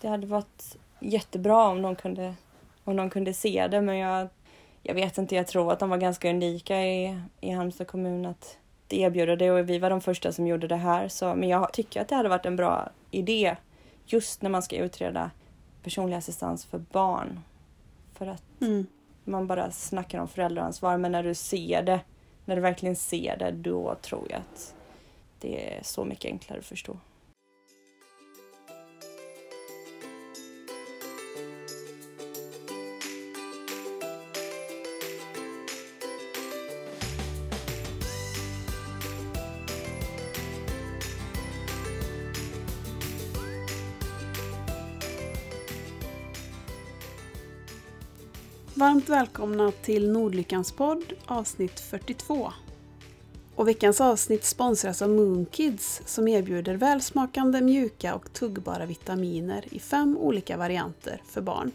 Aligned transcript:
Det 0.00 0.08
hade 0.08 0.26
varit 0.26 0.76
jättebra 1.00 1.68
om 1.68 1.82
de 1.82 1.96
kunde, 1.96 2.34
om 2.84 2.96
de 2.96 3.10
kunde 3.10 3.34
se 3.34 3.68
det 3.68 3.80
men 3.80 3.96
jag, 3.96 4.28
jag 4.82 4.94
vet 4.94 5.18
inte, 5.18 5.34
jag 5.34 5.46
tror 5.46 5.72
att 5.72 5.78
de 5.78 5.90
var 5.90 5.96
ganska 5.98 6.30
unika 6.30 6.86
i, 6.86 7.20
i 7.40 7.50
Halmstad 7.50 7.86
kommun 7.86 8.26
att 8.26 8.58
erbjuda 8.88 9.36
det 9.36 9.50
och 9.50 9.70
vi 9.70 9.78
var 9.78 9.90
de 9.90 10.00
första 10.00 10.32
som 10.32 10.46
gjorde 10.46 10.66
det 10.68 10.76
här. 10.76 11.08
Så, 11.08 11.34
men 11.34 11.48
jag 11.48 11.72
tycker 11.72 12.00
att 12.00 12.08
det 12.08 12.14
hade 12.14 12.28
varit 12.28 12.46
en 12.46 12.56
bra 12.56 12.88
idé 13.10 13.56
just 14.06 14.42
när 14.42 14.50
man 14.50 14.62
ska 14.62 14.76
utreda 14.76 15.30
personlig 15.82 16.16
assistans 16.16 16.64
för 16.64 16.78
barn. 16.78 17.40
För 18.14 18.26
att 18.26 18.42
Mm. 18.60 18.86
man 19.24 19.46
bara 19.46 19.70
snackar 19.70 20.18
om 20.20 20.28
föräldraansvar 20.28 20.98
men 20.98 21.12
när 21.12 21.22
du 21.22 21.34
ser 21.34 21.82
det, 21.82 22.00
när 22.44 22.56
du 22.56 22.62
verkligen 22.62 22.96
ser 22.96 23.36
det, 23.36 23.50
då 23.50 23.94
tror 23.94 24.26
jag 24.30 24.38
att 24.38 24.74
det 25.40 25.74
är 25.76 25.82
så 25.82 26.04
mycket 26.04 26.24
enklare 26.24 26.58
att 26.58 26.64
förstå. 26.66 26.96
Varmt 48.78 49.08
välkomna 49.08 49.72
till 49.72 50.10
Nordlyckans 50.10 50.72
podd 50.72 51.12
avsnitt 51.26 51.80
42. 51.80 52.52
Och 53.54 53.68
veckans 53.68 54.00
avsnitt 54.00 54.44
sponsras 54.44 55.02
av 55.02 55.10
Moonkids 55.10 56.02
som 56.06 56.28
erbjuder 56.28 56.74
välsmakande, 56.74 57.60
mjuka 57.60 58.14
och 58.14 58.32
tuggbara 58.32 58.86
vitaminer 58.86 59.64
i 59.70 59.78
fem 59.78 60.16
olika 60.18 60.56
varianter 60.56 61.22
för 61.24 61.40
barn. 61.40 61.70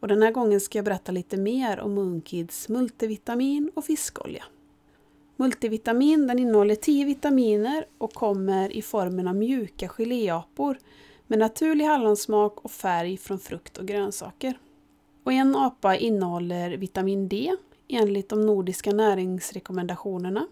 Och 0.00 0.08
den 0.08 0.22
här 0.22 0.32
gången 0.32 0.60
ska 0.60 0.78
jag 0.78 0.84
berätta 0.84 1.12
lite 1.12 1.36
mer 1.36 1.80
om 1.80 1.94
Moonkids 1.94 2.68
multivitamin 2.68 3.70
och 3.74 3.84
fiskolja. 3.84 4.44
Multivitamin 5.36 6.26
den 6.26 6.38
innehåller 6.38 6.74
10 6.74 7.04
vitaminer 7.04 7.86
och 7.98 8.14
kommer 8.14 8.76
i 8.76 8.82
formen 8.82 9.28
av 9.28 9.36
mjuka 9.36 9.88
geléapor 9.88 10.78
med 11.26 11.38
naturlig 11.38 11.84
hallonsmak 11.84 12.64
och 12.64 12.70
färg 12.70 13.16
från 13.16 13.38
frukt 13.38 13.78
och 13.78 13.86
grönsaker. 13.86 14.58
Och 15.26 15.32
en 15.32 15.56
apa 15.56 15.96
innehåller 15.96 16.70
vitamin 16.76 17.28
D 17.28 17.52
enligt 17.88 18.28
de 18.28 18.46
nordiska 18.46 18.92
näringsrekommendationerna. 18.92 20.46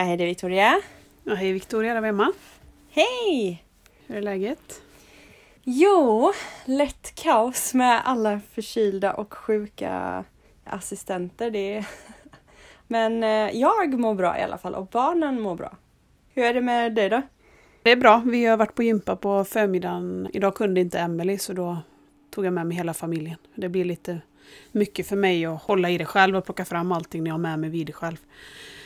Ja, 0.00 0.04
hej 0.04 0.16
det 0.16 0.24
är 0.24 0.26
Victoria. 0.26 0.80
Ja, 1.24 1.34
hej 1.34 1.52
Victoria, 1.52 1.94
där 1.94 2.00
var 2.00 2.08
Emma. 2.08 2.32
Hej! 2.90 3.64
Hur 4.06 4.16
är 4.16 4.22
läget? 4.22 4.82
Jo, 5.62 6.32
lätt 6.64 7.14
kaos 7.14 7.74
med 7.74 8.02
alla 8.04 8.40
förkylda 8.52 9.14
och 9.14 9.34
sjuka 9.34 10.24
assistenter. 10.64 11.50
Det 11.50 11.74
är... 11.74 11.86
Men 12.86 13.22
eh, 13.22 13.60
jag 13.60 13.98
mår 13.98 14.14
bra 14.14 14.38
i 14.38 14.42
alla 14.42 14.58
fall 14.58 14.74
och 14.74 14.86
barnen 14.86 15.40
mår 15.40 15.54
bra. 15.54 15.76
Hur 16.34 16.44
är 16.44 16.54
det 16.54 16.60
med 16.60 16.94
dig 16.94 17.08
då? 17.08 17.22
Det 17.82 17.90
är 17.90 17.96
bra. 17.96 18.22
Vi 18.26 18.46
har 18.46 18.56
varit 18.56 18.74
på 18.74 18.82
gympa 18.82 19.16
på 19.16 19.44
förmiddagen. 19.44 20.28
Idag 20.32 20.54
kunde 20.54 20.80
inte 20.80 20.98
Emily 20.98 21.38
så 21.38 21.52
då 21.52 21.78
tog 22.30 22.46
jag 22.46 22.52
med 22.52 22.66
mig 22.66 22.76
hela 22.76 22.94
familjen. 22.94 23.38
Det 23.54 23.68
blir 23.68 23.84
lite 23.84 24.20
mycket 24.72 25.06
för 25.06 25.16
mig 25.16 25.46
att 25.46 25.62
hålla 25.62 25.90
i 25.90 25.98
det 25.98 26.04
själv 26.04 26.36
och 26.36 26.44
plocka 26.44 26.64
fram 26.64 26.92
allting 26.92 27.22
när 27.22 27.28
jag 27.28 27.34
har 27.34 27.38
med 27.38 27.58
mig 27.58 27.70
vid 27.70 27.86
det 27.86 27.92
själv. 27.92 28.16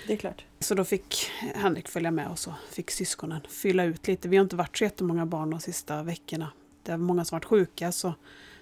Det 0.06 0.12
är 0.12 0.16
klart. 0.16 0.44
Så 0.58 0.74
då 0.74 0.84
fick 0.84 1.30
Henrik 1.54 1.88
följa 1.88 2.10
med 2.10 2.28
och 2.28 2.38
så 2.38 2.54
fick 2.70 2.90
syskonen 2.90 3.40
fylla 3.48 3.84
ut 3.84 4.08
lite. 4.08 4.28
Vi 4.28 4.36
har 4.36 4.42
inte 4.44 4.56
varit 4.56 4.76
så 4.76 4.84
jättemånga 4.84 5.26
barn 5.26 5.50
de 5.50 5.60
sista 5.60 6.02
veckorna. 6.02 6.52
Det 6.82 6.92
är 6.92 6.96
många 6.96 7.24
som 7.24 7.36
varit 7.36 7.44
sjuka 7.44 7.92
så 7.92 8.14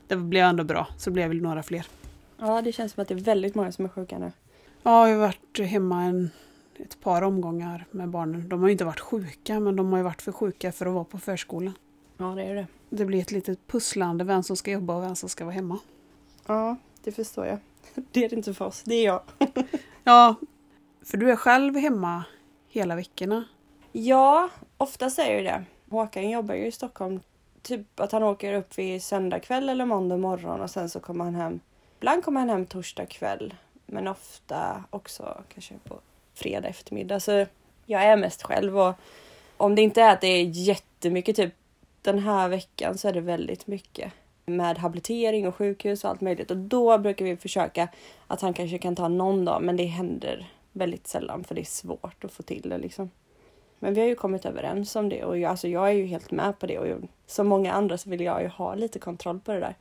det 0.06 0.16
blev 0.16 0.44
ändå 0.44 0.64
bra. 0.64 0.88
Så 0.98 1.10
det 1.10 1.14
blev 1.14 1.28
väl 1.28 1.42
några 1.42 1.62
fler. 1.62 1.86
Ja, 2.38 2.62
det 2.62 2.72
känns 2.72 2.92
som 2.92 3.02
att 3.02 3.08
det 3.08 3.14
är 3.14 3.18
väldigt 3.18 3.54
många 3.54 3.72
som 3.72 3.84
är 3.84 3.88
sjuka 3.88 4.18
nu. 4.18 4.32
Ja, 4.82 5.08
jag 5.08 5.16
har 5.16 5.26
varit 5.26 5.70
hemma 5.70 6.02
en, 6.02 6.30
ett 6.76 7.00
par 7.00 7.22
omgångar 7.22 7.86
med 7.90 8.08
barnen. 8.08 8.48
De 8.48 8.60
har 8.60 8.68
ju 8.68 8.72
inte 8.72 8.84
varit 8.84 9.00
sjuka 9.00 9.60
men 9.60 9.76
de 9.76 9.90
har 9.90 9.98
ju 9.98 10.04
varit 10.04 10.22
för 10.22 10.32
sjuka 10.32 10.72
för 10.72 10.86
att 10.86 10.92
vara 10.92 11.04
på 11.04 11.18
förskolan. 11.18 11.74
Ja, 12.16 12.24
det 12.24 12.42
är 12.42 12.54
det. 12.54 12.66
Det 12.90 13.04
blir 13.04 13.20
ett 13.20 13.32
litet 13.32 13.66
pusslande 13.66 14.24
vem 14.24 14.42
som 14.42 14.56
ska 14.56 14.70
jobba 14.70 14.94
och 14.94 15.02
vem 15.02 15.16
som 15.16 15.28
ska 15.28 15.44
vara 15.44 15.54
hemma. 15.54 15.78
Ja, 16.46 16.76
det 17.04 17.12
förstår 17.12 17.46
jag. 17.46 17.58
Det 18.12 18.24
är 18.24 18.28
det 18.28 18.36
inte 18.36 18.54
för 18.54 18.64
oss, 18.64 18.82
det 18.84 18.94
är 18.94 19.04
jag. 19.04 19.22
Ja, 20.04 20.36
för 21.04 21.16
du 21.16 21.30
är 21.30 21.36
själv 21.36 21.76
hemma 21.76 22.24
hela 22.68 22.94
veckorna. 22.94 23.44
Ja, 23.92 24.48
oftast 24.76 25.18
är 25.18 25.36
ju 25.36 25.42
det. 25.42 25.64
Håkan 25.90 26.30
jobbar 26.30 26.54
ju 26.54 26.66
i 26.66 26.72
Stockholm. 26.72 27.20
Typ 27.62 28.00
att 28.00 28.12
han 28.12 28.22
åker 28.22 28.54
upp 28.54 28.78
vid 28.78 29.02
söndag 29.02 29.40
kväll 29.40 29.68
eller 29.68 29.84
måndag 29.84 30.16
morgon 30.16 30.60
och 30.60 30.70
sen 30.70 30.88
så 30.88 31.00
kommer 31.00 31.24
han 31.24 31.34
hem. 31.34 31.60
Ibland 31.98 32.24
kommer 32.24 32.40
han 32.40 32.48
hem 32.48 32.66
torsdag 32.66 33.06
kväll. 33.06 33.54
Men 33.86 34.08
ofta 34.08 34.84
också 34.90 35.42
kanske 35.54 35.74
på 35.84 35.98
fredag 36.34 36.68
eftermiddag. 36.68 37.20
Så 37.20 37.46
jag 37.86 38.02
är 38.02 38.16
mest 38.16 38.42
själv 38.42 38.78
och 38.78 38.94
om 39.56 39.74
det 39.74 39.82
inte 39.82 40.02
är 40.02 40.12
att 40.12 40.20
det 40.20 40.26
är 40.26 40.44
jättemycket, 40.44 41.36
typ 41.36 41.54
den 42.02 42.18
här 42.18 42.48
veckan 42.48 42.98
så 42.98 43.08
är 43.08 43.12
det 43.12 43.20
väldigt 43.20 43.66
mycket 43.66 44.12
med 44.46 44.78
habilitering 44.78 45.46
och 45.46 45.54
sjukhus 45.54 46.04
och 46.04 46.10
allt 46.10 46.20
möjligt 46.20 46.50
och 46.50 46.56
då 46.56 46.98
brukar 46.98 47.24
vi 47.24 47.36
försöka 47.36 47.88
att 48.26 48.40
han 48.40 48.54
kanske 48.54 48.78
kan 48.78 48.96
ta 48.96 49.08
någon 49.08 49.44
dag 49.44 49.62
men 49.62 49.76
det 49.76 49.84
händer 49.84 50.50
väldigt 50.72 51.06
sällan 51.06 51.44
för 51.44 51.54
det 51.54 51.60
är 51.60 51.64
svårt 51.64 52.24
att 52.24 52.32
få 52.32 52.42
till 52.42 52.68
det 52.68 52.78
liksom. 52.78 53.10
Men 53.78 53.94
vi 53.94 54.00
har 54.00 54.08
ju 54.08 54.14
kommit 54.14 54.44
överens 54.44 54.96
om 54.96 55.08
det 55.08 55.24
och 55.24 55.38
jag, 55.38 55.50
alltså 55.50 55.68
jag 55.68 55.88
är 55.88 55.92
ju 55.92 56.06
helt 56.06 56.30
med 56.30 56.58
på 56.58 56.66
det 56.66 56.78
och 56.78 56.88
jag, 56.88 57.08
som 57.26 57.46
många 57.46 57.72
andra 57.72 57.98
så 57.98 58.10
vill 58.10 58.20
jag 58.20 58.42
ju 58.42 58.48
ha 58.48 58.74
lite 58.74 58.98
kontroll 58.98 59.40
på 59.40 59.52
det 59.52 59.60
där. 59.60 59.76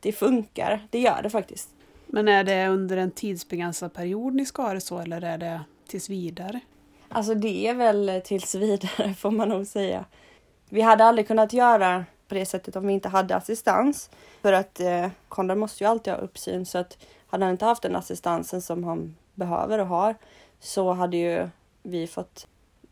Det 0.00 0.12
funkar, 0.12 0.86
det 0.90 0.98
gör 0.98 1.22
det 1.22 1.30
faktiskt. 1.30 1.68
Men 2.06 2.28
är 2.28 2.44
det 2.44 2.68
under 2.68 2.96
en 2.96 3.10
tidsbegränsad 3.10 3.92
period 3.92 4.34
ni 4.34 4.46
ska 4.46 4.62
ha 4.62 4.74
det 4.74 4.80
så 4.80 4.98
eller 4.98 5.24
är 5.24 5.38
det 5.38 5.60
tills 5.86 6.10
vidare? 6.10 6.60
Alltså 7.08 7.34
det 7.34 7.68
är 7.68 7.74
väl 7.74 8.22
tills 8.24 8.54
vidare 8.54 9.14
får 9.18 9.30
man 9.30 9.48
nog 9.48 9.66
säga. 9.66 10.04
Vi 10.68 10.80
hade 10.80 11.04
aldrig 11.04 11.28
kunnat 11.28 11.52
göra 11.52 12.04
på 12.28 12.34
det 12.34 12.46
sättet 12.46 12.76
om 12.76 12.86
vi 12.86 12.92
inte 12.92 13.08
hade 13.08 13.36
assistans. 13.36 14.10
För 14.42 14.52
att 14.52 14.80
eh, 14.80 15.08
Konrad 15.28 15.58
måste 15.58 15.84
ju 15.84 15.90
alltid 15.90 16.12
ha 16.12 16.20
uppsyn 16.20 16.66
så 16.66 16.78
att 16.78 16.98
hade 17.26 17.44
han 17.44 17.52
inte 17.52 17.64
haft 17.64 17.82
den 17.82 17.96
assistansen 17.96 18.62
som 18.62 18.84
han 18.84 19.16
behöver 19.36 19.78
och 19.78 19.86
har 19.86 20.14
så 20.60 20.92
hade 20.92 21.16
ju 21.16 21.48
vi 21.82 22.06
fått 22.06 22.46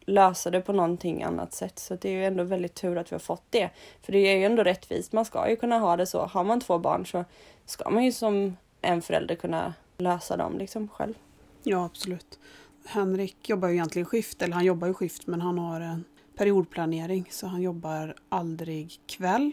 lösa 0.07 0.51
det 0.51 0.61
på 0.61 0.73
någonting 0.73 1.23
annat 1.23 1.53
sätt. 1.53 1.79
Så 1.79 1.97
det 1.97 2.09
är 2.09 2.13
ju 2.13 2.25
ändå 2.25 2.45
väldigt 2.45 2.75
tur 2.75 2.99
att 2.99 3.13
vi 3.13 3.15
har 3.15 3.21
fått 3.21 3.45
det. 3.51 3.71
För 4.03 4.13
det 4.13 4.19
är 4.19 4.37
ju 4.37 4.45
ändå 4.45 4.63
rättvist. 4.63 5.13
Man 5.13 5.25
ska 5.25 5.51
ju 5.51 5.57
kunna 5.57 5.79
ha 5.79 5.97
det 5.97 6.07
så. 6.07 6.27
Har 6.27 6.45
man 6.45 6.61
två 6.61 6.79
barn 6.79 7.07
så 7.07 7.25
ska 7.67 7.91
man 7.91 8.05
ju 8.05 8.13
som 8.13 8.57
en 8.81 9.03
förälder 9.03 9.35
kunna 9.35 9.75
lösa 9.99 10.37
dem 10.37 10.59
liksom 10.59 10.89
själv. 10.89 11.15
Ja, 11.63 11.85
absolut. 11.85 12.39
Henrik 12.87 13.49
jobbar 13.49 13.69
ju 13.69 13.75
egentligen 13.75 14.07
skift, 14.07 14.43
eller 14.43 14.55
han 14.55 14.65
jobbar 14.65 14.89
ju 14.89 14.95
skift 14.95 15.27
men 15.27 15.41
han 15.41 15.59
har 15.59 15.81
en 15.81 16.05
periodplanering 16.37 17.29
så 17.31 17.47
han 17.47 17.63
jobbar 17.63 18.15
aldrig 18.29 19.01
kväll 19.07 19.53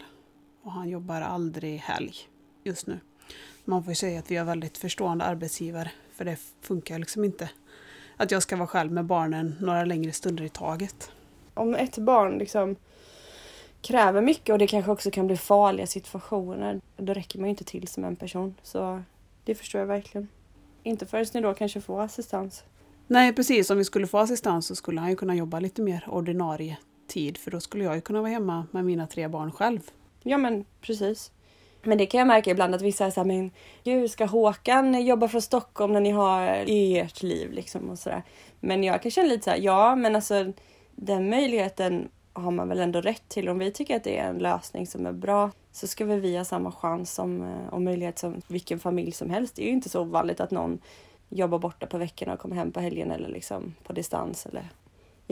och 0.62 0.72
han 0.72 0.88
jobbar 0.88 1.20
aldrig 1.20 1.78
helg 1.78 2.14
just 2.64 2.86
nu. 2.86 3.00
Man 3.64 3.84
får 3.84 3.90
ju 3.90 3.94
säga 3.94 4.18
att 4.18 4.30
vi 4.30 4.36
har 4.36 4.44
väldigt 4.44 4.78
förstående 4.78 5.24
arbetsgivare 5.24 5.90
för 6.14 6.24
det 6.24 6.36
funkar 6.60 6.98
liksom 6.98 7.24
inte 7.24 7.50
att 8.16 8.30
jag 8.30 8.42
ska 8.42 8.56
vara 8.56 8.66
själv 8.66 8.92
med 8.92 9.04
barnen 9.04 9.54
några 9.60 9.84
längre 9.84 10.12
stunder 10.12 10.44
i 10.44 10.48
taget. 10.48 11.10
Om 11.54 11.74
ett 11.74 11.98
barn 11.98 12.38
liksom 12.38 12.76
kräver 13.80 14.22
mycket 14.22 14.52
och 14.52 14.58
det 14.58 14.66
kanske 14.66 14.90
också 14.90 15.10
kan 15.10 15.26
bli 15.26 15.36
farliga 15.36 15.86
situationer, 15.86 16.80
då 16.96 17.14
räcker 17.14 17.38
man 17.38 17.48
ju 17.48 17.50
inte 17.50 17.64
till 17.64 17.88
som 17.88 18.04
en 18.04 18.16
person. 18.16 18.54
Så 18.62 19.02
det 19.44 19.54
förstår 19.54 19.78
jag 19.78 19.86
verkligen. 19.86 20.28
Inte 20.82 21.06
förrän 21.06 21.26
ni 21.34 21.40
då 21.40 21.54
kanske 21.54 21.80
får 21.80 22.02
assistans. 22.02 22.64
Nej 23.06 23.32
precis, 23.32 23.70
om 23.70 23.78
vi 23.78 23.84
skulle 23.84 24.06
få 24.06 24.18
assistans 24.18 24.66
så 24.66 24.74
skulle 24.74 25.00
han 25.00 25.10
ju 25.10 25.16
kunna 25.16 25.34
jobba 25.34 25.60
lite 25.60 25.82
mer 25.82 26.04
ordinarie 26.08 26.78
tid 27.06 27.38
för 27.38 27.50
då 27.50 27.60
skulle 27.60 27.84
jag 27.84 27.94
ju 27.94 28.00
kunna 28.00 28.20
vara 28.20 28.30
hemma 28.30 28.66
med 28.70 28.84
mina 28.84 29.06
tre 29.06 29.28
barn 29.28 29.52
själv. 29.52 29.80
Ja 30.22 30.38
men 30.38 30.64
precis. 30.80 31.32
Men 31.82 31.98
det 31.98 32.06
kan 32.06 32.18
jag 32.18 32.28
märka 32.28 32.50
ibland 32.50 32.74
att 32.74 32.82
vissa 32.82 33.06
är 33.06 33.10
såhär, 33.10 33.26
men 33.26 33.50
gud 33.84 34.10
ska 34.10 34.24
Håkan 34.24 35.04
jobba 35.06 35.28
från 35.28 35.42
Stockholm 35.42 35.92
när 35.92 36.00
ni 36.00 36.10
har 36.10 36.64
ert 36.66 37.22
liv 37.22 37.52
liksom 37.52 37.90
och 37.90 37.98
sådär. 37.98 38.22
Men 38.60 38.84
jag 38.84 39.02
kan 39.02 39.10
känna 39.10 39.28
lite 39.28 39.44
såhär, 39.44 39.58
ja 39.58 39.96
men 39.96 40.16
alltså 40.16 40.52
den 40.90 41.30
möjligheten 41.30 42.08
har 42.32 42.50
man 42.50 42.68
väl 42.68 42.80
ändå 42.80 43.00
rätt 43.00 43.28
till. 43.28 43.48
Om 43.48 43.58
vi 43.58 43.72
tycker 43.72 43.96
att 43.96 44.04
det 44.04 44.18
är 44.18 44.28
en 44.28 44.38
lösning 44.38 44.86
som 44.86 45.06
är 45.06 45.12
bra 45.12 45.50
så 45.72 45.86
ska 45.86 46.04
väl 46.04 46.20
vi 46.20 46.36
ha 46.36 46.44
samma 46.44 46.72
chans 46.72 47.14
som, 47.14 47.40
och 47.70 47.78
eh, 47.78 47.78
möjlighet 47.78 48.18
som 48.18 48.42
vilken 48.46 48.78
familj 48.78 49.12
som 49.12 49.30
helst. 49.30 49.56
Det 49.56 49.62
är 49.62 49.66
ju 49.66 49.72
inte 49.72 49.88
så 49.88 50.00
ovanligt 50.00 50.40
att 50.40 50.50
någon 50.50 50.78
jobbar 51.28 51.58
borta 51.58 51.86
på 51.86 51.98
veckorna 51.98 52.32
och 52.32 52.38
kommer 52.38 52.56
hem 52.56 52.72
på 52.72 52.80
helgen 52.80 53.10
eller 53.10 53.28
liksom 53.28 53.74
på 53.82 53.92
distans. 53.92 54.46
Eller... 54.46 54.68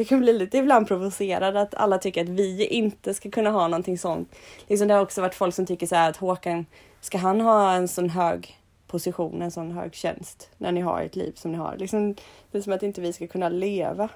Jag 0.01 0.09
kan 0.09 0.19
bli 0.19 0.33
lite 0.33 0.59
ibland 0.59 0.89
provocerad 0.89 1.57
att 1.57 1.75
alla 1.75 1.99
tycker 1.99 2.23
att 2.23 2.29
vi 2.29 2.67
inte 2.67 3.15
ska 3.15 3.31
kunna 3.31 3.51
ha 3.51 3.69
någonting 3.69 3.99
sånt. 3.99 4.35
Liksom 4.67 4.89
det 4.89 4.95
har 4.95 5.01
också 5.01 5.21
varit 5.21 5.35
folk 5.35 5.55
som 5.55 5.67
tycker 5.67 5.87
så 5.87 5.95
här 5.95 6.11
att 6.11 6.17
Håkan, 6.17 6.67
ska 7.01 7.19
han 7.19 7.41
ha 7.41 7.73
en 7.73 7.89
sån 7.89 8.11
hög 8.11 8.59
position, 8.87 9.43
en 9.43 9.51
sån 9.51 9.71
hög 9.71 9.95
tjänst 9.95 10.51
när 10.59 10.73
ni 10.73 10.81
har 10.81 11.03
ett 11.03 11.17
liv 11.17 11.33
som 11.37 11.53
ni 11.53 11.59
har? 11.59 11.77
Liksom, 11.77 12.15
det 12.51 12.59
är 12.59 12.63
som 12.63 12.73
att 12.73 12.83
inte 12.83 13.01
vi 13.01 13.13
ska 13.13 13.27
kunna 13.27 13.49
leva. 13.49 14.09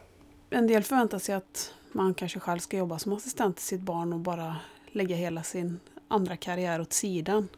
En 0.50 0.66
del 0.66 0.82
förväntar 0.82 1.18
sig 1.18 1.34
att 1.34 1.74
man 1.92 2.14
kanske 2.14 2.40
själv 2.40 2.58
ska 2.58 2.76
jobba 2.76 2.98
som 2.98 3.12
assistent 3.12 3.56
till 3.56 3.66
sitt 3.66 3.80
barn 3.80 4.12
och 4.12 4.20
bara 4.20 4.56
lägga 4.92 5.16
hela 5.16 5.42
sin 5.42 5.80
andra 6.08 6.36
karriär 6.36 6.80
åt 6.80 6.92
sidan. 6.92 7.48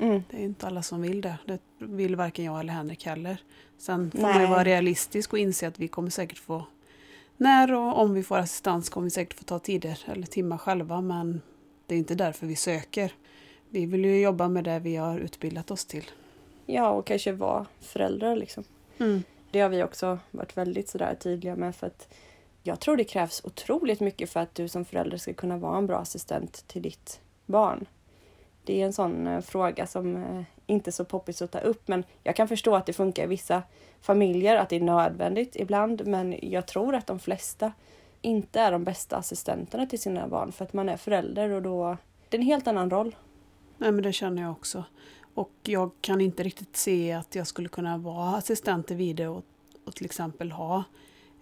Mm. 0.00 0.22
Det 0.30 0.36
är 0.36 0.42
inte 0.44 0.66
alla 0.66 0.82
som 0.82 1.02
vill 1.02 1.20
det. 1.20 1.38
Det 1.46 1.58
vill 1.78 2.16
varken 2.16 2.44
jag 2.44 2.60
eller 2.60 2.72
Henrik 2.72 3.06
heller. 3.06 3.36
Sen 3.78 4.10
får 4.10 4.18
Nej. 4.18 4.32
man 4.32 4.42
ju 4.42 4.48
vara 4.48 4.64
realistisk 4.64 5.32
och 5.32 5.38
inse 5.38 5.68
att 5.68 5.78
vi 5.78 5.88
kommer 5.88 6.10
säkert 6.10 6.38
få 6.38 6.64
när 7.36 7.72
och 7.72 7.98
om 8.00 8.14
vi 8.14 8.22
får 8.22 8.38
assistans 8.38 8.88
kommer 8.88 9.04
vi 9.04 9.10
säkert 9.10 9.38
få 9.38 9.44
ta 9.44 9.58
tider 9.58 9.98
eller 10.06 10.26
timmar 10.26 10.58
själva 10.58 11.00
men 11.00 11.42
det 11.86 11.94
är 11.94 11.98
inte 11.98 12.14
därför 12.14 12.46
vi 12.46 12.56
söker. 12.56 13.12
Vi 13.68 13.86
vill 13.86 14.04
ju 14.04 14.20
jobba 14.20 14.48
med 14.48 14.64
det 14.64 14.78
vi 14.78 14.96
har 14.96 15.18
utbildat 15.18 15.70
oss 15.70 15.84
till. 15.84 16.04
Ja, 16.66 16.90
och 16.90 17.06
kanske 17.06 17.32
vara 17.32 17.66
föräldrar 17.80 18.36
liksom. 18.36 18.64
Det 19.50 19.60
har 19.60 19.68
vi 19.68 19.82
också 19.82 20.18
varit 20.30 20.56
väldigt 20.56 20.88
sådär 20.88 21.14
tydliga 21.14 21.56
med 21.56 21.76
för 21.76 21.86
att 21.86 22.14
jag 22.62 22.80
tror 22.80 22.96
det 22.96 23.04
krävs 23.04 23.44
otroligt 23.44 24.00
mycket 24.00 24.30
för 24.30 24.40
att 24.40 24.54
du 24.54 24.68
som 24.68 24.84
förälder 24.84 25.16
ska 25.16 25.34
kunna 25.34 25.58
vara 25.58 25.78
en 25.78 25.86
bra 25.86 25.98
assistent 25.98 26.64
till 26.68 26.82
ditt 26.82 27.20
barn. 27.46 27.86
Det 28.64 28.80
är 28.80 28.86
en 28.86 28.92
sån 28.92 29.26
eh, 29.26 29.40
fråga 29.40 29.86
som 29.86 30.16
eh, 30.16 30.42
inte 30.66 30.92
så 30.92 31.04
poppis 31.04 31.42
att 31.42 31.50
ta 31.50 31.58
upp 31.58 31.88
men 31.88 32.04
jag 32.22 32.36
kan 32.36 32.48
förstå 32.48 32.74
att 32.74 32.86
det 32.86 32.92
funkar 32.92 33.24
i 33.24 33.26
vissa 33.26 33.62
familjer, 34.00 34.56
att 34.56 34.68
det 34.68 34.76
är 34.76 34.80
nödvändigt 34.80 35.56
ibland 35.56 36.06
men 36.06 36.38
jag 36.42 36.66
tror 36.66 36.94
att 36.94 37.06
de 37.06 37.18
flesta 37.18 37.72
inte 38.20 38.60
är 38.60 38.72
de 38.72 38.84
bästa 38.84 39.16
assistenterna 39.16 39.86
till 39.86 40.00
sina 40.00 40.28
barn 40.28 40.52
för 40.52 40.64
att 40.64 40.72
man 40.72 40.88
är 40.88 40.96
förälder 40.96 41.50
och 41.50 41.62
då 41.62 41.96
det 42.28 42.36
är 42.36 42.40
en 42.40 42.46
helt 42.46 42.66
annan 42.66 42.90
roll. 42.90 43.16
Nej 43.78 43.92
men 43.92 44.02
det 44.02 44.12
känner 44.12 44.42
jag 44.42 44.50
också. 44.50 44.84
Och 45.34 45.52
jag 45.62 45.90
kan 46.00 46.20
inte 46.20 46.42
riktigt 46.42 46.76
se 46.76 47.12
att 47.12 47.34
jag 47.34 47.46
skulle 47.46 47.68
kunna 47.68 47.98
vara 47.98 48.36
assistent 48.36 48.86
till 48.86 48.96
Vide 48.96 49.28
och, 49.28 49.44
och 49.84 49.94
till 49.94 50.04
exempel 50.04 50.52
ha 50.52 50.84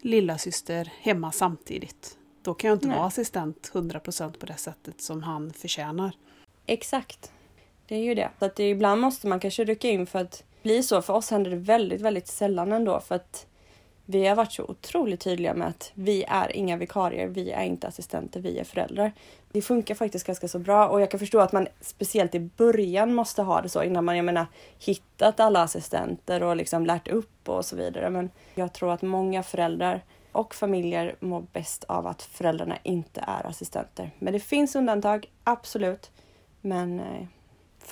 lilla 0.01 0.39
syster 0.39 0.93
hemma 1.01 1.33
samtidigt. 1.33 2.19
Då 2.43 2.55
kan 2.55 2.69
jag 2.69 2.77
inte 2.77 2.87
Nej. 2.87 2.97
vara 2.97 3.07
assistent 3.07 3.71
100% 3.75 4.39
på 4.39 4.47
det 4.47 4.57
sättet 4.57 5.01
som 5.01 5.23
han 5.23 5.53
förtjänar. 5.53 6.13
Exakt. 6.67 7.33
Det 7.93 7.97
är 7.97 8.03
ju 8.03 8.15
det. 8.15 8.31
Så 8.39 8.45
att 8.45 8.57
det, 8.57 8.71
ibland 8.71 9.01
måste 9.01 9.27
man 9.27 9.41
kanske 9.41 9.65
rycka 9.65 9.89
in 9.89 10.07
för 10.07 10.19
att 10.19 10.45
bli 10.63 10.83
så. 10.83 11.03
För 11.03 11.13
oss 11.13 11.31
händer 11.31 11.51
det 11.51 11.57
väldigt, 11.57 12.01
väldigt 12.01 12.27
sällan 12.27 12.73
ändå 12.73 13.01
för 13.01 13.15
att 13.15 13.47
vi 14.05 14.27
har 14.27 14.37
varit 14.37 14.53
så 14.53 14.65
otroligt 14.65 15.21
tydliga 15.21 15.55
med 15.55 15.69
att 15.69 15.93
vi 15.95 16.25
är 16.29 16.57
inga 16.57 16.77
vikarier, 16.77 17.27
vi 17.27 17.51
är 17.51 17.65
inte 17.65 17.87
assistenter, 17.87 18.41
vi 18.41 18.59
är 18.59 18.65
föräldrar. 18.65 19.13
Det 19.51 19.63
funkar 19.63 19.95
faktiskt 19.95 20.27
ganska 20.27 20.49
så 20.49 20.59
bra 20.59 20.89
och 20.89 21.01
jag 21.01 21.11
kan 21.11 21.21
förstå 21.21 21.41
att 21.41 21.53
man 21.53 21.69
speciellt 21.81 22.35
i 22.35 22.41
början 22.41 23.15
måste 23.15 23.43
ha 23.43 23.61
det 23.61 23.69
så 23.69 23.83
innan 23.83 24.05
man, 24.05 24.17
jag 24.17 24.25
menar, 24.25 24.47
hittat 24.79 25.41
alla 25.41 25.63
assistenter 25.63 26.43
och 26.43 26.57
liksom 26.57 26.87
lärt 26.87 27.09
upp 27.09 27.49
och 27.49 27.65
så 27.65 27.77
vidare. 27.77 28.11
Men 28.11 28.31
jag 28.55 28.73
tror 28.73 28.93
att 28.93 29.03
många 29.03 29.43
föräldrar 29.43 30.05
och 30.33 30.55
familjer 30.55 31.17
mår 31.21 31.47
bäst 31.53 31.85
av 31.85 32.07
att 32.07 32.23
föräldrarna 32.23 32.79
inte 32.83 33.25
är 33.27 33.47
assistenter. 33.47 34.11
Men 34.19 34.33
det 34.33 34.41
finns 34.41 34.77
undantag, 34.77 35.31
absolut. 35.45 36.11
Men 36.61 37.01
eh, 37.01 37.27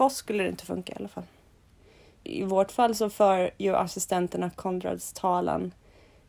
för 0.00 0.04
oss 0.04 0.16
skulle 0.16 0.42
det 0.42 0.48
inte 0.48 0.66
funka 0.66 0.92
i 0.92 0.96
alla 0.96 1.08
fall. 1.08 1.24
I 2.24 2.42
vårt 2.42 2.72
fall 2.72 2.94
så 2.94 3.10
för 3.10 3.50
ju 3.58 3.76
assistenterna 3.76 4.50
Konrads 4.50 5.12
talan 5.12 5.74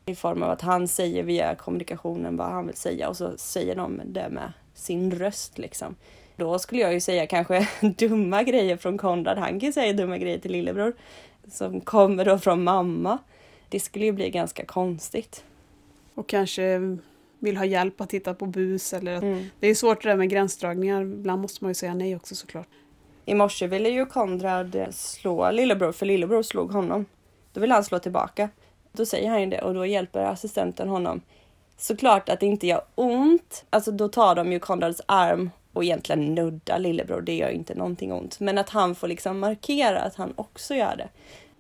i 0.05 0.15
form 0.15 0.43
av 0.43 0.49
att 0.49 0.61
han 0.61 0.87
säger 0.87 1.23
via 1.23 1.55
kommunikationen 1.55 2.37
vad 2.37 2.47
han 2.47 2.67
vill 2.67 2.75
säga 2.75 3.09
och 3.09 3.17
så 3.17 3.37
säger 3.37 3.75
de 3.75 4.01
det 4.05 4.29
med 4.29 4.53
sin 4.73 5.11
röst 5.11 5.57
liksom. 5.57 5.95
Då 6.35 6.59
skulle 6.59 6.81
jag 6.81 6.93
ju 6.93 6.99
säga 6.99 7.27
kanske 7.27 7.67
dumma 7.97 8.43
grejer 8.43 8.77
från 8.77 8.97
Konrad. 8.97 9.37
Han 9.37 9.59
kan 9.59 9.59
ju 9.59 9.73
säga 9.73 9.93
dumma 9.93 10.17
grejer 10.17 10.39
till 10.39 10.51
lillebror 10.51 10.93
som 11.47 11.81
kommer 11.81 12.25
då 12.25 12.39
från 12.39 12.63
mamma. 12.63 13.17
Det 13.69 13.79
skulle 13.79 14.05
ju 14.05 14.11
bli 14.11 14.29
ganska 14.29 14.65
konstigt. 14.65 15.43
Och 16.15 16.29
kanske 16.29 16.79
vill 17.39 17.57
ha 17.57 17.65
hjälp 17.65 18.01
att 18.01 18.09
titta 18.09 18.33
på 18.33 18.45
bus 18.45 18.93
eller 18.93 19.15
att 19.15 19.23
Mm. 19.23 19.45
Det 19.59 19.67
är 19.67 19.75
svårt 19.75 20.03
det 20.03 20.09
där 20.09 20.15
med 20.15 20.29
gränsdragningar. 20.29 21.01
Ibland 21.01 21.41
måste 21.41 21.63
man 21.63 21.71
ju 21.71 21.75
säga 21.75 21.93
nej 21.93 22.15
också 22.15 22.35
såklart. 22.35 22.67
I 23.25 23.33
morse 23.33 23.67
ville 23.67 23.89
ju 23.89 24.05
Konrad 24.05 24.75
eh, 24.75 24.89
slå 24.89 25.51
lillebror 25.51 25.91
för 25.91 26.05
lillebror 26.05 26.43
slog 26.43 26.71
honom. 26.71 27.05
Då 27.53 27.61
vill 27.61 27.71
han 27.71 27.83
slå 27.83 27.99
tillbaka. 27.99 28.49
Då 28.91 29.05
säger 29.05 29.29
han 29.29 29.41
ju 29.41 29.47
det 29.47 29.61
och 29.61 29.73
då 29.73 29.85
hjälper 29.85 30.23
assistenten 30.23 30.89
honom. 30.89 31.21
Såklart 31.77 32.29
att 32.29 32.39
det 32.39 32.45
inte 32.45 32.67
gör 32.67 32.81
ont. 32.95 33.65
Alltså 33.69 33.91
då 33.91 34.07
tar 34.07 34.35
de 34.35 34.51
ju 34.51 34.59
Konrads 34.59 35.01
arm 35.05 35.49
och 35.73 35.83
egentligen 35.83 36.35
nuddar 36.35 36.79
lillebror. 36.79 37.21
Det 37.21 37.35
gör 37.35 37.49
inte 37.49 37.75
någonting 37.75 38.13
ont. 38.13 38.39
Men 38.39 38.57
att 38.57 38.69
han 38.69 38.95
får 38.95 39.07
liksom 39.07 39.39
markera 39.39 40.01
att 40.01 40.15
han 40.15 40.33
också 40.35 40.75
gör 40.75 40.95
det. 40.95 41.09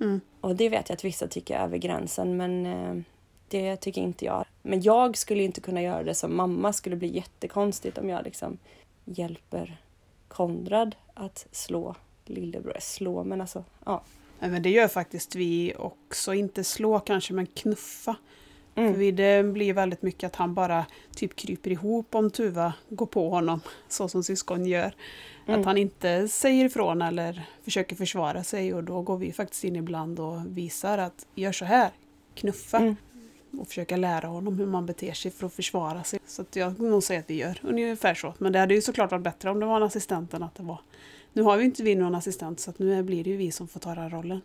Mm. 0.03 0.21
Och 0.41 0.55
det 0.55 0.69
vet 0.69 0.89
jag 0.89 0.95
att 0.95 1.05
vissa 1.05 1.27
tycker 1.27 1.55
är 1.55 1.63
över 1.63 1.77
gränsen 1.77 2.37
men 2.37 2.65
eh, 2.65 3.03
det 3.47 3.75
tycker 3.75 4.01
inte 4.01 4.25
jag. 4.25 4.45
Men 4.61 4.81
jag 4.81 5.17
skulle 5.17 5.43
inte 5.43 5.61
kunna 5.61 5.81
göra 5.81 6.03
det 6.03 6.15
som 6.15 6.35
mamma. 6.35 6.73
skulle 6.73 6.95
bli 6.95 7.15
jättekonstigt 7.15 7.97
om 7.97 8.09
jag 8.09 8.23
liksom 8.23 8.57
hjälper 9.05 9.77
Konrad 10.27 10.95
att 11.21 11.47
slå 11.51 11.95
lillebror. 12.25 12.77
Slå 12.79 13.23
men 13.23 13.41
alltså 13.41 13.63
ja. 13.85 14.03
Men 14.39 14.63
det 14.63 14.69
gör 14.69 14.87
faktiskt 14.87 15.35
vi 15.35 15.73
också. 15.77 16.33
Inte 16.33 16.63
slå 16.63 16.99
kanske 16.99 17.33
men 17.33 17.45
knuffa. 17.45 18.15
För 18.73 18.81
Mm. 18.81 18.99
vi, 18.99 19.11
det 19.11 19.43
blir 19.43 19.73
väldigt 19.73 20.01
mycket 20.01 20.27
att 20.27 20.35
han 20.35 20.53
bara 20.53 20.85
typ 21.15 21.35
kryper 21.35 21.71
ihop 21.71 22.15
om 22.15 22.31
Tuva 22.31 22.73
går 22.89 23.05
på 23.05 23.29
honom. 23.29 23.61
Så 23.87 24.07
som 24.07 24.23
syskon 24.23 24.65
gör. 24.65 24.95
Mm. 25.47 25.59
Att 25.59 25.65
han 25.65 25.77
inte 25.77 26.27
säger 26.27 26.65
ifrån 26.65 27.01
eller 27.01 27.43
försöker 27.63 27.95
försvara 27.95 28.43
sig 28.43 28.73
och 28.73 28.83
då 28.83 29.01
går 29.01 29.17
vi 29.17 29.31
faktiskt 29.31 29.63
in 29.63 29.75
ibland 29.75 30.19
och 30.19 30.57
visar 30.57 30.97
att 30.97 31.27
gör 31.35 31.51
så 31.51 31.65
här, 31.65 31.89
knuffa. 32.35 32.77
Mm. 32.77 32.95
Och 33.59 33.67
försöka 33.67 33.97
lära 33.97 34.27
honom 34.27 34.59
hur 34.59 34.65
man 34.65 34.85
beter 34.85 35.13
sig 35.13 35.31
för 35.31 35.47
att 35.47 35.53
försvara 35.53 36.03
sig. 36.03 36.19
Så 36.25 36.41
att 36.41 36.55
jag 36.55 36.79
nog 36.79 37.03
säga 37.03 37.19
att 37.19 37.29
vi 37.29 37.35
gör 37.35 37.59
ungefär 37.63 38.13
så. 38.13 38.33
Men 38.37 38.53
det 38.53 38.59
hade 38.59 38.73
ju 38.73 38.81
såklart 38.81 39.11
varit 39.11 39.23
bättre 39.23 39.49
om 39.49 39.59
det 39.59 39.65
var 39.65 39.77
en 39.77 39.83
assistent 39.83 40.33
än 40.33 40.43
att 40.43 40.55
det 40.55 40.63
var. 40.63 40.81
Nu 41.33 41.41
har 41.41 41.57
vi 41.57 41.65
inte 41.65 41.83
vi 41.83 41.95
någon 41.95 42.15
assistent 42.15 42.59
så 42.59 42.69
att 42.69 42.79
nu 42.79 43.03
blir 43.03 43.23
det 43.23 43.29
ju 43.29 43.37
vi 43.37 43.51
som 43.51 43.67
får 43.67 43.79
ta 43.79 43.95
den 43.95 44.09
rollen. 44.09 44.41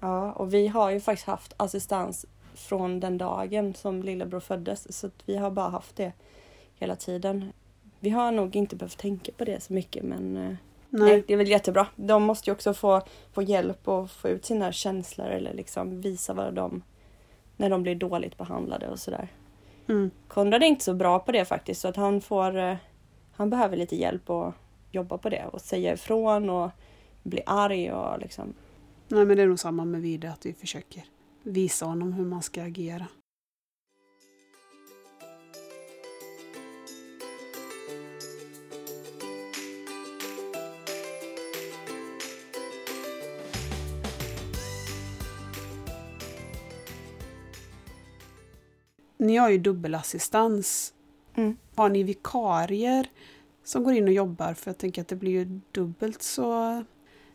Ja, 0.00 0.32
och 0.32 0.54
vi 0.54 0.68
har 0.68 0.90
ju 0.90 1.00
faktiskt 1.00 1.26
haft 1.26 1.54
assistans 1.56 2.26
från 2.54 3.00
den 3.00 3.18
dagen 3.18 3.74
som 3.74 4.02
lillebror 4.02 4.40
föddes. 4.40 4.98
Så 4.98 5.06
att 5.06 5.22
vi 5.26 5.36
har 5.36 5.50
bara 5.50 5.68
haft 5.68 5.96
det 5.96 6.12
hela 6.74 6.96
tiden. 6.96 7.52
Vi 8.00 8.10
har 8.10 8.32
nog 8.32 8.56
inte 8.56 8.76
behövt 8.76 8.98
tänka 8.98 9.32
på 9.36 9.44
det 9.44 9.62
så 9.62 9.72
mycket 9.72 10.04
men 10.04 10.36
eh, 10.36 10.54
Nej. 10.98 11.10
nej, 11.10 11.24
det 11.26 11.32
är 11.32 11.36
väl 11.36 11.48
jättebra. 11.48 11.86
De 11.96 12.22
måste 12.22 12.50
ju 12.50 12.54
också 12.54 12.74
få, 12.74 13.02
få 13.32 13.42
hjälp 13.42 13.88
och 13.88 14.10
få 14.10 14.28
ut 14.28 14.44
sina 14.44 14.72
känslor 14.72 15.26
eller 15.26 15.54
liksom 15.54 16.00
visa 16.00 16.34
vad 16.34 16.54
de 16.54 16.82
när 17.56 17.70
de 17.70 17.82
blir 17.82 17.94
dåligt 17.94 18.38
behandlade 18.38 18.88
och 18.88 18.98
sådär. 18.98 19.28
Mm. 19.88 20.10
Konrad 20.28 20.62
är 20.62 20.66
inte 20.66 20.84
så 20.84 20.94
bra 20.94 21.18
på 21.18 21.32
det 21.32 21.44
faktiskt 21.44 21.80
så 21.80 21.88
att 21.88 21.96
han 21.96 22.20
får 22.20 22.56
eh, 22.56 22.76
han 23.32 23.50
behöver 23.50 23.76
lite 23.76 23.96
hjälp 23.96 24.30
och 24.30 24.52
jobba 24.90 25.18
på 25.18 25.28
det 25.28 25.46
och 25.52 25.60
säga 25.60 25.92
ifrån 25.92 26.50
och 26.50 26.70
bli 27.22 27.42
arg 27.46 27.92
och 27.92 28.18
liksom 28.18 28.54
Nej 29.08 29.24
men 29.24 29.36
det 29.36 29.42
är 29.42 29.46
nog 29.46 29.58
samma 29.58 29.84
med 29.84 30.00
Vide 30.00 30.30
att 30.30 30.46
vi 30.46 30.52
försöker 30.52 31.04
visa 31.42 31.86
honom 31.86 32.12
hur 32.12 32.24
man 32.24 32.42
ska 32.42 32.62
agera. 32.62 33.06
Ni 49.24 49.36
har 49.36 49.50
ju 49.50 49.58
dubbelassistans. 49.58 50.94
Mm. 51.34 51.56
Har 51.74 51.88
ni 51.88 52.02
vikarier 52.02 53.06
som 53.64 53.84
går 53.84 53.94
in 53.94 54.04
och 54.04 54.12
jobbar? 54.12 54.54
För 54.54 54.70
jag 54.70 54.78
tänker 54.78 55.02
att 55.02 55.08
det 55.08 55.16
blir 55.16 55.32
ju 55.32 55.60
dubbelt 55.72 56.22
så 56.22 56.84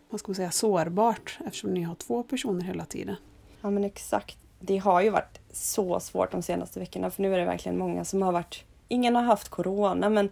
vad 0.10 0.19
ska 0.19 0.29
man 0.29 0.36
säga, 0.36 0.51
sårbart 0.51 1.38
eftersom 1.46 1.74
ni 1.74 1.81
har 1.84 1.96
två 1.96 2.24
personer 2.24 2.62
hela 2.62 2.86
tiden. 2.86 3.15
Ja 3.62 3.69
men 3.69 3.84
exakt. 3.84 4.38
det 4.60 4.77
har 4.77 5.01
ju 5.01 5.10
varit 5.10 5.39
så 5.51 6.00
svårt 6.00 6.31
de 6.31 6.41
senaste 6.41 6.79
veckorna 6.79 7.10
för 7.12 7.22
nu 7.22 7.34
är 7.34 7.39
det 7.39 7.46
verkligen 7.46 7.77
många 7.77 8.05
som 8.05 8.22
har 8.22 8.31
varit, 8.31 8.63
ingen 8.88 9.15
har 9.15 9.24
haft 9.24 9.50
corona 9.50 10.10
men 10.10 10.29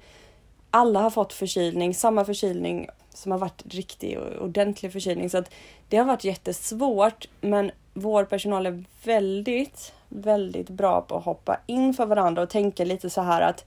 alla 0.71 0.99
har 0.99 1.09
fått 1.09 1.33
förkylning, 1.33 1.93
samma 1.93 2.25
förkylning 2.25 2.89
som 3.13 3.31
har 3.31 3.39
varit 3.39 3.63
riktig 3.65 4.19
och 4.19 4.41
ordentlig 4.41 4.91
förkylning. 4.91 5.29
Så 5.29 5.37
att 5.37 5.53
det 5.89 5.97
har 5.97 6.05
varit 6.05 6.23
jättesvårt 6.23 7.27
men 7.41 7.71
vår 7.93 8.25
personal 8.25 8.65
är 8.65 8.83
väldigt, 9.03 9.93
väldigt 10.09 10.69
bra 10.69 11.01
på 11.01 11.17
att 11.17 11.23
hoppa 11.23 11.59
in 11.65 11.93
för 11.93 12.05
varandra 12.05 12.41
och 12.41 12.49
tänka 12.49 12.83
lite 12.83 13.09
så 13.09 13.21
här 13.21 13.41
att 13.41 13.65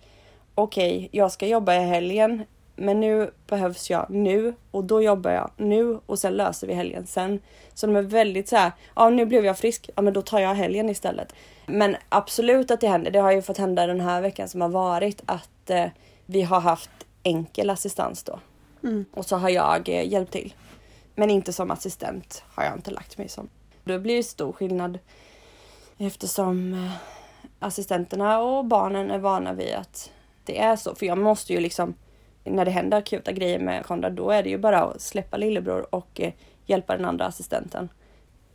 okej, 0.54 0.97
okay, 0.97 1.09
jag 1.12 1.32
ska 1.32 1.47
jobba 1.47 1.75
i 1.75 1.78
helgen, 1.78 2.44
men 2.76 3.00
nu 3.00 3.30
behövs 3.47 3.90
jag 3.90 4.11
nu 4.11 4.54
och 4.70 4.85
då 4.85 5.02
jobbar 5.02 5.30
jag 5.30 5.50
nu 5.56 5.99
och 6.06 6.18
sen 6.18 6.32
löser 6.32 6.66
vi 6.66 6.75
helgen 6.75 7.06
sen. 7.06 7.40
Så 7.75 7.87
de 7.87 7.97
är 7.97 8.02
väldigt 8.02 8.49
så 8.49 8.56
här, 8.56 8.73
ja 8.97 9.11
nu 9.11 9.26
blev 9.26 9.44
jag 9.44 9.59
frisk, 9.59 9.90
ja 9.97 10.02
men 10.02 10.12
då 10.12 10.23
tar 10.23 10.40
jag 10.40 10.54
helgen 10.54 10.88
istället. 10.88 11.35
Men 11.66 11.97
absolut 12.09 12.70
att 12.70 12.80
det 12.80 12.88
händer, 12.88 13.11
det 13.11 13.18
har 13.18 13.32
ju 13.32 13.42
fått 13.42 13.59
hända 13.59 13.87
den 13.87 14.00
här 14.00 14.20
veckan 14.20 14.49
som 14.49 14.61
har 14.61 14.68
varit 14.68 15.23
att 15.26 15.70
eh, 15.70 15.87
vi 16.26 16.42
har 16.42 16.61
haft 16.61 16.90
enkel 17.23 17.70
assistans 17.70 18.23
då. 18.23 18.38
Mm. 18.82 19.04
Och 19.12 19.26
så 19.26 19.37
har 19.37 19.49
jag 19.49 19.88
eh, 19.88 20.09
hjälpt 20.09 20.32
till. 20.32 20.54
Men 21.14 21.30
inte 21.30 21.52
som 21.52 21.70
assistent 21.70 22.44
har 22.54 22.64
jag 22.64 22.75
inte 22.76 22.90
lagt 22.90 23.18
mig 23.18 23.28
som. 23.28 23.49
Då 23.85 23.99
blir 23.99 24.16
det 24.16 24.23
stor 24.23 24.52
skillnad 24.52 24.99
eftersom 26.00 26.75
eh, 26.75 26.92
assistenterna 27.59 28.40
och 28.40 28.64
barnen 28.64 29.11
är 29.11 29.19
vana 29.19 29.52
vid 29.52 29.75
att 29.75 30.11
det 30.45 30.61
är 30.61 30.76
så. 30.76 30.95
För 30.95 31.07
jag 31.07 31.19
måste 31.19 31.52
ju 31.52 31.61
liksom, 31.61 31.95
när 32.45 32.64
det 32.64 32.71
händer 32.71 32.99
akuta 32.99 33.33
grejer 33.33 33.59
med 33.59 33.87
Konrad, 33.87 34.12
då 34.12 34.30
är 34.30 34.42
det 34.42 34.49
ju 34.49 34.59
bara 34.59 34.80
att 34.83 35.00
släppa 35.00 35.37
lillebror 35.37 35.95
och 35.95 36.21
eh, 36.21 36.33
hjälpa 36.66 36.97
den 36.97 37.04
andra 37.04 37.26
assistenten. 37.26 37.88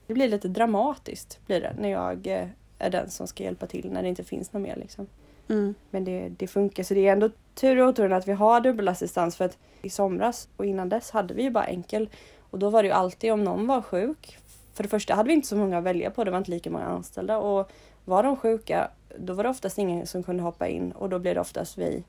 Det 0.07 0.13
blir 0.13 0.27
lite 0.27 0.47
dramatiskt 0.47 1.39
blir 1.45 1.61
det 1.61 1.75
när 1.79 1.89
jag 1.89 2.27
eh, 2.27 2.47
är 2.79 2.89
den 2.89 3.09
som 3.09 3.27
ska 3.27 3.43
hjälpa 3.43 3.67
till 3.67 3.91
när 3.91 4.03
det 4.03 4.09
inte 4.09 4.23
finns 4.23 4.53
någon 4.53 4.61
mer. 4.61 4.75
Liksom. 4.75 5.07
Mm. 5.49 5.75
Men 5.89 6.05
det, 6.05 6.29
det 6.29 6.47
funkar, 6.47 6.83
så 6.83 6.93
det 6.93 7.07
är 7.07 7.11
ändå 7.11 7.29
tur 7.53 7.81
och 7.81 7.89
otur 7.89 8.11
att 8.11 8.27
vi 8.27 8.33
har 8.33 8.61
dubbelassistans 8.61 9.35
för 9.35 9.45
att 9.45 9.57
i 9.81 9.89
somras 9.89 10.47
och 10.57 10.65
innan 10.65 10.89
dess 10.89 11.11
hade 11.11 11.33
vi 11.33 11.43
ju 11.43 11.49
bara 11.49 11.65
enkel 11.65 12.09
och 12.49 12.59
då 12.59 12.69
var 12.69 12.83
det 12.83 12.87
ju 12.87 12.93
alltid 12.93 13.31
om 13.31 13.43
någon 13.43 13.67
var 13.67 13.81
sjuk. 13.81 14.37
För 14.75 14.83
det 14.83 14.89
första 14.89 15.15
hade 15.15 15.27
vi 15.27 15.33
inte 15.33 15.47
så 15.47 15.55
många 15.55 15.77
att 15.77 15.83
välja 15.83 16.11
på, 16.11 16.23
det 16.23 16.31
var 16.31 16.37
inte 16.37 16.51
lika 16.51 16.69
många 16.69 16.85
anställda 16.85 17.37
och 17.37 17.71
var 18.05 18.23
de 18.23 18.37
sjuka 18.37 18.89
då 19.17 19.33
var 19.33 19.43
det 19.43 19.49
oftast 19.49 19.77
ingen 19.77 20.07
som 20.07 20.23
kunde 20.23 20.43
hoppa 20.43 20.67
in 20.67 20.91
och 20.91 21.09
då 21.09 21.19
blev 21.19 21.35
det 21.35 21.41
oftast 21.41 21.77
vi. 21.77 22.03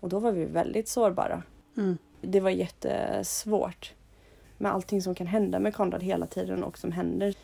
Och 0.00 0.08
då 0.08 0.18
var 0.18 0.32
vi 0.32 0.44
väldigt 0.44 0.88
sårbara. 0.88 1.42
Mm. 1.76 1.98
Det 2.20 2.40
var 2.40 2.50
jättesvårt 2.50 3.92
med 4.58 4.72
allting 4.72 5.02
som 5.02 5.14
kan 5.14 5.26
hända 5.26 5.58
med 5.58 5.74
Konrad 5.74 6.02
hela 6.02 6.26
tiden 6.26 6.64
och 6.64 6.78
som 6.78 6.92
händer. 6.92 7.34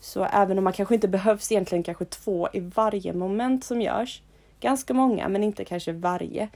Så 0.00 0.24
även 0.24 0.58
om 0.58 0.64
man 0.64 0.72
kanske 0.72 0.94
inte 0.94 1.08
behövs 1.08 1.52
egentligen 1.52 1.82
kanske 1.82 2.04
två 2.04 2.48
i 2.52 2.60
varje 2.60 3.12
moment 3.12 3.64
som 3.64 3.82
görs, 3.82 4.22
ganska 4.60 4.94
många 4.94 5.28
men 5.28 5.44
inte 5.44 5.64
kanske 5.64 5.92
varje. 5.92 6.48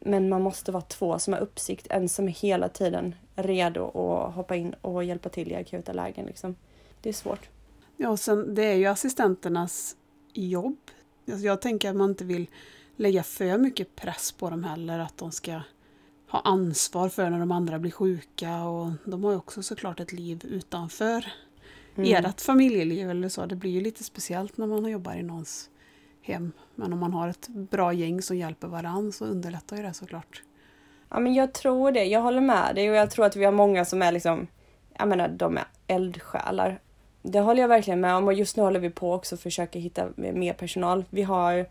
Men 0.00 0.28
man 0.28 0.42
måste 0.42 0.72
vara 0.72 0.82
två 0.82 1.18
som 1.18 1.32
har 1.32 1.40
uppsikt, 1.40 1.86
en 1.90 2.08
som 2.08 2.28
är 2.28 2.32
hela 2.32 2.68
tiden 2.68 3.14
redo 3.36 3.84
att 3.84 4.34
hoppa 4.34 4.56
in 4.56 4.74
och 4.80 5.04
hjälpa 5.04 5.28
till 5.28 5.52
i 5.52 5.54
akuta 5.54 5.92
lägen. 5.92 6.26
Liksom. 6.26 6.56
Det 7.02 7.08
är 7.08 7.12
svårt. 7.12 7.48
Ja, 7.96 8.08
och 8.08 8.20
sen, 8.20 8.54
det 8.54 8.64
är 8.64 8.74
ju 8.74 8.86
assistenternas 8.86 9.96
jobb. 10.32 10.78
Alltså 11.30 11.46
jag 11.46 11.60
tänker 11.60 11.90
att 11.90 11.96
man 11.96 12.10
inte 12.10 12.24
vill 12.24 12.46
lägga 12.96 13.22
för 13.22 13.58
mycket 13.58 13.96
press 13.96 14.32
på 14.32 14.50
dem 14.50 14.64
heller, 14.64 14.98
att 14.98 15.18
de 15.18 15.32
ska 15.32 15.60
ha 16.28 16.40
ansvar 16.40 17.08
för 17.08 17.30
när 17.30 17.38
de 17.38 17.52
andra 17.52 17.78
blir 17.78 17.90
sjuka 17.90 18.64
och 18.64 18.90
de 19.04 19.24
har 19.24 19.30
ju 19.30 19.36
också 19.36 19.62
såklart 19.62 20.00
ett 20.00 20.12
liv 20.12 20.44
utanför 20.44 21.32
mm. 21.94 22.24
ert 22.24 22.40
familjeliv 22.40 23.10
eller 23.10 23.28
så. 23.28 23.46
Det 23.46 23.56
blir 23.56 23.70
ju 23.70 23.80
lite 23.80 24.04
speciellt 24.04 24.56
när 24.56 24.66
man 24.66 24.90
jobbar 24.90 25.14
i 25.14 25.22
någons 25.22 25.70
hem. 26.22 26.52
Men 26.74 26.92
om 26.92 26.98
man 26.98 27.12
har 27.12 27.28
ett 27.28 27.48
bra 27.48 27.92
gäng 27.92 28.22
som 28.22 28.36
hjälper 28.36 28.68
varandra 28.68 29.12
så 29.12 29.24
underlättar 29.24 29.76
ju 29.76 29.82
det 29.82 29.94
såklart. 29.94 30.42
Ja 31.08 31.20
men 31.20 31.34
jag 31.34 31.54
tror 31.54 31.92
det, 31.92 32.04
jag 32.04 32.20
håller 32.20 32.40
med 32.40 32.74
dig 32.74 32.90
och 32.90 32.96
jag 32.96 33.10
tror 33.10 33.26
att 33.26 33.36
vi 33.36 33.44
har 33.44 33.52
många 33.52 33.84
som 33.84 34.02
är 34.02 34.12
liksom, 34.12 34.46
jag 34.98 35.08
menar 35.08 35.28
de 35.28 35.56
är 35.56 35.64
eldsjälar 35.86 36.80
det 37.22 37.40
håller 37.40 37.60
jag 37.60 37.68
verkligen 37.68 38.00
med 38.00 38.14
om 38.14 38.24
och 38.24 38.34
just 38.34 38.56
nu 38.56 38.62
håller 38.62 38.80
vi 38.80 38.90
på 38.90 39.12
också 39.12 39.34
att 39.34 39.40
försöka 39.40 39.78
hitta 39.78 40.08
mer 40.16 40.52
personal. 40.52 41.04
Vi 41.10 41.22
har 41.22 41.66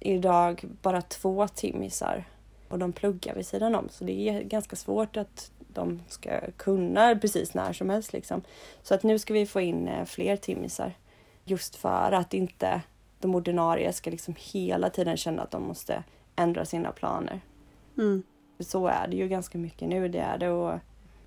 idag 0.00 0.64
bara 0.82 1.02
två 1.02 1.48
timmisar 1.48 2.24
och 2.68 2.78
de 2.78 2.92
pluggar 2.92 3.34
vid 3.34 3.46
sidan 3.46 3.74
om 3.74 3.88
så 3.88 4.04
det 4.04 4.28
är 4.28 4.42
ganska 4.42 4.76
svårt 4.76 5.16
att 5.16 5.50
de 5.58 6.02
ska 6.08 6.40
kunna 6.56 7.16
precis 7.16 7.54
när 7.54 7.72
som 7.72 7.90
helst 7.90 8.12
liksom. 8.12 8.42
Så 8.82 8.94
att 8.94 9.02
nu 9.02 9.18
ska 9.18 9.34
vi 9.34 9.46
få 9.46 9.60
in 9.60 9.88
eh, 9.88 10.04
fler 10.04 10.36
timmisar 10.36 10.92
just 11.44 11.76
för 11.76 12.12
att 12.12 12.34
inte 12.34 12.82
de 13.20 13.34
ordinarie 13.34 13.92
ska 13.92 14.10
liksom 14.10 14.34
hela 14.38 14.90
tiden 14.90 15.16
känna 15.16 15.42
att 15.42 15.50
de 15.50 15.62
måste 15.62 16.04
ändra 16.36 16.64
sina 16.64 16.92
planer. 16.92 17.40
Mm. 17.98 18.22
Så 18.60 18.86
är 18.86 19.08
det 19.08 19.16
ju 19.16 19.28
ganska 19.28 19.58
mycket 19.58 19.88
nu, 19.88 20.08
det 20.08 20.18
är 20.18 20.38
det 20.38 20.50
och 20.50 20.78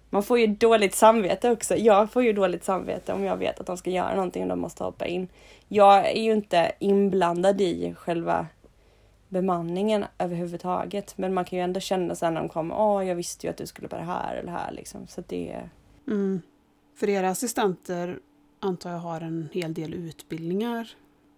man 0.09 0.23
får 0.23 0.39
ju 0.39 0.47
dåligt 0.47 0.95
samvete 0.95 1.51
också. 1.51 1.75
Jag 1.75 2.11
får 2.11 2.23
ju 2.23 2.33
dåligt 2.33 2.63
samvete 2.63 3.13
om 3.13 3.23
jag 3.23 3.37
vet 3.37 3.59
att 3.59 3.65
de 3.65 3.77
ska 3.77 3.89
göra 3.89 4.15
någonting 4.15 4.43
och 4.43 4.49
de 4.49 4.59
måste 4.59 4.83
hoppa 4.83 5.05
in. 5.05 5.27
Jag 5.67 6.11
är 6.11 6.21
ju 6.21 6.31
inte 6.31 6.71
inblandad 6.79 7.61
i 7.61 7.93
själva 7.97 8.47
bemanningen 9.27 10.05
överhuvudtaget. 10.17 11.17
Men 11.17 11.33
man 11.33 11.45
kan 11.45 11.59
ju 11.59 11.63
ändå 11.63 11.79
känna 11.79 12.15
sen 12.15 12.33
när 12.33 12.41
de 12.41 12.49
kommer, 12.49 12.75
åh 12.79 13.07
jag 13.07 13.15
visste 13.15 13.47
ju 13.47 13.51
att 13.51 13.57
du 13.57 13.67
skulle 13.67 13.87
på 13.87 13.95
det 13.95 14.03
här 14.03 14.35
eller 14.35 14.51
här 14.51 14.71
liksom. 14.71 15.07
Så 15.07 15.23
det 15.27 15.69
mm. 16.07 16.41
För 16.95 17.09
era 17.09 17.29
assistenter 17.29 18.19
antar 18.59 18.91
jag 18.91 18.97
har 18.97 19.21
en 19.21 19.49
hel 19.53 19.73
del 19.73 19.93
utbildningar 19.93 20.89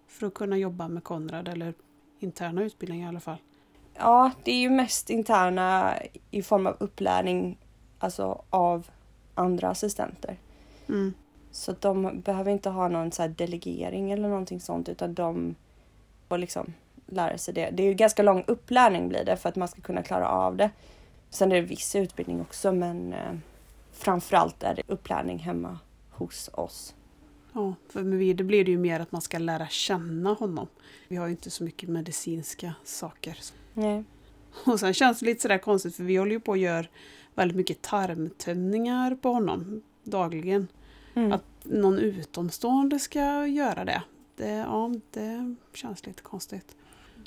för 0.08 0.26
att 0.26 0.34
kunna 0.34 0.56
jobba 0.56 0.88
med 0.88 1.04
Konrad 1.04 1.48
eller 1.48 1.74
interna 2.18 2.62
utbildningar 2.62 3.06
i 3.06 3.08
alla 3.08 3.20
fall. 3.20 3.38
Ja, 3.94 4.30
det 4.44 4.52
är 4.52 4.58
ju 4.58 4.70
mest 4.70 5.10
interna 5.10 5.94
i 6.30 6.42
form 6.42 6.66
av 6.66 6.76
upplärning 6.80 7.58
alltså 8.04 8.42
av 8.50 8.90
andra 9.34 9.68
assistenter. 9.68 10.38
Mm. 10.88 11.14
Så 11.50 11.74
de 11.80 12.20
behöver 12.20 12.50
inte 12.50 12.70
ha 12.70 12.88
någon 12.88 13.12
så 13.12 13.26
delegering 13.26 14.12
eller 14.12 14.28
någonting 14.28 14.60
sånt 14.60 14.88
utan 14.88 15.14
de 15.14 15.54
får 16.28 16.38
liksom 16.38 16.72
lära 17.06 17.38
sig 17.38 17.54
det. 17.54 17.70
Det 17.70 17.82
är 17.82 17.86
ju 17.86 17.94
ganska 17.94 18.22
lång 18.22 18.44
upplärning 18.46 19.08
blir 19.08 19.24
det 19.24 19.36
för 19.36 19.48
att 19.48 19.56
man 19.56 19.68
ska 19.68 19.80
kunna 19.80 20.02
klara 20.02 20.28
av 20.28 20.56
det. 20.56 20.70
Sen 21.30 21.52
är 21.52 21.56
det 21.56 21.62
viss 21.62 21.96
utbildning 21.96 22.40
också 22.40 22.72
men 22.72 23.12
eh, 23.12 23.32
framförallt 23.92 24.62
är 24.62 24.74
det 24.74 24.82
upplärning 24.86 25.38
hemma 25.38 25.78
hos 26.10 26.50
oss. 26.52 26.94
Ja, 27.52 27.74
för 27.88 28.02
med 28.02 28.18
Vide 28.18 28.44
blir 28.44 28.64
det 28.64 28.70
ju 28.70 28.78
mer 28.78 29.00
att 29.00 29.12
man 29.12 29.22
ska 29.22 29.38
lära 29.38 29.68
känna 29.68 30.32
honom. 30.32 30.66
Vi 31.08 31.16
har 31.16 31.26
ju 31.26 31.30
inte 31.30 31.50
så 31.50 31.64
mycket 31.64 31.88
medicinska 31.88 32.74
saker. 32.84 33.38
Nej. 33.74 34.04
Och 34.66 34.80
sen 34.80 34.94
känns 34.94 35.20
det 35.20 35.26
lite 35.26 35.42
sådär 35.42 35.58
konstigt 35.58 35.96
för 35.96 36.04
vi 36.04 36.16
håller 36.16 36.32
ju 36.32 36.40
på 36.40 36.52
att 36.52 36.58
göra 36.58 36.86
väldigt 37.34 37.56
mycket 37.56 37.82
tarmtömningar 37.82 39.14
på 39.14 39.32
honom 39.32 39.82
dagligen. 40.02 40.68
Mm. 41.14 41.32
Att 41.32 41.44
någon 41.62 41.98
utomstående 41.98 42.98
ska 42.98 43.46
göra 43.46 43.84
det, 43.84 44.02
det, 44.36 44.50
ja, 44.50 44.90
det 45.10 45.54
känns 45.74 46.06
lite 46.06 46.22
konstigt. 46.22 46.76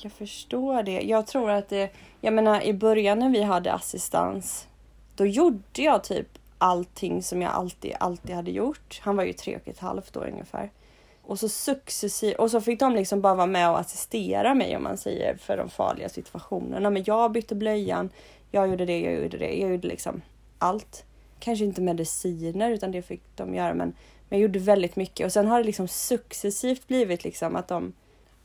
Jag 0.01 0.11
förstår 0.11 0.83
det. 0.83 1.01
Jag 1.01 1.27
tror 1.27 1.51
att 1.51 1.69
det, 1.69 1.91
jag 2.21 2.33
menar 2.33 2.61
i 2.61 2.73
början 2.73 3.19
när 3.19 3.29
vi 3.29 3.41
hade 3.41 3.73
assistans, 3.73 4.67
då 5.15 5.25
gjorde 5.25 5.81
jag 5.81 6.03
typ 6.03 6.27
allting 6.57 7.23
som 7.23 7.41
jag 7.41 7.51
alltid, 7.51 7.93
alltid 7.99 8.35
hade 8.35 8.51
gjort. 8.51 9.01
Han 9.03 9.15
var 9.15 9.23
ju 9.23 9.33
tre 9.33 9.55
och 9.55 9.67
ett 9.67 9.79
halvt 9.79 10.17
år 10.17 10.29
ungefär. 10.31 10.71
Och 11.21 11.39
så 11.39 11.49
successivt, 11.49 12.37
och 12.37 12.51
så 12.51 12.61
fick 12.61 12.79
de 12.79 12.93
liksom 12.93 13.21
bara 13.21 13.35
vara 13.35 13.47
med 13.47 13.69
och 13.69 13.79
assistera 13.79 14.53
mig 14.53 14.77
om 14.77 14.83
man 14.83 14.97
säger 14.97 15.37
för 15.37 15.57
de 15.57 15.69
farliga 15.69 16.09
situationerna. 16.09 16.89
Men 16.89 17.03
jag 17.05 17.31
bytte 17.31 17.55
blöjan, 17.55 18.09
jag 18.55 18.69
gjorde 18.69 18.85
det, 18.85 18.99
jag 18.99 19.13
gjorde 19.23 19.37
det, 19.37 19.53
jag 19.53 19.71
gjorde 19.71 19.87
liksom 19.87 20.21
allt. 20.59 21.05
Kanske 21.39 21.65
inte 21.65 21.81
mediciner 21.81 22.71
utan 22.71 22.91
det 22.91 23.01
fick 23.01 23.21
de 23.35 23.55
göra 23.55 23.73
men, 23.73 23.93
men 24.29 24.39
jag 24.39 24.41
gjorde 24.41 24.59
väldigt 24.59 24.95
mycket 24.95 25.25
och 25.25 25.31
sen 25.31 25.47
har 25.47 25.57
det 25.57 25.63
liksom 25.63 25.87
successivt 25.87 26.87
blivit 26.87 27.23
liksom 27.23 27.55
att 27.55 27.67
de 27.67 27.93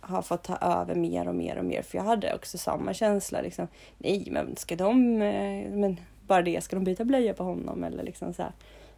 har 0.00 0.22
fått 0.22 0.42
ta 0.42 0.56
över 0.56 0.94
mer 0.94 1.28
och 1.28 1.34
mer 1.34 1.58
och 1.58 1.64
mer 1.64 1.82
för 1.82 1.98
jag 1.98 2.04
hade 2.04 2.34
också 2.34 2.58
samma 2.58 2.94
känsla 2.94 3.40
liksom. 3.40 3.68
Nej 3.98 4.28
men 4.30 4.56
ska 4.56 4.76
de, 4.76 5.22
eh, 5.22 5.70
men 5.70 6.00
bara 6.26 6.42
det, 6.42 6.64
ska 6.64 6.76
de 6.76 6.84
byta 6.84 7.04
blöja 7.04 7.34
på 7.34 7.44
honom 7.44 7.84
eller 7.84 8.02
liksom 8.02 8.34
så 8.34 8.42
här. 8.42 8.52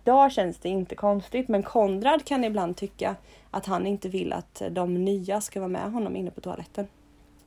Idag 0.05 0.33
känns 0.33 0.59
det 0.59 0.69
inte 0.69 0.95
konstigt 0.95 1.49
men 1.49 1.63
Konrad 1.63 2.25
kan 2.25 2.45
ibland 2.45 2.77
tycka 2.77 3.17
att 3.51 3.67
han 3.67 3.87
inte 3.87 4.09
vill 4.09 4.33
att 4.33 4.63
de 4.71 5.05
nya 5.05 5.41
ska 5.41 5.61
vara 5.61 5.69
med 5.69 5.93
honom 5.93 6.17
inne 6.17 6.31
på 6.31 6.41
toaletten. 6.41 6.87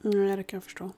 Mm, 0.04 0.36
det 0.38 0.44
kan 0.44 0.58
jag 0.58 0.64
förstå. 0.64 0.90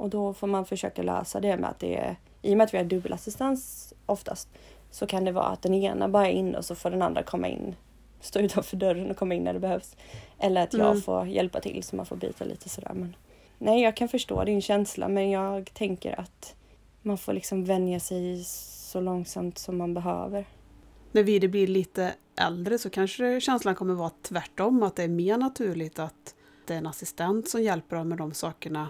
Och 0.00 0.10
då 0.10 0.34
får 0.34 0.46
man 0.46 0.64
försöka 0.64 1.02
lösa 1.02 1.40
det 1.40 1.56
med 1.56 1.70
att 1.70 1.78
det 1.78 1.96
är, 1.96 2.16
i 2.42 2.52
och 2.52 2.56
med 2.56 2.64
att 2.64 2.74
vi 2.74 2.78
har 2.78 2.84
dubbelassistans 2.84 3.92
oftast, 4.06 4.48
så 4.90 5.06
kan 5.06 5.24
det 5.24 5.32
vara 5.32 5.46
att 5.46 5.62
den 5.62 5.74
ena 5.74 6.08
bara 6.08 6.28
är 6.28 6.32
inne 6.32 6.58
och 6.58 6.64
så 6.64 6.74
får 6.74 6.90
den 6.90 7.02
andra 7.02 7.22
komma 7.22 7.48
in, 7.48 7.74
stå 8.20 8.40
utanför 8.40 8.76
dörren 8.76 9.10
och 9.10 9.16
komma 9.16 9.34
in 9.34 9.44
när 9.44 9.52
det 9.52 9.60
behövs. 9.60 9.96
Eller 10.38 10.62
att 10.62 10.72
jag 10.72 10.90
mm. 10.90 11.02
får 11.02 11.26
hjälpa 11.26 11.60
till 11.60 11.82
så 11.82 11.96
man 11.96 12.06
får 12.06 12.16
byta 12.16 12.44
lite 12.44 12.68
sådär. 12.68 12.92
Men, 12.94 13.16
nej, 13.58 13.82
jag 13.82 13.96
kan 13.96 14.08
förstå 14.08 14.44
din 14.44 14.62
känsla 14.62 15.08
men 15.08 15.30
jag 15.30 15.74
tänker 15.74 16.20
att 16.20 16.54
man 17.02 17.18
får 17.18 17.32
liksom 17.32 17.64
vänja 17.64 18.00
sig 18.00 18.44
så 18.44 19.00
långsamt 19.00 19.58
som 19.58 19.78
man 19.78 19.94
behöver. 19.94 20.44
När 21.12 21.22
vi 21.22 21.48
blir 21.48 21.66
lite 21.66 22.14
äldre 22.40 22.78
så 22.78 22.90
kanske 22.90 23.40
känslan 23.40 23.74
kommer 23.74 23.94
vara 23.94 24.10
tvärtom, 24.22 24.82
att 24.82 24.96
det 24.96 25.02
är 25.02 25.08
mer 25.08 25.36
naturligt 25.36 25.98
att 25.98 26.34
det 26.66 26.74
är 26.74 26.78
en 26.78 26.86
assistent 26.86 27.48
som 27.48 27.62
hjälper 27.62 27.96
dem 27.96 28.08
med 28.08 28.18
de 28.18 28.34
sakerna 28.34 28.88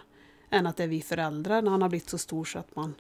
än 0.50 0.66
att 0.66 0.76
det 0.76 0.82
är 0.82 0.88
vi 0.88 1.02
föräldrar 1.02 1.62
när 1.62 1.70
han 1.70 1.82
har 1.82 1.88
blivit 1.88 2.08
så 2.08 2.18
stor 2.18 2.44
så 2.44 2.58
att 2.58 2.76
man 2.76 2.94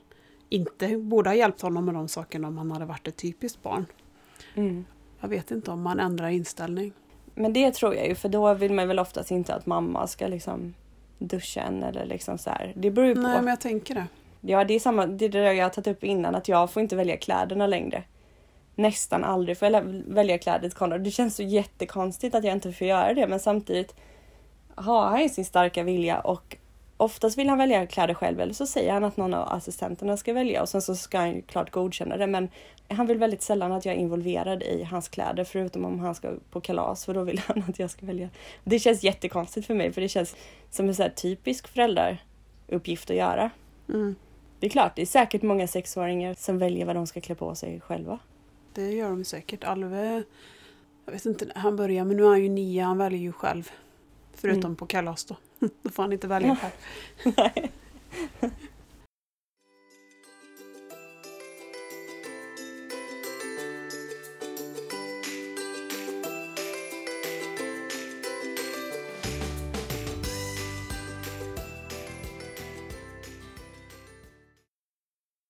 inte 0.48 0.96
borde 0.96 1.30
ha 1.30 1.34
hjälpt 1.34 1.60
honom 1.60 1.84
med 1.84 1.94
de 1.94 2.08
sakerna 2.08 2.48
om 2.48 2.58
han 2.58 2.70
hade 2.70 2.84
varit 2.84 3.08
ett 3.08 3.16
typiskt 3.16 3.62
barn. 3.62 3.86
Mm. 4.54 4.84
Jag 5.20 5.28
vet 5.28 5.50
inte 5.50 5.70
om 5.70 5.82
man 5.82 6.00
ändrar 6.00 6.28
inställning. 6.28 6.92
Men 7.34 7.52
det 7.52 7.74
tror 7.74 7.94
jag 7.94 8.08
ju, 8.08 8.14
för 8.14 8.28
då 8.28 8.54
vill 8.54 8.72
man 8.72 8.88
väl 8.88 8.98
oftast 8.98 9.30
inte 9.30 9.54
att 9.54 9.66
mamma 9.66 10.06
ska 10.06 10.26
liksom 10.26 10.74
duscha 11.18 11.60
en 11.60 11.82
eller 11.82 12.06
liksom 12.06 12.38
så 12.38 12.50
här. 12.50 12.72
Det 12.76 12.90
beror 12.90 13.08
ju 13.08 13.14
på. 13.14 13.20
Nej, 13.20 13.38
men 13.38 13.46
jag 13.46 13.60
tänker 13.60 13.94
det. 13.94 14.06
Ja, 14.40 14.64
det 14.64 14.74
är 14.74 14.80
samma, 14.80 15.06
det 15.06 15.24
är 15.24 15.28
det 15.28 15.54
jag 15.54 15.64
har 15.64 15.70
tagit 15.70 15.96
upp 15.96 16.04
innan, 16.04 16.34
att 16.34 16.48
jag 16.48 16.70
får 16.70 16.82
inte 16.82 16.96
välja 16.96 17.16
kläderna 17.16 17.66
längre. 17.66 18.04
Nästan 18.74 19.24
aldrig 19.24 19.58
får 19.58 19.68
jag 19.68 19.82
välja 20.06 20.38
kläder 20.38 20.68
till 20.68 20.78
Konrad. 20.78 21.04
Det 21.04 21.10
känns 21.10 21.36
så 21.36 21.42
jättekonstigt 21.42 22.34
att 22.34 22.44
jag 22.44 22.52
inte 22.52 22.72
får 22.72 22.86
göra 22.86 23.14
det, 23.14 23.26
men 23.26 23.40
samtidigt 23.40 23.94
har 24.74 25.08
han 25.08 25.22
ju 25.22 25.28
sin 25.28 25.44
starka 25.44 25.82
vilja 25.82 26.20
och 26.20 26.56
oftast 27.00 27.38
vill 27.38 27.48
han 27.48 27.58
välja 27.58 27.86
kläder 27.86 28.14
själv 28.14 28.40
eller 28.40 28.52
så 28.52 28.66
säger 28.66 28.92
han 28.92 29.04
att 29.04 29.16
någon 29.16 29.34
av 29.34 29.48
assistenterna 29.48 30.16
ska 30.16 30.32
välja 30.32 30.62
och 30.62 30.68
sen 30.68 30.82
så 30.82 30.94
ska 30.96 31.18
han 31.18 31.34
ju 31.34 31.42
klart 31.42 31.70
godkänna 31.70 32.16
det. 32.16 32.26
Men 32.26 32.48
han 32.88 33.06
vill 33.06 33.18
väldigt 33.18 33.42
sällan 33.42 33.72
att 33.72 33.84
jag 33.84 33.94
är 33.94 33.98
involverad 33.98 34.62
i 34.62 34.82
hans 34.90 35.08
kläder 35.08 35.44
förutom 35.44 35.84
om 35.84 36.00
han 36.00 36.14
ska 36.14 36.32
på 36.50 36.60
kalas 36.60 37.04
för 37.04 37.14
då 37.14 37.24
vill 37.24 37.38
han 37.46 37.64
att 37.68 37.78
jag 37.78 37.90
ska 37.90 38.06
välja. 38.06 38.28
Det 38.64 38.78
känns 38.78 39.02
jättekonstigt 39.02 39.66
för 39.66 39.74
mig 39.74 39.92
för 39.92 40.00
det 40.00 40.08
känns 40.08 40.36
som 40.70 40.88
en 40.88 40.94
så 40.94 41.08
typisk 41.16 41.68
föräldraruppgift 41.68 43.10
att 43.10 43.16
göra. 43.16 43.50
Mm. 43.88 44.14
Det 44.60 44.66
är 44.66 44.70
klart, 44.70 44.96
det 44.96 45.02
är 45.02 45.06
säkert 45.06 45.42
många 45.42 45.66
sexåringar 45.66 46.34
som 46.34 46.58
väljer 46.58 46.86
vad 46.86 46.96
de 46.96 47.06
ska 47.06 47.20
klä 47.20 47.34
på 47.34 47.54
sig 47.54 47.80
själva. 47.80 48.18
Det 48.74 48.92
gör 48.92 49.10
de 49.10 49.24
säkert. 49.24 49.64
Alve, 49.64 50.22
jag 51.06 51.12
vet 51.12 51.26
inte 51.26 51.44
när 51.44 51.54
han 51.54 51.76
börjar, 51.76 52.04
men 52.04 52.16
nu 52.16 52.22
är 52.24 52.28
han 52.28 52.42
ju 52.42 52.48
nio, 52.48 52.82
han 52.82 52.98
väljer 52.98 53.20
ju 53.20 53.32
själv. 53.32 53.70
Förutom 54.34 54.64
Mm. 54.64 54.76
på 54.76 54.86
kalas 54.86 55.24
då. 55.24 55.36
Då 55.82 55.90
får 55.90 56.02
han 56.02 56.12
inte 56.12 56.26
välja 56.28 56.56
själv. 56.56 57.34
Nej. 57.36 57.72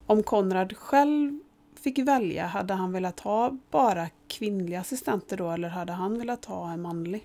Om 0.07 0.23
Konrad 0.23 0.77
själv 0.77 1.39
fick 1.81 1.99
välja, 1.99 2.47
hade 2.47 2.75
han 2.75 2.93
velat 2.93 3.21
ha 3.21 3.57
bara 3.71 4.09
kvinnliga 4.29 4.81
assistenter 4.81 5.37
då 5.37 5.51
eller 5.51 5.69
hade 5.69 5.93
han 5.93 6.19
velat 6.19 6.45
ha 6.45 6.73
en 6.73 6.83
manlig? 6.83 7.23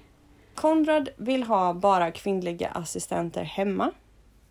Konrad 0.55 1.09
vill 1.15 1.43
ha 1.43 1.73
bara 1.73 2.11
kvinnliga 2.11 2.67
assistenter 2.67 3.43
hemma 3.43 3.91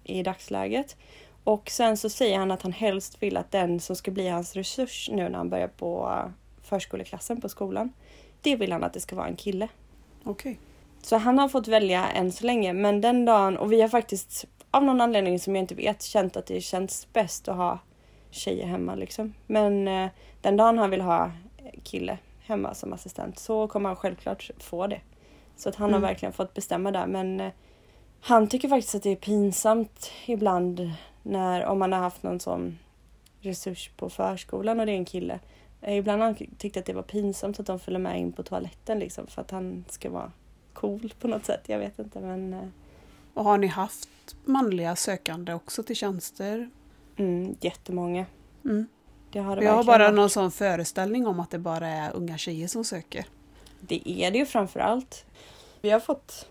i 0.05 0.23
dagsläget. 0.23 0.97
Och 1.45 1.71
sen 1.71 1.97
så 1.97 2.09
säger 2.09 2.39
han 2.39 2.51
att 2.51 2.63
han 2.63 2.73
helst 2.73 3.23
vill 3.23 3.37
att 3.37 3.51
den 3.51 3.81
som 3.81 3.97
ska 3.97 4.11
bli 4.11 4.29
hans 4.29 4.57
resurs 4.57 5.11
nu 5.13 5.29
när 5.29 5.39
han 5.39 5.51
börjar 5.51 5.69
på 5.69 6.19
förskoleklassen 6.63 7.41
på 7.41 7.49
skolan. 7.49 7.93
Det 8.41 8.57
vill 8.57 8.73
han 8.73 8.85
att 8.85 8.93
det 8.93 9.01
ska 9.01 9.17
vara 9.17 9.27
en 9.27 9.37
kille. 9.37 9.69
Okej. 10.25 10.59
Så 11.03 11.17
han 11.17 11.39
har 11.39 11.49
fått 11.49 11.69
välja 11.69 12.09
än 12.09 12.33
så 12.33 12.47
länge. 12.47 12.73
Men 12.73 13.01
den 13.01 13.25
dagen, 13.25 13.57
och 13.57 13.73
vi 13.73 13.81
har 13.81 13.89
faktiskt 13.89 14.45
av 14.71 14.85
någon 14.85 15.01
anledning 15.01 15.39
som 15.39 15.57
jag 15.57 15.63
inte 15.63 15.75
vet 15.75 16.03
känt 16.03 16.37
att 16.37 16.47
det 16.47 16.61
känns 16.61 17.09
bäst 17.13 17.49
att 17.49 17.57
ha 17.57 17.79
tjejer 18.31 18.67
hemma 18.67 18.95
liksom. 18.95 19.35
Men 19.47 19.89
eh, 19.89 20.09
den 20.41 20.57
dagen 20.57 20.79
han 20.79 20.91
vill 20.91 21.01
ha 21.01 21.33
kille 21.83 22.19
hemma 22.41 22.75
som 22.75 22.93
assistent 22.93 23.39
så 23.39 23.69
kommer 23.69 23.89
han 23.89 23.97
självklart 23.97 24.51
få 24.59 24.87
det. 24.87 25.01
Så 25.57 25.69
att 25.69 25.75
han 25.77 25.91
har 25.91 25.99
Mm. 25.99 26.09
verkligen 26.09 26.33
fått 26.33 26.55
bestämma 26.55 26.91
där. 26.91 27.07
Men 27.07 27.41
eh, 27.41 27.53
han 28.21 28.49
tycker 28.49 28.69
faktiskt 28.69 28.95
att 28.95 29.03
det 29.03 29.11
är 29.11 29.17
pinsamt 29.17 30.11
ibland 30.27 30.91
när 31.23 31.65
om 31.65 31.79
man 31.79 31.93
har 31.93 32.01
haft 32.01 32.23
någon 32.23 32.41
sån 32.41 32.79
resurs 33.41 33.91
på 33.97 34.11
förskolan 34.11 34.81
och 34.81 34.87
det 34.87 34.93
är 34.93 34.97
en 34.97 35.05
kille. 35.05 35.39
Eh, 35.81 35.97
Ibland 35.97 36.23
har 36.23 36.27
han 36.27 36.37
tyckt 36.59 36.77
att 36.77 36.85
det 36.87 36.93
var 36.93 37.03
pinsamt 37.03 37.61
att 37.61 37.67
de 37.67 37.79
följer 37.79 38.01
med 38.01 38.21
in 38.21 38.33
på 38.33 38.43
toaletten 38.43 38.99
liksom 38.99 39.27
för 39.27 39.41
att 39.43 39.51
han 39.51 39.85
ska 39.89 40.11
vara 40.11 40.33
cool 40.73 41.13
på 41.21 41.29
något 41.29 41.45
sätt. 41.47 41.61
Jag 41.67 41.79
vet 41.79 41.99
inte 41.99 42.21
men 42.21 42.55
eh, 42.55 42.61
Och 43.35 43.45
har 43.45 43.59
ni 43.59 43.67
haft 43.67 44.09
manliga 44.45 44.97
sökande 44.97 45.55
också 45.55 45.83
till 45.83 45.97
tjänster? 45.97 46.71
mm, 47.17 47.57
jättemånga. 47.61 48.27
Mm. 48.65 48.87
Det 49.33 49.39
har 49.39 49.57
det 49.57 49.65
Jag 49.65 49.73
har 49.73 49.85
bara 49.85 49.99
varit. 50.05 50.15
någon 50.15 50.31
sån 50.31 50.51
föreställning 50.51 51.27
om 51.27 51.41
att 51.41 51.51
det 51.51 51.59
bara 51.59 51.89
är 51.89 52.13
unga 52.17 52.39
tjejer 52.39 52.69
som 52.69 52.85
söker. 52.85 53.27
Det 53.89 54.11
är 54.11 54.31
det 54.31 54.39
ju 54.39 54.47
framför 54.47 54.81
allt. 54.81 55.27
Vi 55.81 55.91
har 55.91 56.01
fått 56.01 56.49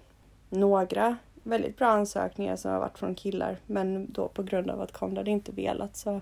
några 0.49 1.17
väldigt 1.43 1.77
bra 1.77 1.87
ansökningar 1.87 2.55
som 2.55 2.71
har 2.71 2.79
varit 2.79 2.99
från 2.99 3.15
killar 3.15 3.57
men 3.65 4.11
då 4.11 4.27
på 4.27 4.43
grund 4.43 4.69
av 4.69 4.81
att 4.81 4.91
Konrad 4.91 5.27
inte 5.27 5.51
velat 5.51 5.95
så 5.95 6.21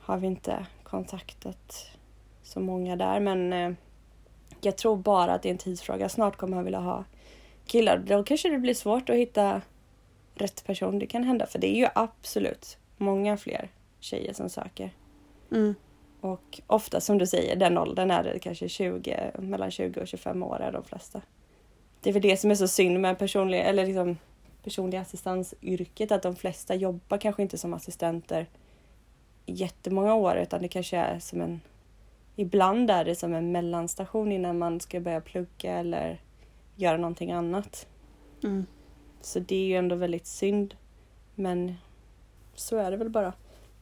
har 0.00 0.16
vi 0.16 0.26
inte 0.26 0.66
kontaktat 0.82 1.90
så 2.42 2.60
många 2.60 2.96
där 2.96 3.20
men 3.20 3.52
eh, 3.52 3.72
jag 4.60 4.76
tror 4.76 4.96
bara 4.96 5.34
att 5.34 5.42
det 5.42 5.48
är 5.48 5.52
en 5.52 5.58
tidsfråga. 5.58 6.08
Snart 6.08 6.36
kommer 6.36 6.56
han 6.56 6.64
vilja 6.64 6.80
ha 6.80 7.04
killar. 7.66 7.98
Då 7.98 8.24
kanske 8.24 8.48
det 8.48 8.58
blir 8.58 8.74
svårt 8.74 9.10
att 9.10 9.16
hitta 9.16 9.60
rätt 10.34 10.66
person. 10.66 10.98
Det 10.98 11.06
kan 11.06 11.24
hända 11.24 11.46
för 11.46 11.58
det 11.58 11.76
är 11.76 11.78
ju 11.78 11.88
absolut 11.94 12.78
många 12.96 13.36
fler 13.36 13.68
tjejer 14.00 14.32
som 14.32 14.48
söker. 14.48 14.90
Mm. 15.50 15.74
Och 16.24 16.60
ofta 16.66 17.00
som 17.00 17.18
du 17.18 17.26
säger, 17.26 17.56
den 17.56 17.78
åldern 17.78 18.10
är 18.10 18.24
det 18.24 18.38
kanske 18.38 18.68
20, 18.68 19.30
mellan 19.38 19.70
20 19.70 20.00
och 20.00 20.08
25 20.08 20.42
år 20.42 20.60
är 20.60 20.72
de 20.72 20.84
flesta. 20.84 21.22
Det 22.00 22.10
är 22.10 22.12
väl 22.14 22.22
det 22.22 22.36
som 22.36 22.50
är 22.50 22.54
så 22.54 22.68
synd 22.68 23.00
med 23.00 23.18
personlig, 23.18 23.60
eller 23.60 23.86
liksom 23.86 24.18
personlig 24.62 24.98
assistansyrket, 24.98 26.12
att 26.12 26.22
de 26.22 26.36
flesta 26.36 26.74
jobbar 26.74 27.18
kanske 27.18 27.42
inte 27.42 27.58
som 27.58 27.74
assistenter 27.74 28.46
jättemånga 29.46 30.14
år 30.14 30.36
utan 30.36 30.62
det 30.62 30.68
kanske 30.68 30.96
är 30.96 31.18
som 31.18 31.40
en... 31.40 31.60
Ibland 32.36 32.90
är 32.90 33.04
det 33.04 33.14
som 33.14 33.34
en 33.34 33.52
mellanstation 33.52 34.32
innan 34.32 34.58
man 34.58 34.80
ska 34.80 35.00
börja 35.00 35.20
plugga 35.20 35.72
eller 35.78 36.20
göra 36.76 36.96
någonting 36.96 37.32
annat. 37.32 37.86
Mm. 38.44 38.66
Så 39.20 39.38
det 39.38 39.56
är 39.56 39.66
ju 39.66 39.76
ändå 39.76 39.96
väldigt 39.96 40.26
synd. 40.26 40.74
Men 41.34 41.74
så 42.54 42.76
är 42.76 42.90
det 42.90 42.96
väl 42.96 43.10
bara. 43.10 43.32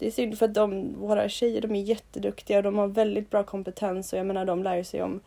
Det 0.03 0.07
är 0.07 0.11
synd 0.11 0.39
för 0.39 0.47
att 0.47 0.55
de, 0.55 0.95
våra 1.01 1.29
tjejer 1.29 1.61
de 1.61 1.75
är 1.75 1.83
jätteduktiga 1.83 2.57
och 2.57 2.63
de 2.63 2.79
har 2.79 2.89
väldigt 2.89 3.31
bra 3.31 3.45
kompetens 3.45 4.13
och 4.13 4.19
jag 4.19 4.27
menar 4.27 4.45
de 4.45 4.63
lär 4.63 4.83
sig 4.83 5.03
om 5.03 5.21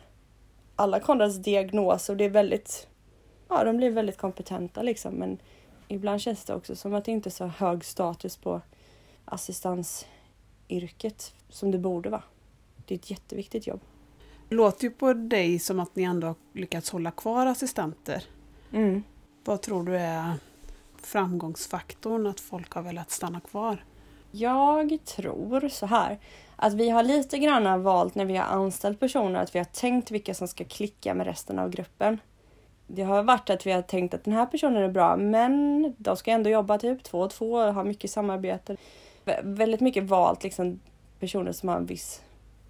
alla 0.76 1.00
Konrads 1.00 1.36
diagnoser 1.36 2.12
och 2.12 2.16
det 2.16 2.24
är 2.24 2.30
väldigt, 2.30 2.88
ja 3.48 3.64
de 3.64 3.76
blir 3.76 3.90
väldigt 3.90 4.16
kompetenta 4.16 4.82
liksom 4.82 5.14
men 5.14 5.38
ibland 5.88 6.20
känns 6.20 6.44
det 6.44 6.54
också 6.54 6.76
som 6.76 6.94
att 6.94 7.04
det 7.04 7.10
inte 7.10 7.28
är 7.28 7.30
så 7.30 7.46
hög 7.46 7.84
status 7.84 8.36
på 8.36 8.60
assistansyrket 9.24 11.34
som 11.48 11.70
det 11.70 11.78
borde 11.78 12.10
vara. 12.10 12.22
Det 12.86 12.94
är 12.94 12.98
ett 12.98 13.10
jätteviktigt 13.10 13.66
jobb. 13.66 13.80
Det 14.48 14.54
låter 14.54 14.84
ju 14.84 14.90
på 14.90 15.12
dig 15.12 15.58
som 15.58 15.80
att 15.80 15.96
ni 15.96 16.02
ändå 16.02 16.26
har 16.26 16.36
lyckats 16.52 16.90
hålla 16.90 17.10
kvar 17.10 17.46
assistenter. 17.46 18.24
Mm. 18.72 19.02
Vad 19.44 19.62
tror 19.62 19.84
du 19.84 19.96
är 19.96 20.32
framgångsfaktorn 20.96 22.26
att 22.26 22.40
folk 22.40 22.72
har 22.72 22.82
velat 22.82 23.10
stanna 23.10 23.40
kvar? 23.40 23.84
Jag 24.38 24.98
tror 25.04 25.68
så 25.68 25.86
här 25.86 26.18
att 26.56 26.74
vi 26.74 26.90
har 26.90 27.02
lite 27.02 27.38
grann 27.38 27.82
valt 27.82 28.14
när 28.14 28.24
vi 28.24 28.36
har 28.36 28.44
anställt 28.44 29.00
personer 29.00 29.40
att 29.40 29.54
vi 29.54 29.58
har 29.58 29.64
tänkt 29.64 30.10
vilka 30.10 30.34
som 30.34 30.48
ska 30.48 30.64
klicka 30.64 31.14
med 31.14 31.26
resten 31.26 31.58
av 31.58 31.70
gruppen. 31.70 32.18
Det 32.86 33.02
har 33.02 33.22
varit 33.22 33.50
att 33.50 33.66
vi 33.66 33.72
har 33.72 33.82
tänkt 33.82 34.14
att 34.14 34.24
den 34.24 34.34
här 34.34 34.46
personen 34.46 34.82
är 34.82 34.88
bra 34.88 35.16
men 35.16 35.94
de 35.98 36.16
ska 36.16 36.30
ändå 36.30 36.50
jobba 36.50 36.78
typ 36.78 37.02
två 37.02 37.20
och 37.20 37.30
två 37.30 37.52
och 37.52 37.74
ha 37.74 37.84
mycket 37.84 38.10
samarbete. 38.10 38.76
Vä- 39.24 39.40
Väldigt 39.56 39.80
mycket 39.80 40.04
valt 40.04 40.42
liksom 40.42 40.80
personer 41.20 41.52
som 41.52 41.68
har 41.68 41.76
en 41.76 41.86
viss 41.86 42.22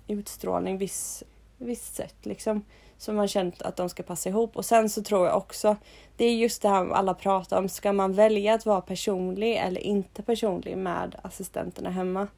utstrålning, 0.08 0.78
viss, 0.78 1.22
visst 1.58 1.94
sätt 1.94 2.16
liksom. 2.26 2.62
Som 2.98 3.16
man 3.16 3.28
känt 3.28 3.62
att 3.62 3.76
de 3.76 3.88
ska 3.88 4.02
passa 4.02 4.28
ihop. 4.28 4.56
Och 4.56 4.64
sen 4.64 4.90
så 4.90 5.02
tror 5.02 5.26
jag 5.26 5.36
också, 5.36 5.76
det 6.16 6.24
är 6.24 6.34
just 6.34 6.62
det 6.62 6.68
här 6.68 6.90
alla 6.90 7.14
pratar 7.14 7.58
om, 7.58 7.68
ska 7.68 7.92
man 7.92 8.12
välja 8.12 8.54
att 8.54 8.66
vara 8.66 8.80
personlig 8.80 9.56
eller 9.56 9.80
inte 9.80 10.22
personlig 10.22 10.78
med 10.78 11.16
assistenterna 11.22 11.90
hemma? 11.90 12.28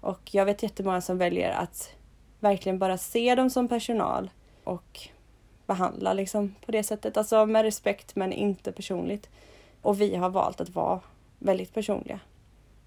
Och 0.00 0.20
jag 0.34 0.44
vet 0.44 0.62
jättemånga 0.62 1.00
som 1.00 1.18
väljer 1.18 1.50
att 1.50 1.94
verkligen 2.40 2.78
bara 2.78 2.98
se 2.98 3.34
dem 3.34 3.50
som 3.50 3.68
personal 3.68 4.30
och 4.64 5.08
behandla 5.66 6.12
liksom 6.12 6.54
på 6.66 6.72
det 6.72 6.82
sättet. 6.82 7.16
Alltså 7.16 7.46
med 7.46 7.62
respekt 7.62 8.16
men 8.16 8.32
inte 8.32 8.72
personligt. 8.72 9.30
Och 9.82 10.00
vi 10.00 10.16
har 10.16 10.30
valt 10.30 10.60
att 10.60 10.68
vara 10.68 11.00
väldigt 11.38 11.74
personliga. 11.74 12.20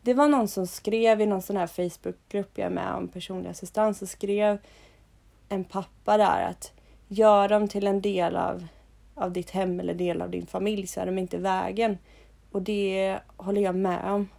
Det 0.01 0.13
var 0.13 0.27
någon 0.27 0.47
som 0.47 0.67
skrev 0.67 1.21
i 1.21 1.25
någon 1.25 1.41
sån 1.41 1.57
här 1.57 1.67
Facebookgrupp 1.67 2.57
jag 2.57 2.65
är 2.65 2.69
med 2.69 2.93
om 2.93 3.07
personlig 3.07 3.49
assistans 3.49 3.99
så 3.99 4.07
skrev 4.07 4.57
en 5.49 5.63
pappa 5.63 6.17
där 6.17 6.41
att 6.49 6.71
gör 7.07 7.49
dem 7.49 7.67
till 7.67 7.87
en 7.87 8.01
del 8.01 8.35
av, 8.35 8.67
av 9.15 9.31
ditt 9.31 9.49
hem 9.49 9.79
eller 9.79 9.93
del 9.93 10.21
av 10.21 10.29
din 10.29 10.45
familj 10.45 10.87
så 10.87 10.99
är 10.99 11.05
de 11.05 11.17
inte 11.17 11.37
i 11.37 11.39
vägen. 11.39 11.97
Och 12.51 12.61
det 12.61 13.19
håller 13.37 13.61
jag 13.61 13.75
med 13.75 14.11
om. 14.11 14.29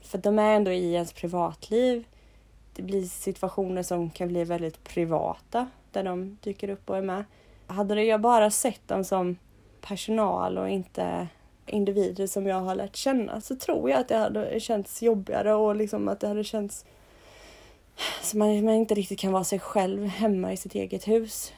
För 0.00 0.18
de 0.18 0.38
är 0.38 0.56
ändå 0.56 0.70
i 0.70 0.94
ens 0.94 1.12
privatliv. 1.12 2.04
det 2.76 2.82
blir 2.82 3.04
situationer 3.04 3.82
som 3.82 4.10
kan 4.10 4.28
bli 4.28 4.44
väldigt 4.44 4.84
privata 4.84 5.68
där 5.92 6.04
de 6.04 6.38
dyker 6.42 6.68
upp 6.70 6.90
och 6.90 6.96
är 6.96 7.02
med. 7.02 7.24
Hade 7.66 8.02
jag 8.02 8.20
bara 8.20 8.50
sett 8.50 8.88
dem 8.88 9.04
som 9.04 9.36
personal 9.80 10.58
och 10.58 10.68
inte 10.68 11.28
individer 11.66 12.26
som 12.26 12.46
jag 12.46 12.60
har 12.60 12.74
lärt 12.74 12.96
känna 12.96 13.40
så 13.40 13.56
tror 13.56 13.90
jag 13.90 14.00
att 14.00 14.08
det 14.08 14.16
hade 14.16 14.60
känts 14.60 15.02
jobbigare 15.02 15.54
och 15.54 15.76
liksom 15.76 16.08
att 16.08 16.20
det 16.20 16.28
hade 16.28 16.44
känts 16.44 16.84
som 18.22 18.38
man, 18.38 18.64
man 18.64 18.74
inte 18.74 18.94
riktigt 18.94 19.18
kan 19.18 19.32
vara 19.32 19.44
sig 19.44 19.58
själv 19.58 20.04
hemma 20.06 20.52
i 20.52 20.56
sitt 20.56 20.74
eget 20.74 21.08
hus. 21.08 21.52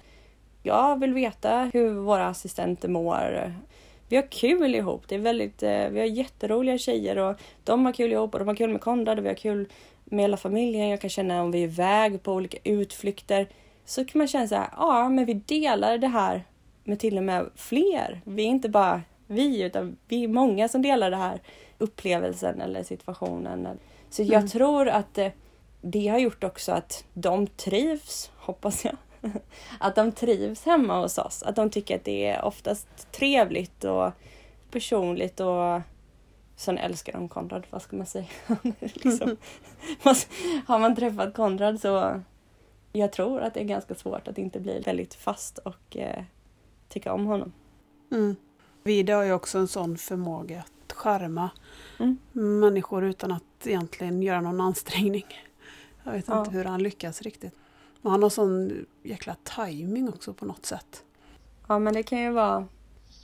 Jag 0.62 1.01
vill 1.01 1.14
veta 1.14 1.70
hur 1.73 1.90
våra 1.90 2.27
assistenter 2.27 2.88
mår. 2.88 3.55
Vi 4.09 4.16
har 4.16 4.31
kul 4.31 4.75
ihop. 4.75 5.03
Det 5.09 5.14
är 5.14 5.18
väldigt, 5.18 5.62
eh, 5.62 5.88
vi 5.88 6.01
har 6.01 6.07
jätteroliga 6.07 6.79
tjejer 6.79 7.18
och 7.18 7.37
de 7.64 7.87
har 7.87 7.92
kul 7.92 8.12
ihop 8.12 8.35
och 8.35 8.38
de 8.38 8.49
har 8.49 8.55
kul 8.55 8.70
med 8.70 8.81
Konrad 8.81 9.18
och 9.18 9.25
vi 9.25 9.29
har 9.29 9.37
kul 9.37 9.68
med 10.05 10.20
hela 10.20 10.37
familjen. 10.37 10.88
Jag 10.88 11.01
kan 11.01 11.11
känna 11.11 11.42
om 11.42 11.51
vi 11.51 11.59
är 11.59 11.64
iväg 11.64 12.23
på 12.23 12.33
olika 12.33 12.59
utflykter 12.64 13.49
så 13.85 14.05
kan 14.05 14.18
man 14.18 14.29
känna 14.29 14.49
så 14.49 14.55
här, 14.55 14.68
ja 14.77 15.09
men 15.09 15.25
vi 15.25 15.35
delar 15.35 15.99
det 15.99 16.07
här 16.07 16.44
med 16.85 16.99
till 16.99 17.16
och 17.18 17.25
med 17.25 17.51
fler. 17.55 18.20
Vi 18.25 18.42
är 18.42 18.46
inte 18.46 18.68
bara 18.68 19.03
vi 19.27 19.62
utan 19.62 19.96
vi 20.09 20.25
är 20.25 20.29
många 20.29 20.68
som 20.68 20.83
delar 20.83 21.11
den 21.11 21.20
här 21.20 21.40
upplevelsen 21.79 22.61
eller 22.61 22.83
situationen. 22.83 23.68
Så 24.11 24.23
jag 24.23 24.33
mm. 24.33 24.49
tror 24.49 24.88
att 24.88 25.14
det, 25.14 25.33
det 25.81 26.09
har 26.09 26.18
gjort 26.18 26.44
också 26.44 26.73
att 26.73 27.05
de 27.14 27.46
trivs, 27.46 28.31
hoppas 28.37 28.85
jag. 28.85 28.96
Att 29.79 29.95
de 29.95 30.13
trivs 30.13 30.65
hemma 30.65 31.01
hos 31.01 31.19
oss. 31.19 31.43
Att 31.43 31.57
de 31.57 31.71
tycker 31.71 31.97
att 31.97 32.05
det 32.05 32.27
är 32.27 32.45
oftast 32.45 33.13
trevligt 33.13 33.85
och 33.85 34.13
personligt 34.71 35.41
och 35.41 35.81
Sen 36.61 36.79
älskar 36.79 37.13
de 37.13 37.29
Konrad, 37.29 37.67
vad 37.71 37.83
ska 37.83 37.97
man 37.97 38.07
säga? 38.07 38.27
liksom, 38.79 39.37
har 40.67 40.79
man 40.79 40.97
träffat 40.97 41.35
Konrad 41.35 41.81
så 41.81 42.23
jag 42.93 43.13
tror 43.13 43.41
att 43.41 43.55
det 43.55 43.61
är 43.61 43.65
ganska 43.65 43.95
svårt 43.95 44.29
att 44.29 44.39
inte 44.39 44.61
bli 44.61 44.81
väldigt 44.81 45.15
fast 45.15 45.59
och 45.59 45.97
eh, 45.97 46.25
tycka 46.89 47.13
om 47.13 47.27
honom. 47.27 47.53
Mm. 48.13 48.37
Vide 48.83 49.13
har 49.13 49.23
ju 49.23 49.33
också 49.33 49.59
en 49.59 49.69
sån 49.69 49.99
förmåga 49.99 50.61
att 50.61 50.93
charma 50.93 51.51
mm. 51.99 52.19
människor 52.33 53.05
utan 53.05 53.33
att 53.33 53.67
egentligen 53.67 54.23
göra 54.23 54.41
någon 54.41 54.61
ansträngning. 54.61 55.27
Jag 56.05 56.13
vet 56.13 56.29
ja. 56.29 56.39
inte 56.39 56.51
hur 56.51 56.65
han 56.65 56.83
lyckas 56.83 57.23
riktigt. 57.23 57.55
Men 58.03 58.13
han 58.13 58.23
har 58.23 58.31
sån 58.31 58.87
jäkla 59.03 59.37
timing 59.57 60.09
också 60.09 60.35
på 60.35 60.45
något 60.45 60.67
sätt. 60.67 61.05
Ja 61.69 61.79
men 61.79 61.95
det 61.95 62.03
kan 62.03 62.21
ju 62.21 62.31
vara 62.31 62.67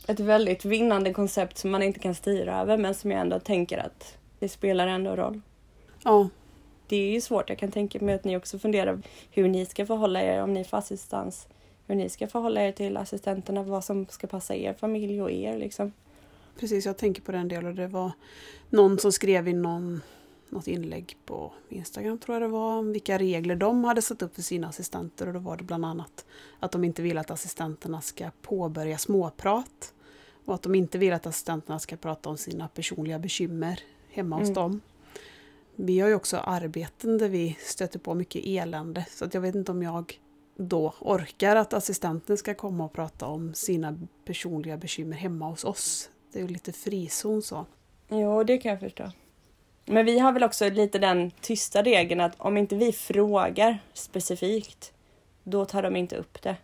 ett 0.06 0.20
väldigt 0.20 0.64
vinnande 0.64 1.12
koncept 1.12 1.58
som 1.58 1.70
man 1.70 1.82
inte 1.82 2.00
kan 2.00 2.14
styra 2.14 2.60
över 2.60 2.78
men 2.78 2.94
som 2.94 3.10
jag 3.10 3.20
ändå 3.20 3.40
tänker 3.40 3.78
att 3.78 4.18
det 4.38 4.48
spelar 4.48 4.86
ändå 4.86 5.16
roll. 5.16 5.40
Ja. 6.04 6.28
Det 6.88 6.96
är 6.96 7.12
ju 7.12 7.20
svårt. 7.20 7.48
Jag 7.48 7.58
kan 7.58 7.70
tänka 7.70 8.00
mig 8.00 8.14
att 8.14 8.24
ni 8.24 8.36
också 8.36 8.58
funderar 8.58 9.02
hur 9.30 9.48
ni 9.48 9.66
ska 9.66 9.86
förhålla 9.86 10.22
er 10.22 10.42
om 10.42 10.52
ni 10.52 10.64
får 10.64 10.76
assistans. 10.76 11.48
Hur 11.86 11.94
ni 11.94 12.08
ska 12.08 12.26
förhålla 12.26 12.62
er 12.62 12.72
till 12.72 12.96
assistenterna, 12.96 13.62
vad 13.62 13.84
som 13.84 14.06
ska 14.06 14.26
passa 14.26 14.54
er 14.54 14.74
familj 14.74 15.22
och 15.22 15.30
er 15.30 15.58
liksom. 15.58 15.92
Precis, 16.60 16.86
jag 16.86 16.96
tänker 16.96 17.22
på 17.22 17.32
den 17.32 17.48
delen. 17.48 17.74
Det 17.74 17.86
var 17.86 18.12
någon 18.70 18.98
som 18.98 19.12
skrev 19.12 19.48
i 19.48 19.52
någon, 19.52 20.00
något 20.56 20.68
inlägg 20.68 21.16
på 21.24 21.52
Instagram 21.68 22.18
tror 22.18 22.34
jag 22.34 22.42
det 22.42 22.48
var, 22.48 22.78
om 22.78 22.92
vilka 22.92 23.18
regler 23.18 23.56
de 23.56 23.84
hade 23.84 24.02
satt 24.02 24.22
upp 24.22 24.34
för 24.34 24.42
sina 24.42 24.68
assistenter 24.68 25.26
och 25.26 25.32
då 25.32 25.40
var 25.40 25.56
det 25.56 25.64
bland 25.64 25.84
annat 25.84 26.26
att 26.60 26.72
de 26.72 26.84
inte 26.84 27.02
vill 27.02 27.18
att 27.18 27.30
assistenterna 27.30 28.00
ska 28.00 28.30
påbörja 28.42 28.98
småprat 28.98 29.94
och 30.44 30.54
att 30.54 30.62
de 30.62 30.74
inte 30.74 30.98
vill 30.98 31.12
att 31.12 31.26
assistenterna 31.26 31.78
ska 31.78 31.96
prata 31.96 32.28
om 32.28 32.36
sina 32.36 32.68
personliga 32.68 33.18
bekymmer 33.18 33.80
hemma 34.10 34.36
hos 34.36 34.48
mm. 34.48 34.54
dem. 34.54 34.80
Vi 35.76 36.00
har 36.00 36.08
ju 36.08 36.14
också 36.14 36.36
arbeten 36.36 37.18
där 37.18 37.28
vi 37.28 37.56
stöter 37.60 37.98
på 37.98 38.14
mycket 38.14 38.42
elände 38.44 39.06
så 39.10 39.24
att 39.24 39.34
jag 39.34 39.40
vet 39.40 39.54
inte 39.54 39.72
om 39.72 39.82
jag 39.82 40.20
då 40.56 40.94
orkar 41.00 41.56
att 41.56 41.72
assistenten 41.72 42.36
ska 42.36 42.54
komma 42.54 42.84
och 42.84 42.92
prata 42.92 43.26
om 43.26 43.54
sina 43.54 43.98
personliga 44.24 44.76
bekymmer 44.76 45.16
hemma 45.16 45.48
hos 45.48 45.64
oss. 45.64 46.10
Det 46.32 46.38
är 46.38 46.42
ju 46.42 46.48
lite 46.48 46.72
frizon 46.72 47.42
så. 47.42 47.66
Jo, 48.08 48.44
det 48.44 48.58
kan 48.58 48.70
jag 48.70 48.80
förstå. 48.80 49.10
Men 49.86 50.06
vi 50.06 50.18
har 50.18 50.32
väl 50.32 50.44
också 50.44 50.70
lite 50.70 50.98
den 50.98 51.30
tysta 51.30 51.82
regeln 51.82 52.20
att 52.20 52.32
om 52.38 52.56
inte 52.56 52.76
vi 52.76 52.92
frågar 52.92 53.78
specifikt, 53.92 54.92
då 55.42 55.64
tar 55.64 55.82
de 55.82 55.96
inte 55.96 56.16
upp 56.16 56.42
det. 56.42 56.56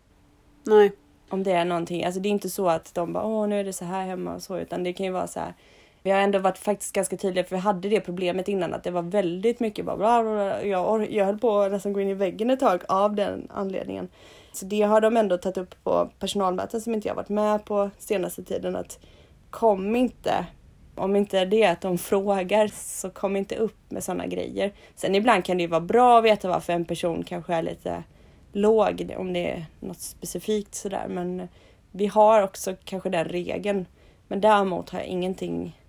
Nej. 0.65 0.93
Om 1.29 1.43
det 1.43 1.53
är 1.53 1.65
någonting, 1.65 2.05
alltså 2.05 2.21
det 2.21 2.29
är 2.29 2.31
inte 2.31 2.51
så 2.51 2.69
att 2.69 2.95
de 2.95 3.13
bara 3.13 3.25
åh 3.25 3.49
nu 3.49 3.61
är 3.61 3.65
det 3.65 3.73
så 3.73 3.85
här 3.85 4.07
hemma 4.07 4.35
och 4.35 4.43
så, 4.43 4.59
utan 4.59 4.85
det 4.85 4.93
kan 4.93 5.07
ju 5.07 5.13
vara 5.13 5.27
så 5.27 5.41
här. 5.41 5.55
Vi 6.03 6.11
har 6.11 6.19
ändå 6.19 6.39
varit 6.39 6.59
faktiskt 6.59 6.93
ganska 6.93 7.17
tydliga 7.17 7.45
för 7.45 7.57
vi 7.57 7.63
hade 7.63 7.89
det 7.89 8.01
problemet 8.01 8.49
innan 8.49 8.75
att 8.75 8.85
det 8.85 8.91
var 8.91 9.03
väldigt 9.03 9.61
mycket 9.61 9.85
bara 9.85 9.97
bla, 9.97 10.23
bla, 10.23 10.33
bla. 10.33 10.65
Jag, 10.65 11.13
jag 11.13 11.25
höll 11.25 11.39
på 11.39 11.61
att 11.61 11.73
nästan 11.73 11.93
gå 11.93 12.01
in 12.01 12.09
i 12.09 12.15
väggen 12.15 12.51
ett 12.51 12.61
tag 12.61 12.83
av 12.89 13.15
den 13.15 13.49
anledningen. 13.51 14.09
Så 14.53 14.67
det 14.67 14.83
har 14.83 15.01
de 15.01 15.17
ändå 15.17 15.39
tagit 15.39 15.57
upp 15.57 15.85
på 15.85 16.11
personalmöten 16.19 16.81
som 16.81 16.95
inte 16.95 17.09
jag 17.09 17.15
varit 17.15 17.29
med 17.29 17.65
på 17.65 17.91
senaste 17.99 18.43
tiden 18.45 18.77
att 18.77 18.99
kom 19.51 19.97
inte 19.97 20.47
om 20.95 21.17
inte 21.17 21.45
det 21.45 21.65
att 21.65 21.81
de 21.81 21.99
frågar 21.99 22.69
så 22.69 23.11
kom 23.11 23.37
inte 23.37 23.57
upp 23.57 23.91
med 23.91 24.05
sådana 24.05 24.27
grejer. 24.27 24.73
Sen 24.95 25.15
ibland 25.15 25.45
kan 25.45 25.57
det 25.57 25.63
ju 25.63 25.69
vara 25.69 25.81
bra 25.81 26.19
att 26.19 26.25
veta 26.25 26.49
varför 26.49 26.73
en 26.73 26.85
person 26.85 27.25
kanske 27.25 27.55
är 27.55 27.63
lite 27.63 28.03
låg 28.53 29.15
om 29.17 29.33
det 29.33 29.51
är 29.51 29.67
något 29.81 30.01
specifikt 30.01 30.75
sådär. 30.75 31.07
Men 31.09 31.49
vi 31.91 32.07
har 32.07 32.43
också 32.43 32.77
kanske 32.85 33.11
den 33.11 33.25
regeln. 33.25 33.87
Men 34.29 34.41
däremot 34.41 34.91
har 34.91 34.99
jag 34.99 35.09
ingenting, 35.09 35.81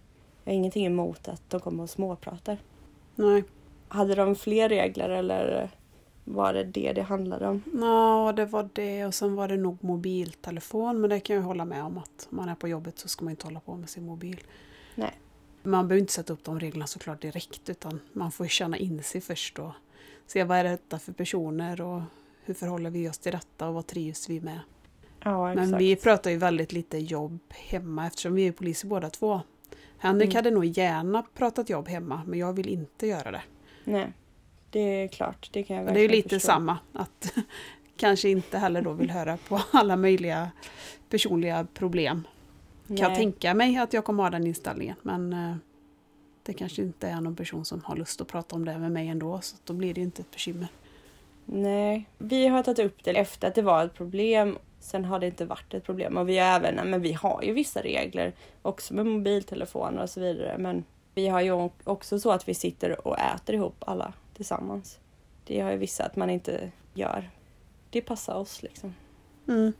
jag 0.43 0.51
har 0.51 0.55
ingenting 0.55 0.85
emot 0.85 1.27
att 1.27 1.49
de 1.49 1.59
kommer 1.59 1.83
och 1.83 1.89
småpratar. 1.89 2.57
Nej. 3.15 3.43
Hade 3.87 4.15
de 4.15 4.35
fler 4.35 4.69
regler 4.69 5.09
eller 5.09 5.69
var 6.23 6.53
det 6.53 6.63
det 6.63 6.93
det 6.93 7.01
handlade 7.01 7.47
om? 7.47 7.63
Ja, 7.81 8.33
det 8.35 8.45
var 8.45 8.69
det 8.73 9.05
och 9.05 9.13
sen 9.13 9.35
var 9.35 9.47
det 9.47 9.57
nog 9.57 9.83
mobiltelefon. 9.83 11.01
Men 11.01 11.09
det 11.09 11.19
kan 11.19 11.35
jag 11.35 11.43
hålla 11.43 11.65
med 11.65 11.83
om 11.83 11.97
att 11.97 12.27
om 12.31 12.37
man 12.37 12.49
är 12.49 12.55
på 12.55 12.67
jobbet 12.67 12.99
så 12.99 13.07
ska 13.07 13.25
man 13.25 13.31
inte 13.31 13.47
hålla 13.47 13.59
på 13.59 13.75
med 13.75 13.89
sin 13.89 14.05
mobil. 14.05 14.39
Nej. 14.95 15.19
Man 15.63 15.87
behöver 15.87 16.01
inte 16.01 16.13
sätta 16.13 16.33
upp 16.33 16.43
de 16.43 16.59
reglerna 16.59 16.87
såklart 16.87 17.21
direkt 17.21 17.69
utan 17.69 17.99
man 18.13 18.31
får 18.31 18.47
känna 18.47 18.77
in 18.77 19.03
sig 19.03 19.21
först 19.21 19.59
och 19.59 19.71
se 20.27 20.43
vad 20.43 20.57
är 20.57 20.63
detta 20.63 20.99
för 20.99 21.13
personer 21.13 21.81
och 21.81 22.01
hur 22.43 22.53
förhåller 22.53 22.89
vi 22.89 23.09
oss 23.09 23.17
till 23.17 23.31
detta 23.31 23.67
och 23.67 23.73
vad 23.73 23.87
trivs 23.87 24.29
vi 24.29 24.41
med? 24.41 24.59
Ja. 25.23 25.55
Men 25.55 25.77
vi 25.77 25.95
pratar 25.95 26.31
ju 26.31 26.37
väldigt 26.37 26.71
lite 26.71 26.97
jobb 26.97 27.39
hemma 27.49 28.07
eftersom 28.07 28.33
vi 28.33 28.47
är 28.47 28.51
poliser 28.51 28.87
båda 28.87 29.09
två. 29.09 29.41
Henrik 29.97 30.25
mm. 30.29 30.35
hade 30.35 30.51
nog 30.51 30.65
gärna 30.65 31.23
pratat 31.33 31.69
jobb 31.69 31.87
hemma 31.87 32.21
men 32.27 32.39
jag 32.39 32.53
vill 32.53 32.69
inte 32.69 33.07
göra 33.07 33.31
det. 33.31 33.41
Nej, 33.83 34.13
det 34.69 34.79
är 34.79 35.07
klart. 35.07 35.49
Det 35.53 35.63
kan 35.63 35.75
jag 35.75 35.85
Det 35.85 35.99
är 35.99 36.01
ju 36.01 36.07
lite 36.07 36.29
förstå. 36.29 36.45
samma. 36.47 36.77
Att 36.93 37.33
kanske 37.97 38.29
inte 38.29 38.57
heller 38.57 38.81
då 38.81 38.93
vill 38.93 39.09
höra 39.11 39.37
på 39.37 39.61
alla 39.71 39.95
möjliga 39.95 40.51
personliga 41.09 41.67
problem. 41.73 42.27
Kan 42.87 42.97
jag 42.97 43.15
tänka 43.15 43.53
mig 43.53 43.77
att 43.77 43.93
jag 43.93 44.05
kommer 44.05 44.23
ha 44.23 44.29
den 44.29 44.47
inställningen 44.47 44.95
men 45.01 45.33
eh, 45.33 45.55
det 46.43 46.53
kanske 46.53 46.81
inte 46.81 47.07
är 47.07 47.21
någon 47.21 47.35
person 47.35 47.65
som 47.65 47.81
har 47.83 47.95
lust 47.95 48.21
att 48.21 48.27
prata 48.27 48.55
om 48.55 48.65
det 48.65 48.77
med 48.77 48.91
mig 48.91 49.07
ändå 49.07 49.41
så 49.41 49.55
då 49.63 49.73
blir 49.73 49.93
det 49.93 50.01
inte 50.01 50.21
ett 50.21 50.31
bekymmer. 50.31 50.67
Nej, 51.45 52.09
vi 52.17 52.47
har 52.47 52.63
tagit 52.63 52.79
upp 52.79 53.03
det 53.03 53.11
efter 53.11 53.47
att 53.47 53.55
det 53.55 53.61
var 53.61 53.85
ett 53.85 53.93
problem. 53.93 54.57
Sen 54.79 55.05
har 55.05 55.19
det 55.19 55.27
inte 55.27 55.45
varit 55.45 55.73
ett 55.73 55.83
problem 55.83 56.17
och 56.17 56.29
vi 56.29 56.37
har 56.37 56.47
även, 56.47 56.89
men 56.89 57.01
vi 57.01 57.13
har 57.13 57.43
ju 57.43 57.53
vissa 57.53 57.81
regler 57.81 58.33
också 58.61 58.93
med 58.93 59.05
mobiltelefoner 59.05 60.03
och 60.03 60.09
så 60.09 60.19
vidare. 60.19 60.57
Men 60.57 60.83
vi 61.15 61.27
har 61.27 61.41
ju 61.41 61.69
också 61.83 62.19
så 62.19 62.31
att 62.31 62.49
vi 62.49 62.53
sitter 62.53 63.07
och 63.07 63.19
äter 63.19 63.55
ihop 63.55 63.75
alla 63.79 64.13
tillsammans. 64.33 64.99
Det 65.45 65.59
har 65.59 65.71
ju 65.71 65.77
vissa 65.77 66.05
att 66.05 66.15
man 66.15 66.29
inte 66.29 66.71
gör. 66.93 67.29
Det 67.89 68.01
passar 68.01 68.35
oss 68.35 68.63
liksom. 68.63 68.93
Mm. 69.47 69.73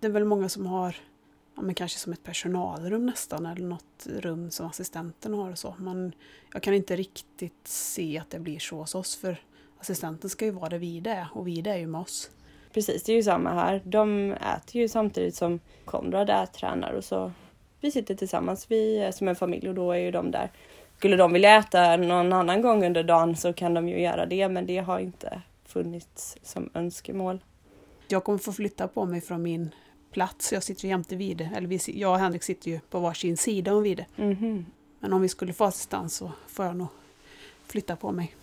Det 0.00 0.06
är 0.06 0.10
väl 0.10 0.24
många 0.24 0.48
som 0.48 0.66
har 0.66 0.96
ja, 1.60 1.64
men 1.64 1.74
kanske 1.74 1.98
som 1.98 2.12
ett 2.12 2.22
personalrum 2.22 3.06
nästan 3.06 3.46
eller 3.46 3.66
något 3.66 4.06
rum 4.06 4.50
som 4.50 4.66
assistenten 4.66 5.34
har 5.34 5.50
och 5.50 5.58
så. 5.58 5.74
Men 5.78 6.12
jag 6.52 6.62
kan 6.62 6.74
inte 6.74 6.96
riktigt 6.96 7.68
se 7.68 8.18
att 8.18 8.30
det 8.30 8.38
blir 8.38 8.58
så 8.58 8.76
hos 8.76 8.94
oss 8.94 9.16
för 9.16 9.40
assistenten 9.78 10.30
ska 10.30 10.44
ju 10.44 10.50
vara 10.50 10.68
där 10.68 10.78
vi 10.78 11.02
är 11.08 11.28
och 11.34 11.48
vi 11.48 11.68
är 11.68 11.76
ju 11.76 11.86
med 11.86 12.00
oss. 12.00 12.30
Precis, 12.72 13.02
det 13.02 13.12
är 13.12 13.16
ju 13.16 13.22
samma 13.22 13.50
här. 13.50 13.82
De 13.84 14.32
äter 14.32 14.82
ju 14.82 14.88
samtidigt 14.88 15.34
som 15.34 15.60
Konrad 15.84 16.30
är 16.30 16.46
tränar 16.46 16.92
och 16.92 17.04
så 17.04 17.32
vi 17.80 17.90
sitter 17.90 18.14
tillsammans, 18.14 18.66
vi 18.68 18.98
är 18.98 19.12
som 19.12 19.28
en 19.28 19.36
familj 19.36 19.68
och 19.68 19.74
då 19.74 19.92
är 19.92 19.98
ju 19.98 20.10
de 20.10 20.30
där. 20.30 20.50
Skulle 20.98 21.16
de 21.16 21.32
vilja 21.32 21.56
äta 21.56 21.96
någon 21.96 22.32
annan 22.32 22.62
gång 22.62 22.86
under 22.86 23.02
dagen 23.02 23.36
så 23.36 23.52
kan 23.52 23.74
de 23.74 23.88
ju 23.88 24.00
göra 24.00 24.26
det 24.26 24.48
men 24.48 24.66
det 24.66 24.78
har 24.78 24.98
inte 24.98 25.42
funnits 25.64 26.36
som 26.42 26.70
önskemål. 26.74 27.40
Jag 28.08 28.24
kommer 28.24 28.38
få 28.38 28.52
flytta 28.52 28.88
på 28.88 29.04
mig 29.04 29.20
från 29.20 29.42
min 29.42 29.74
plats. 30.10 30.52
Jag 30.52 30.62
sitter 30.62 30.88
jämte 30.88 31.16
Vide, 31.16 31.50
eller 31.54 31.68
vi, 31.68 31.80
jag 31.86 32.12
och 32.12 32.18
Henrik 32.18 32.42
sitter 32.42 32.70
ju 32.70 32.80
på 32.90 33.00
varsin 33.00 33.36
sida 33.36 33.74
om 33.74 33.82
Vide. 33.82 34.06
Mm 34.16 34.34
-hmm. 34.34 34.64
Men 35.00 35.12
om 35.12 35.22
vi 35.22 35.28
skulle 35.28 35.52
få 35.52 35.64
assistans 35.64 36.16
så 36.16 36.32
får 36.46 36.64
jag 36.64 36.76
nog 36.76 36.88
flytta 37.66 37.96
på 37.96 38.12
mig. 38.12 38.36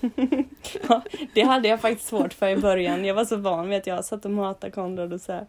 ja, 0.88 1.02
det 1.34 1.42
hade 1.42 1.68
jag 1.68 1.80
faktiskt 1.80 2.08
svårt 2.08 2.32
för 2.32 2.48
i 2.48 2.56
början. 2.56 3.04
Jag 3.04 3.14
var 3.14 3.24
så 3.24 3.36
van 3.36 3.68
vid 3.68 3.78
att 3.78 3.86
jag 3.86 4.04
satt 4.04 4.24
och 4.24 4.30
matade 4.30 4.70
Konrad 4.70 5.12
och 5.12 5.20
så 5.20 5.32
här. 5.32 5.46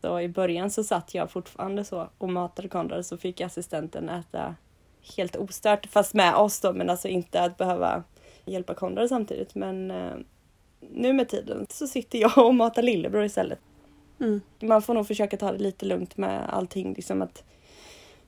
Så 0.00 0.20
I 0.20 0.28
början 0.28 0.70
så 0.70 0.84
satt 0.84 1.14
jag 1.14 1.30
fortfarande 1.30 1.84
så 1.84 2.08
och 2.18 2.28
matade 2.28 2.68
Konrad 2.68 3.06
så 3.06 3.16
fick 3.16 3.40
assistenten 3.40 4.08
äta 4.08 4.54
helt 5.16 5.36
ostört 5.36 5.86
fast 5.86 6.14
med 6.14 6.34
oss 6.34 6.60
då 6.60 6.72
men 6.72 6.90
alltså 6.90 7.08
inte 7.08 7.40
att 7.40 7.56
behöva 7.56 8.02
hjälpa 8.44 8.74
Konrad 8.74 9.08
samtidigt 9.08 9.54
men 9.54 9.90
eh, 9.90 10.12
nu 10.80 11.12
med 11.12 11.28
tiden 11.28 11.66
så 11.70 11.86
sitter 11.86 12.18
jag 12.18 12.38
och 12.38 12.54
matar 12.54 12.82
lillebror 12.82 13.24
istället. 13.24 13.58
Mm. 14.20 14.40
Man 14.60 14.82
får 14.82 14.94
nog 14.94 15.06
försöka 15.06 15.36
ta 15.36 15.52
det 15.52 15.58
lite 15.58 15.86
lugnt 15.86 16.16
med 16.16 16.54
allting. 16.54 16.94
Liksom 16.94 17.22
att 17.22 17.44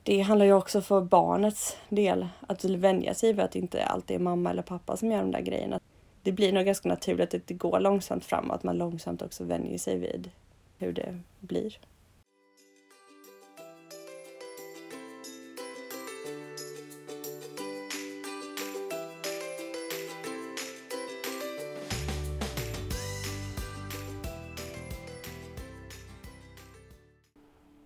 det 0.03 0.21
handlar 0.21 0.45
ju 0.45 0.53
också 0.53 0.81
för 0.81 1.01
barnets 1.01 1.77
del 1.89 2.27
att 2.47 2.63
vänja 2.65 3.13
sig 3.13 3.33
vid 3.33 3.45
att 3.45 3.51
det 3.51 3.59
inte 3.59 3.85
alltid 3.85 4.15
är 4.15 4.19
mamma 4.19 4.49
eller 4.49 4.61
pappa 4.61 4.97
som 4.97 5.11
gör 5.11 5.19
de 5.19 5.31
där 5.31 5.41
grejerna. 5.41 5.79
Det 6.23 6.31
blir 6.31 6.53
nog 6.53 6.65
ganska 6.65 6.89
naturligt 6.89 7.33
att 7.33 7.47
det 7.47 7.53
går 7.53 7.79
långsamt 7.79 8.25
fram 8.25 8.49
och 8.49 8.55
att 8.55 8.63
man 8.63 8.77
långsamt 8.77 9.21
också 9.21 9.43
vänjer 9.43 9.77
sig 9.77 9.97
vid 9.97 10.29
hur 10.77 10.93
det 10.93 11.19
blir. 11.39 11.77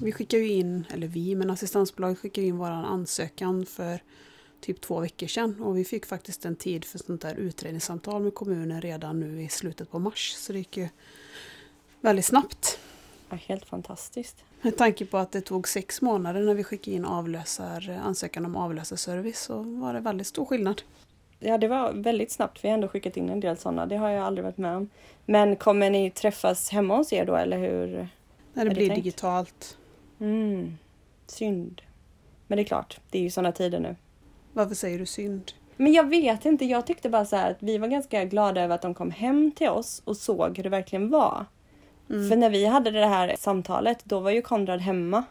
Vi 0.06 0.12
skickar 0.12 0.38
ju 0.38 0.48
in, 0.48 0.86
eller 0.94 1.08
vi, 1.08 1.36
men 1.36 1.50
assistansbolaget 1.50 2.20
skickar 2.20 2.42
in 2.42 2.58
vår 2.58 2.68
ansökan 2.68 3.66
för 3.66 4.00
typ 4.62 4.82
två 4.82 5.00
veckor 5.00 5.28
sedan 5.28 5.62
och 5.62 5.78
vi 5.78 5.86
fick 5.86 6.06
faktiskt 6.06 6.46
en 6.46 6.56
tid 6.56 6.86
för 6.86 6.98
sånt 6.98 7.22
där 7.22 7.36
utredningssamtal 7.36 8.22
med 8.22 8.34
kommunen 8.34 8.82
redan 8.82 9.20
nu 9.20 9.42
i 9.42 9.50
slutet 9.50 9.92
på 9.92 10.00
mars. 10.00 10.34
Så 10.38 10.54
det 10.54 10.60
gick 10.60 10.78
ju 10.78 10.90
väldigt 12.02 12.26
snabbt. 12.26 12.80
Ja, 13.30 13.36
helt 13.36 13.66
fantastiskt. 13.66 14.44
Med 14.62 14.78
tanke 14.78 15.06
på 15.06 15.18
att 15.18 15.32
det 15.32 15.42
tog 15.42 15.68
sex 15.68 16.02
månader 16.02 16.42
när 16.42 16.54
vi 16.54 16.64
skickade 16.64 16.96
in 16.96 17.06
avlösar, 17.06 18.00
ansökan 18.04 18.46
om 18.46 18.56
avlösarservice 18.56 19.40
så 19.40 19.62
var 19.62 19.94
det 19.94 20.00
väldigt 20.00 20.28
stor 20.28 20.46
skillnad. 20.46 20.82
Ja, 21.40 21.58
det 21.58 21.68
var 21.68 21.94
väldigt 21.94 22.32
snabbt. 22.32 22.64
Vi 22.64 22.68
har 22.68 22.74
ändå 22.74 22.88
skickat 22.88 23.18
in 23.18 23.30
en 23.30 23.40
del 23.40 23.58
sådana. 23.58 23.86
Det 23.86 23.98
har 23.98 24.10
jag 24.10 24.26
aldrig 24.26 24.46
varit 24.46 24.58
med 24.58 24.76
om. 24.76 24.90
Men 25.26 25.56
kommer 25.56 25.90
ni 25.90 26.12
träffas 26.12 26.70
hemma 26.70 26.98
hos 26.98 27.14
er 27.14 27.26
då, 27.26 27.36
eller 27.36 27.58
hur? 27.58 28.10
När 28.54 28.64
det, 28.64 28.70
det 28.70 28.76
blir 28.76 28.88
tänkt? 28.88 29.04
digitalt. 29.04 29.78
Mm, 30.20 30.78
synd. 31.28 31.82
Men 32.48 32.56
det 32.56 32.62
är 32.62 32.66
klart, 32.66 33.00
det 33.10 33.18
är 33.18 33.24
ju 33.24 33.30
sådana 33.30 33.52
tider 33.52 33.80
nu. 33.80 33.96
Varför 34.54 34.76
säger 34.76 35.00
du 35.00 35.06
synd? 35.06 35.52
Men 35.78 35.94
jag 35.94 36.10
vet 36.10 36.46
inte, 36.46 36.66
jag 36.66 36.88
tyckte 36.88 37.10
bara 37.10 37.26
så 37.26 37.36
att 37.36 37.58
vi 37.60 37.78
var 37.78 37.88
ganska 37.88 38.26
glada 38.26 38.62
över 38.62 38.76
att 38.76 38.82
de 38.82 38.94
kom 38.94 39.12
hem 39.12 39.52
till 39.52 39.70
oss 39.70 40.02
och 40.06 40.18
såg 40.18 40.58
hur 40.58 40.64
det 40.64 40.70
verkligen 40.70 41.10
var. 41.10 41.46
Mm. 42.10 42.30
För 42.30 42.36
när 42.36 42.50
vi 42.50 42.66
hade 42.66 42.92
det 42.92 43.06
här 43.06 43.36
samtalet, 43.40 44.06
då 44.06 44.20
var 44.20 44.32
ju 44.32 44.42
Konrad 44.42 44.80
hemma. 44.80 45.24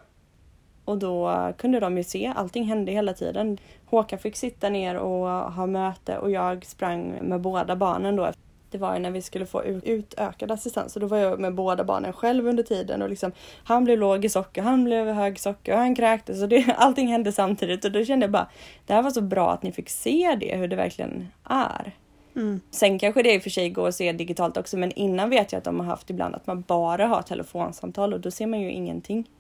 Och 0.85 0.99
då 0.99 1.53
kunde 1.59 1.81
de 1.81 1.97
ju 1.97 2.05
se, 2.05 2.33
allting 2.37 2.65
hände 2.65 2.93
hela 2.93 3.13
tiden. 3.13 3.59
Håkan 3.87 4.19
fick 4.19 4.37
sitta 4.37 4.69
ner 4.69 4.97
och 4.97 5.27
ha 5.53 5.67
möte 5.67 6.19
och 6.19 6.31
jag 6.31 6.65
sprang 6.65 7.19
med 7.23 7.41
båda 7.41 7.77
barnen 7.77 8.17
då. 8.17 8.33
Det 8.75 8.79
var 8.79 8.95
ju 8.95 9.01
när 9.01 9.11
vi 9.11 9.23
skulle 9.23 9.47
få 9.47 9.65
ut, 9.65 9.85
utökad 9.85 10.51
assistans 10.51 10.97
och 10.97 11.01
då 11.01 11.07
var 11.07 11.19
jag 11.19 11.41
med 11.41 11.55
båda 11.55 11.85
barnen 11.85 12.13
själv 12.13 12.47
under 12.47 12.63
tiden 12.63 13.03
och 13.03 13.09
liksom 13.09 13.33
han 13.65 13.85
blev 13.85 13.99
låg 13.99 14.25
i 14.25 14.29
socker, 14.29 14.63
han 14.63 14.85
blev 14.85 15.07
hög 15.07 15.35
i 15.35 15.39
socker 15.39 15.73
och 15.73 15.79
han 15.79 15.95
kräktes 15.95 16.43
och 16.43 16.49
det, 16.49 16.75
allting 16.79 17.09
hände 17.09 17.33
samtidigt 17.33 17.85
och 17.85 17.93
då 17.93 18.05
kände 18.05 18.25
jag 18.25 18.31
bara 18.31 18.49
det 18.87 18.93
här 18.93 19.03
var 19.03 19.11
så 19.11 19.21
bra 19.21 19.53
att 19.53 19.63
ni 19.63 19.73
fick 19.73 19.91
se 19.91 20.37
det, 20.41 20.57
hur 20.57 20.69
det 20.69 20.77
verkligen 20.77 21.29
är. 21.45 21.97
Mm. 22.37 22.61
Sen 22.71 22.99
kanske 22.99 23.23
det 23.23 23.35
i 23.35 23.39
och 23.39 23.43
för 23.43 23.51
sig 23.51 23.71
går 23.71 23.89
att 23.89 23.95
se 23.95 24.13
digitalt 24.13 24.57
också 24.57 24.77
men 24.77 24.93
innan 24.93 25.31
vet 25.31 25.53
jag 25.53 25.59
att 25.59 25.65
de 25.65 25.81
har 25.81 25.87
haft 25.87 26.11
ibland 26.11 26.35
att 26.35 26.47
man 26.47 26.61
bara 26.61 27.07
har 27.07 27.23
telefonsamtal 27.23 28.15
och 28.15 28.21
då 28.21 28.31
ser 28.31 28.47
man 28.47 28.61
ju 28.61 28.71
ingenting. 28.71 29.31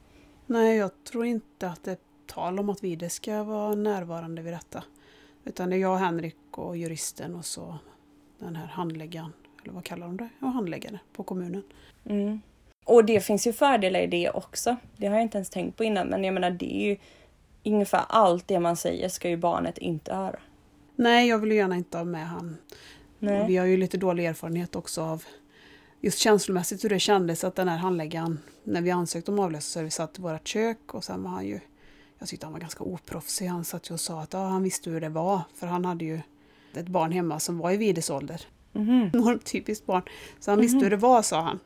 Nej, 0.47 0.77
jag 0.77 0.91
tror 1.05 1.27
inte 1.27 1.69
att 1.69 1.85
det 1.85 1.91
är 1.91 1.99
tal 2.27 2.59
om 2.59 2.71
att 2.71 2.85
vi 2.85 3.09
ska 3.11 3.43
vara 3.43 3.75
närvarande 3.75 4.43
vid 4.43 4.53
detta. 4.53 4.83
Utan 5.45 5.71
det 5.71 5.77
är 5.77 5.81
jag, 5.81 5.97
Henrik 5.97 6.37
och 6.51 6.77
juristen 6.77 7.35
och 7.35 7.45
så 7.45 7.79
den 8.45 8.57
här 8.57 8.67
handläggaren, 8.67 9.33
eller 9.63 9.73
vad 9.73 9.85
kallar 9.85 10.07
de 10.07 10.17
det? 10.17 10.29
Ja, 10.39 10.47
handläggare 10.47 10.99
på 11.13 11.23
kommunen. 11.23 11.63
Mm. 12.05 12.41
Och 12.85 13.05
det 13.05 13.21
finns 13.21 13.47
ju 13.47 13.53
fördelar 13.53 14.01
i 14.01 14.07
det 14.07 14.31
också. 14.31 14.77
Det 14.97 15.07
har 15.07 15.15
jag 15.15 15.23
inte 15.23 15.39
ens 15.39 15.51
tänkt 15.51 15.77
på 15.77 15.85
innan 15.85 16.07
men 16.07 16.25
jag 16.25 16.35
menar 16.35 16.51
det 16.51 16.77
är 16.77 16.89
ju 16.89 16.97
ungefär 17.65 18.05
allt 18.09 18.49
det 18.49 18.61
man 18.61 18.77
säger 18.77 19.09
ska 19.09 19.29
ju 19.29 19.37
barnet 19.37 19.79
inte 19.79 20.15
höra. 20.15 20.39
Nej, 20.97 21.29
jag 21.29 21.39
vill 21.39 21.51
ju 21.51 21.57
gärna 21.57 21.77
inte 21.77 21.99
ha 21.99 22.05
med 22.05 22.29
han. 22.29 22.57
Nej. 23.19 23.47
Vi 23.47 23.57
har 23.57 23.67
ju 23.67 23.77
lite 23.77 23.97
dålig 23.97 24.27
erfarenhet 24.27 24.77
också 24.77 25.03
av 25.03 25.25
just 26.01 26.19
känslomässigt 26.19 26.85
hur 26.85 26.89
det 26.89 26.99
kändes 26.99 27.45
att 27.45 27.57
den 27.57 27.69
här 27.69 27.77
handläggaren, 27.77 28.39
när 28.65 28.81
vi 28.81 28.91
ansökte 28.91 29.31
om 29.31 29.39
avlösarservice, 29.39 29.95
satt 29.95 30.19
i 30.19 30.23
vårt 30.23 30.49
kök 30.49 30.95
och 30.95 31.05
sen 31.05 31.23
var 31.23 31.31
han 31.31 31.47
ju, 31.47 31.61
jag 32.19 32.29
tyckte 32.29 32.47
han 32.47 32.53
var 32.53 32.61
ganska 32.61 32.85
oproffsig. 32.85 33.47
Han 33.47 33.65
satt 33.65 33.91
ju 33.91 33.95
och 33.95 34.01
sa 34.01 34.21
att 34.21 34.33
ja, 34.33 34.47
han 34.47 34.63
visste 34.63 34.91
hur 34.91 35.01
det 35.01 35.09
var, 35.09 35.41
för 35.55 35.67
han 35.67 35.85
hade 35.85 36.05
ju 36.05 36.21
ett 36.77 36.89
barn 36.89 37.13
hemma 37.13 37.41
som 37.41 37.59
var 37.59 37.71
i 37.71 37.77
videsålder. 37.77 38.41
Mhm. 38.73 39.11
Normtypiskt 39.13 39.87
barn. 39.87 40.03
Så 40.41 40.51
han 40.51 40.61
visste 40.61 40.79
hur 40.79 40.91
det 40.91 40.97
var, 40.97 41.23
sa 41.23 41.41
han. 41.41 41.59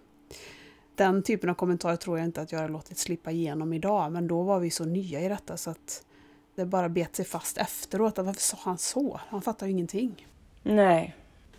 Den 0.94 1.22
typen 1.22 1.50
av 1.50 1.54
kommentarer 1.54 1.96
tror 1.96 2.18
jag 2.18 2.24
inte 2.24 2.40
att 2.40 2.52
jag 2.52 2.58
har 2.60 2.68
låtit 2.68 2.98
slippa 2.98 3.30
igenom 3.30 3.72
idag, 3.72 4.12
men 4.12 4.28
då 4.28 4.42
var 4.42 4.60
vi 4.60 4.70
så 4.70 4.84
nya 4.84 5.20
i 5.20 5.28
detta 5.28 5.56
så 5.56 5.70
att 5.70 6.04
det 6.54 6.64
bara 6.64 6.88
bet 6.88 7.16
sig 7.16 7.24
fast 7.24 7.58
efteråt. 7.58 8.18
Att 8.18 8.26
Varför 8.26 8.40
sa 8.40 8.56
han 8.60 8.78
så? 8.78 9.20
Han 9.28 9.42
fattar 9.42 9.66
ju 9.66 9.72
ingenting. 9.72 10.26
Nej. 10.62 11.14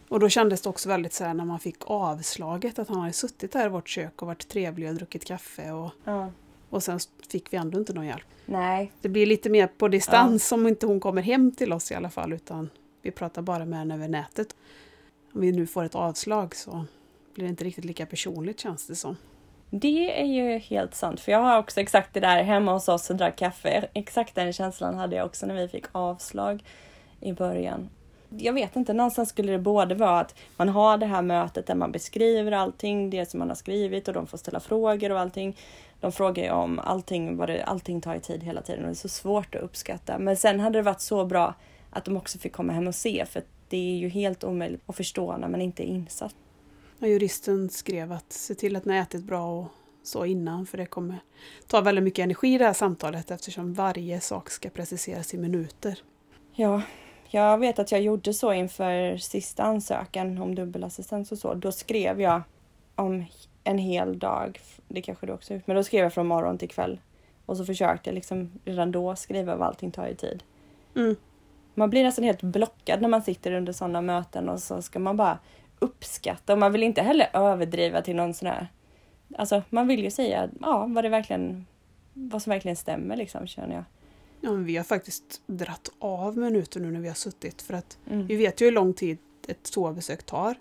Och 0.10 0.20
då 0.20 0.30
kändes 0.30 0.62
det 0.62 0.70
också 0.70 0.90
väldigt 0.90 1.14
så 1.14 1.24
här 1.24 1.34
när 1.34 1.46
man 1.46 1.60
fick 1.60 1.76
avslaget 1.80 2.80
att 2.80 2.88
han 2.90 3.00
hade 3.00 3.14
suttit 3.14 3.52
där 3.52 3.66
i 3.66 3.70
vårt 3.70 3.90
kök 3.90 4.22
och 4.22 4.28
varit 4.28 4.48
trevlig 4.48 4.90
och 4.90 4.96
druckit 4.96 5.26
kaffe 5.26 5.72
och, 5.72 5.92
Ja. 6.04 6.32
och 6.70 6.84
sen 6.84 7.00
fick 7.32 7.54
vi 7.54 7.58
ändå 7.58 7.80
inte 7.80 7.94
någon 7.94 8.06
hjälp. 8.06 8.24
Nej. 8.46 8.92
Det 9.02 9.10
blir 9.10 9.26
lite 9.26 9.50
mer 9.50 9.68
på 9.68 9.88
distans 9.88 10.52
om 10.52 10.68
inte 10.68 10.86
hon 10.86 11.00
kommer 11.00 11.22
hem 11.22 11.52
till 11.52 11.74
oss 11.74 11.92
i 11.92 11.96
alla 11.96 12.10
fall 12.10 12.34
utan 12.34 12.70
vi 13.02 13.12
pratar 13.12 13.42
bara 13.42 13.66
med 13.66 13.80
henne 13.80 13.94
över 13.94 14.08
nätet. 14.08 14.56
Om 15.34 15.42
vi 15.42 15.52
nu 15.52 15.68
får 15.68 15.84
ett 15.84 15.96
avslag 15.96 16.56
så 16.56 16.86
blir 17.34 17.46
det 17.46 17.50
inte 17.50 17.64
riktigt 17.64 17.86
lika 17.86 18.06
personligt 18.06 18.60
känns 18.60 18.88
det 18.88 18.96
som. 18.96 19.18
Det 19.70 20.22
är 20.22 20.26
ju 20.26 20.58
helt 20.58 20.96
sant, 20.96 21.20
för 21.20 21.32
jag 21.32 21.40
har 21.40 21.60
också 21.60 21.80
exakt 21.80 22.14
det 22.14 22.20
där 22.20 22.44
hemma 22.44 22.74
hos 22.74 22.88
oss 22.88 23.10
och 23.10 23.16
drack 23.16 23.36
kaffe. 23.36 23.88
Exakt 23.94 24.36
den 24.36 24.54
känslan 24.54 24.96
hade 24.96 25.16
jag 25.16 25.26
också 25.26 25.46
när 25.46 25.56
vi 25.56 25.68
fick 25.68 25.86
avslag 25.92 26.64
i 27.20 27.34
början. 27.34 27.90
Jag 28.30 28.54
vet 28.54 28.76
inte, 28.76 28.94
någonstans 28.94 29.30
skulle 29.30 29.52
det 29.52 29.60
både 29.60 29.96
vara 29.96 30.20
att 30.20 30.36
man 30.58 30.70
har 30.70 30.98
det 30.98 31.06
här 31.06 31.22
mötet 31.22 31.68
där 31.68 31.76
man 31.76 31.92
beskriver 31.92 32.52
allting, 32.52 33.10
det 33.10 33.30
som 33.30 33.40
man 33.40 33.48
har 33.48 33.56
skrivit 33.56 34.08
och 34.08 34.14
de 34.14 34.28
får 34.28 34.38
ställa 34.38 34.60
frågor 34.60 35.12
och 35.12 35.20
allting. 35.20 35.58
De 36.00 36.12
frågar 36.12 36.44
ju 36.44 36.52
om 36.52 36.80
allting, 36.80 37.38
vad 37.38 37.50
det, 37.50 37.64
allting 37.64 38.02
tar 38.02 38.16
i 38.16 38.20
tid 38.20 38.44
hela 38.44 38.62
tiden 38.62 38.82
och 38.84 38.88
det 38.88 38.94
är 38.94 38.96
så 38.96 39.10
svårt 39.10 39.56
att 39.56 39.62
uppskatta. 39.62 40.20
Men 40.20 40.38
sen 40.38 40.60
hade 40.60 40.80
det 40.80 40.84
varit 40.84 41.02
så 41.02 41.26
bra 41.26 41.54
att 41.90 42.06
de 42.06 42.18
också 42.18 42.38
fick 42.38 42.54
komma 42.54 42.74
hem 42.74 42.88
och 42.88 42.96
se, 42.96 43.26
för 43.26 43.44
det 43.70 43.78
är 43.78 43.98
ju 43.98 44.10
helt 44.10 44.44
omöjligt 44.44 44.82
att 44.86 44.96
förstå 44.96 45.38
när 45.38 45.48
man 45.48 45.62
inte 45.62 45.84
är 45.84 45.88
insatt. 45.88 46.36
Ja, 47.00 47.08
juristen 47.08 47.70
skrev 47.70 48.12
att 48.12 48.34
se 48.34 48.56
till 48.56 48.76
att 48.76 48.86
ni 48.86 48.94
har 48.94 49.02
ätit 49.02 49.24
bra 49.24 49.60
och 49.60 49.68
så 50.04 50.26
innan 50.26 50.66
för 50.66 50.78
det 50.78 50.86
kommer 50.86 51.20
ta 51.68 51.82
väldigt 51.82 52.04
mycket 52.04 52.24
energi 52.24 52.54
i 52.54 52.58
det 52.58 52.66
här 52.66 52.74
samtalet 52.74 53.32
eftersom 53.32 53.74
varje 53.74 54.22
sak 54.22 54.50
ska 54.50 54.70
preciseras 54.70 55.34
i 55.34 55.38
minuter. 55.38 56.00
Ja, 56.54 56.82
jag 57.30 57.58
vet 57.58 57.80
att 57.80 57.92
jag 57.92 58.02
gjorde 58.02 58.34
så 58.34 58.54
inför 58.54 59.18
sista 59.18 59.64
ansökan 59.64 60.38
om 60.38 60.56
dubbelassistans 60.56 61.32
och 61.32 61.38
så. 61.38 61.54
Då 61.54 61.72
skrev 61.72 62.22
jag 62.22 62.42
om 62.96 63.26
en 63.64 63.78
hel 63.78 64.20
dag. 64.20 64.60
Det 64.88 65.02
kanske 65.02 65.26
du 65.26 65.34
också 65.34 65.54
gjort, 65.54 65.68
men 65.68 65.76
då 65.76 65.84
skrev 65.84 66.04
jag 66.04 66.14
från 66.14 66.28
morgon 66.28 66.58
till 66.58 66.70
kväll. 66.70 67.00
Och 67.46 67.58
så 67.58 67.66
försökte 67.66 68.10
jag 68.10 68.16
liksom 68.16 68.52
redan 68.66 68.92
då 68.92 69.16
skriva 69.16 69.56
vad 69.56 69.68
allting 69.68 69.92
tar 69.92 70.08
i 70.08 70.16
tid. 70.16 70.44
Mm. 70.96 71.16
Man 71.80 71.90
blir 71.90 72.04
nästan 72.04 72.24
helt 72.24 72.42
blockad 72.42 73.02
när 73.02 73.10
man 73.10 73.22
sitter 73.22 73.52
under 73.52 73.74
sådana 73.74 74.02
möten 74.02 74.50
och 74.50 74.60
så 74.60 74.82
ska 74.82 75.00
man 75.00 75.18
bara 75.18 75.40
uppskatta 75.80 76.54
och 76.54 76.60
man 76.60 76.72
vill 76.72 76.84
inte 76.84 77.02
heller 77.02 77.30
överdriva 77.34 78.02
till 78.02 78.16
någon 78.16 78.34
sån 78.34 78.48
här... 78.48 78.68
Alltså 79.38 79.64
man 79.70 79.88
vill 79.88 80.04
ju 80.04 80.12
säga 80.12 80.50
ja, 80.62 80.86
vad 80.90 81.04
det 81.04 81.10
verkligen 81.10 81.66
vad 82.14 82.42
som 82.42 82.50
verkligen 82.50 82.76
stämmer 82.76 83.16
liksom 83.16 83.48
känner 83.48 83.76
jag. 83.76 83.84
Ja, 84.42 84.52
men 84.52 84.66
vi 84.66 84.78
har 84.78 84.84
faktiskt 84.84 85.42
dratt 85.48 85.90
av 86.00 86.38
minuter 86.38 86.80
nu 86.80 86.92
när 86.92 87.00
vi 87.00 87.08
har 87.08 87.16
suttit 87.16 87.62
för 87.62 87.74
att 87.74 87.98
Mm. 88.10 88.28
vi 88.28 88.36
vet 88.36 88.62
ju 88.62 88.66
hur 88.66 88.72
lång 88.72 88.94
tid 88.94 89.18
ett 89.48 89.72
toabesök 89.72 90.24
tar. 90.24 90.56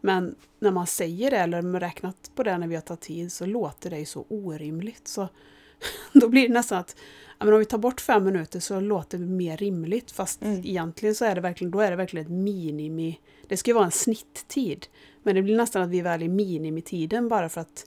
Men 0.00 0.34
när 0.58 0.70
man 0.70 0.86
säger 0.86 1.30
det 1.30 1.36
eller 1.36 1.62
man 1.62 1.80
räknat 1.80 2.30
på 2.34 2.42
det 2.42 2.58
när 2.58 2.66
vi 2.66 2.74
har 2.74 2.82
tagit 2.82 3.00
tid 3.00 3.32
så 3.32 3.46
låter 3.46 3.90
det 3.90 3.98
ju 3.98 4.04
så 4.04 4.24
orimligt. 4.28 5.08
Så 5.08 5.28
då 6.12 6.28
blir 6.28 6.48
det 6.48 6.54
nästan 6.54 6.78
att 6.78 6.96
men 7.44 7.52
om 7.54 7.58
vi 7.58 7.64
tar 7.64 7.78
bort 7.78 8.00
fem 8.00 8.24
minuter 8.24 8.60
så 8.60 8.80
låter 8.80 9.18
det 9.18 9.24
mer 9.26 9.56
rimligt. 9.56 10.10
Fast 10.12 10.42
Mm. 10.42 10.58
egentligen 10.64 11.14
så 11.14 11.24
är 11.24 11.34
det 11.34 11.40
verkligen, 11.40 11.70
då 11.70 11.80
är 11.80 11.90
det 11.90 11.96
verkligen 11.96 12.26
ett 12.26 12.32
minimi... 12.32 13.20
Det 13.48 13.56
ska 13.56 13.70
ju 13.70 13.74
vara 13.74 13.84
en 13.84 13.90
snitttid. 13.90 14.86
Men 15.22 15.34
det 15.34 15.42
blir 15.42 15.56
nästan 15.56 15.82
att 15.82 15.88
vi 15.90 16.00
väljer 16.00 16.28
minimitiden 16.28 17.28
bara 17.28 17.48
för 17.48 17.60
att 17.60 17.86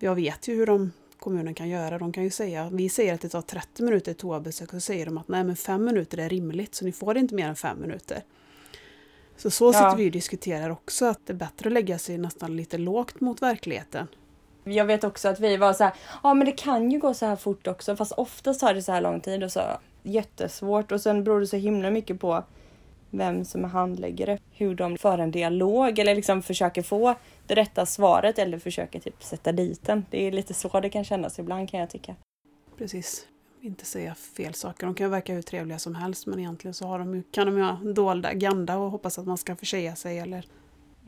jag 0.00 0.14
vet 0.14 0.48
ju 0.48 0.54
hur 0.54 0.66
de 0.66 0.92
kommunen 1.18 1.54
kan 1.54 1.68
göra. 1.68 1.98
De 1.98 2.12
kan 2.12 2.24
ju 2.24 2.30
säga, 2.30 2.70
vi 2.72 2.88
säger 2.88 3.14
att 3.14 3.20
det 3.20 3.28
tar 3.28 3.42
30 3.42 3.82
minuter 3.82 4.10
ett 4.12 4.18
toabesök 4.18 4.68
och 4.68 4.74
så 4.74 4.80
säger 4.80 5.06
de 5.06 5.18
att 5.18 5.28
nej 5.28 5.44
men 5.44 5.56
fem 5.56 5.84
minuter 5.84 6.18
är 6.18 6.28
rimligt 6.28 6.74
så 6.74 6.84
ni 6.84 6.92
får 6.92 7.16
inte 7.18 7.34
mer 7.34 7.48
än 7.48 7.56
fem 7.56 7.80
minuter. 7.80 8.22
Så 9.36 9.50
så 9.50 9.64
Ja. 9.64 9.72
sitter 9.72 9.96
vi 9.96 10.08
och 10.08 10.12
diskuterar 10.12 10.70
också 10.70 11.04
att 11.06 11.26
det 11.26 11.32
är 11.32 11.34
bättre 11.36 11.68
att 11.68 11.72
lägga 11.72 11.98
sig 11.98 12.18
nästan 12.18 12.56
lite 12.56 12.78
lågt 12.78 13.20
mot 13.20 13.42
verkligheten. 13.42 14.06
Jag 14.68 14.84
vet 14.84 15.04
också 15.04 15.28
att 15.28 15.40
vi 15.40 15.56
var 15.56 15.72
så 15.72 15.84
här, 15.84 15.92
ja 16.22 16.34
men 16.34 16.46
det 16.46 16.52
kan 16.52 16.90
ju 16.90 16.98
gå 16.98 17.14
så 17.14 17.26
här 17.26 17.36
fort 17.36 17.66
också 17.66 17.96
fast 17.96 18.12
oftast 18.12 18.60
tar 18.60 18.74
det 18.74 18.82
så 18.82 18.92
här 18.92 19.00
lång 19.00 19.20
tid 19.20 19.44
och 19.44 19.52
så 19.52 19.60
jättesvårt 20.02 20.92
och 20.92 21.00
sen 21.00 21.24
beror 21.24 21.40
det 21.40 21.46
så 21.46 21.56
himla 21.56 21.90
mycket 21.90 22.20
på 22.20 22.44
vem 23.10 23.44
som 23.44 23.64
är 23.64 23.68
handläggare, 23.68 24.38
hur 24.52 24.74
de 24.74 24.98
för 24.98 25.18
en 25.18 25.30
dialog 25.30 25.98
eller 25.98 26.14
liksom 26.14 26.42
försöker 26.42 26.82
få 26.82 27.14
det 27.46 27.54
rätta 27.54 27.86
svaret 27.86 28.38
eller 28.38 28.58
försöker 28.58 29.00
typ 29.00 29.22
sätta 29.22 29.52
dit 29.52 29.82
den. 29.82 30.06
Det 30.10 30.26
är 30.26 30.32
lite 30.32 30.54
så 30.54 30.80
det 30.80 30.90
kan 30.90 31.04
kännas 31.04 31.38
ibland 31.38 31.70
kan 31.70 31.80
jag 31.80 31.90
tycka. 31.90 32.14
Precis. 32.78 33.26
Inte 33.60 33.84
säga 33.84 34.14
fel 34.14 34.54
saker. 34.54 34.86
De 34.86 34.94
kan 34.94 35.10
verka 35.10 35.34
hur 35.34 35.42
trevliga 35.42 35.78
som 35.78 35.94
helst 35.94 36.26
men 36.26 36.38
egentligen 36.38 36.74
så 36.74 36.86
har 36.86 36.98
de, 36.98 37.22
kan 37.30 37.46
de 37.46 37.56
ju 37.58 37.62
ha 37.62 37.92
dolda 37.92 38.28
agenda 38.28 38.78
och 38.78 38.90
hoppas 38.90 39.18
att 39.18 39.26
man 39.26 39.38
ska 39.38 39.56
försäga 39.56 39.96
sig 39.96 40.18
eller 40.18 40.46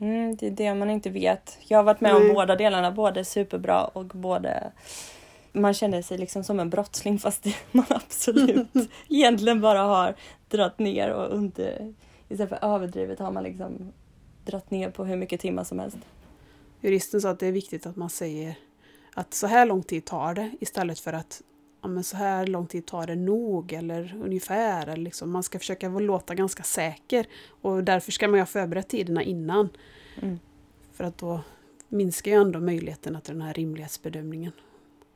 Mm, 0.01 0.35
det 0.35 0.47
är 0.47 0.51
det 0.51 0.73
man 0.73 0.89
inte 0.89 1.09
vet. 1.09 1.57
Jag 1.67 1.77
har 1.77 1.83
varit 1.83 2.01
med 2.01 2.15
om 2.15 2.31
båda 2.33 2.55
delarna, 2.55 2.91
både 2.91 3.25
superbra 3.25 3.85
och 3.85 4.05
både 4.05 4.71
man 5.51 5.73
känner 5.73 6.01
sig 6.01 6.17
liksom 6.17 6.43
som 6.43 6.59
en 6.59 6.69
brottsling 6.69 7.19
fast 7.19 7.45
man 7.71 7.85
absolut 7.89 8.67
egentligen 9.09 9.61
bara 9.61 9.81
har 9.81 10.15
dratt 10.49 10.79
ner 10.79 11.09
och 11.09 11.35
under 11.35 11.93
istället 12.29 12.49
för 12.49 12.75
överdrivet 12.75 13.19
har 13.19 13.31
man 13.31 13.43
liksom 13.43 13.93
dratt 14.45 14.71
ner 14.71 14.89
på 14.89 15.05
hur 15.05 15.15
mycket 15.15 15.41
timmar 15.41 15.63
som 15.63 15.79
helst. 15.79 15.97
Juristen 16.81 17.21
sa 17.21 17.29
att 17.29 17.39
det 17.39 17.47
är 17.47 17.51
viktigt 17.51 17.85
att 17.85 17.95
man 17.95 18.09
säger 18.09 18.55
att 19.13 19.33
så 19.33 19.47
här 19.47 19.65
lång 19.65 19.83
tid 19.83 20.05
tar 20.05 20.33
det 20.33 20.51
istället 20.59 20.99
för 20.99 21.13
att 21.13 21.41
ja, 21.81 21.87
men 21.87 22.03
så 22.03 22.17
här 22.17 22.47
lång 22.47 22.67
tid 22.67 22.85
tar 22.85 23.07
det 23.07 23.15
nog 23.15 23.73
eller 23.73 24.17
ungefär. 24.23 24.87
Eller 24.87 25.03
liksom, 25.03 25.31
man 25.31 25.43
ska 25.43 25.59
försöka 25.59 25.89
låta 25.89 26.35
ganska 26.35 26.63
säker 26.63 27.25
och 27.61 27.83
därför 27.83 28.11
ska 28.11 28.27
man 28.27 28.39
ha 28.39 28.45
förberett 28.45 28.89
tiderna 28.89 29.23
innan. 29.23 29.69
Mm. 30.21 30.39
För 30.93 31.03
att 31.03 31.17
då 31.17 31.41
minskar 31.87 32.31
ju 32.31 32.37
ändå 32.37 32.59
möjligheten 32.59 33.21
till 33.21 33.33
den 33.33 33.41
här 33.41 33.53
rimlighetsbedömningen. 33.53 34.51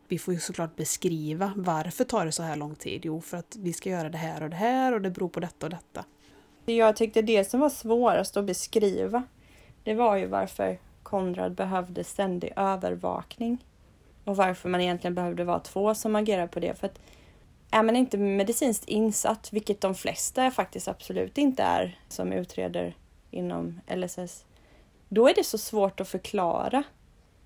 Vi 0.08 0.19
får 0.19 0.34
ju 0.34 0.39
såklart 0.39 0.76
beskriva 0.76 1.54
varför 1.56 2.04
tar 2.04 2.26
det 2.26 2.32
så 2.32 2.43
här 2.43 2.56
lång 2.56 2.76
tid? 2.76 3.02
Jo, 3.06 3.21
för 3.21 3.38
att 3.38 3.56
vi 3.60 3.73
ska 3.73 3.89
göra 3.89 4.10
det 4.10 4.17
här 4.17 4.43
och 4.43 4.49
det 4.49 4.56
här 4.56 4.93
och 4.93 5.02
det 5.02 5.10
beror 5.10 5.30
på 5.30 5.39
detta 5.39 5.65
och 5.65 5.69
detta. 5.69 6.06
Jag 6.65 6.95
tyckte 6.95 7.21
det 7.21 7.49
som 7.49 7.60
var 7.60 7.69
svårast 7.69 8.38
att 8.38 8.45
beskriva, 8.45 9.23
det 9.84 9.93
var 9.93 10.17
ju 10.17 10.26
varför 10.26 10.80
Konrad 11.04 11.56
behövde 11.56 12.04
ständig 12.04 12.54
övervakning. 12.56 13.65
Och 14.24 14.36
varför 14.36 14.70
man 14.70 14.82
egentligen 14.82 15.16
behövde 15.16 15.44
vara 15.44 15.60
två 15.60 15.96
som 15.96 16.16
agerar 16.16 16.48
på 16.48 16.60
det. 16.60 16.80
För 16.80 16.88
att 16.88 17.00
är 17.72 17.84
man 17.84 17.96
inte 17.96 18.18
medicinskt 18.18 18.90
insatt, 18.90 19.50
vilket 19.54 19.82
de 19.82 19.96
flesta 19.96 20.52
faktiskt 20.52 20.88
absolut 20.88 21.38
inte 21.38 21.64
är 21.64 22.00
som 22.08 22.34
utreder 22.34 22.96
inom 23.32 23.82
LSS, 23.96 24.46
då 25.10 25.28
är 25.28 25.34
det 25.34 25.44
så 25.44 25.58
svårt 25.58 26.00
att 26.00 26.08
förklara 26.08 26.84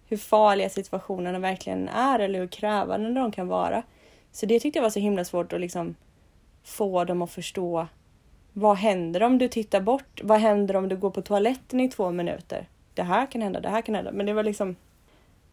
hur 0.08 0.18
farliga 0.18 0.70
situationerna 0.70 1.40
verkligen 1.40 1.90
är 1.90 2.20
eller 2.20 2.40
hur 2.40 2.48
krävande 2.48 3.14
de 3.14 3.32
kan 3.32 3.48
vara. 3.48 3.84
Så 4.32 4.46
det 4.46 4.60
tyckte 4.60 4.80
jag 4.80 4.84
var 4.84 4.90
så 4.90 5.00
himla 5.00 5.26
svårt 5.26 5.54
att 5.54 5.62
liksom 5.62 5.96
få 6.64 7.04
dem 7.04 7.22
att 7.22 7.32
förstå 7.32 7.88
vad 8.54 8.78
händer 8.78 9.24
om 9.24 9.38
du 9.38 9.48
tittar 9.48 9.82
bort? 9.82 10.22
Vad 10.24 10.40
händer 10.40 10.76
om 10.76 10.90
du 10.90 10.98
går 10.98 11.10
på 11.10 11.22
toaletten 11.22 11.80
i 11.80 11.90
två 11.90 12.12
minuter? 12.12 12.68
Det 12.94 13.04
här 13.04 13.32
kan 13.32 13.42
hända, 13.42 13.60
det 13.60 13.70
här 13.70 13.82
kan 13.82 13.96
hända. 13.96 14.12
Men 14.12 14.26
det 14.26 14.34
var 14.34 14.44
liksom 14.44 14.76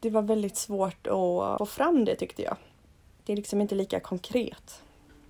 det 0.04 0.10
var 0.10 0.22
väldigt 0.22 0.56
svårt 0.56 1.06
att 1.06 1.58
få 1.58 1.66
fram 1.66 2.04
det 2.04 2.16
tyckte 2.16 2.42
jag. 2.42 2.56
Det 3.24 3.32
är 3.32 3.36
liksom 3.36 3.60
inte 3.60 3.74
lika 3.74 4.00
konkret. 4.00 4.82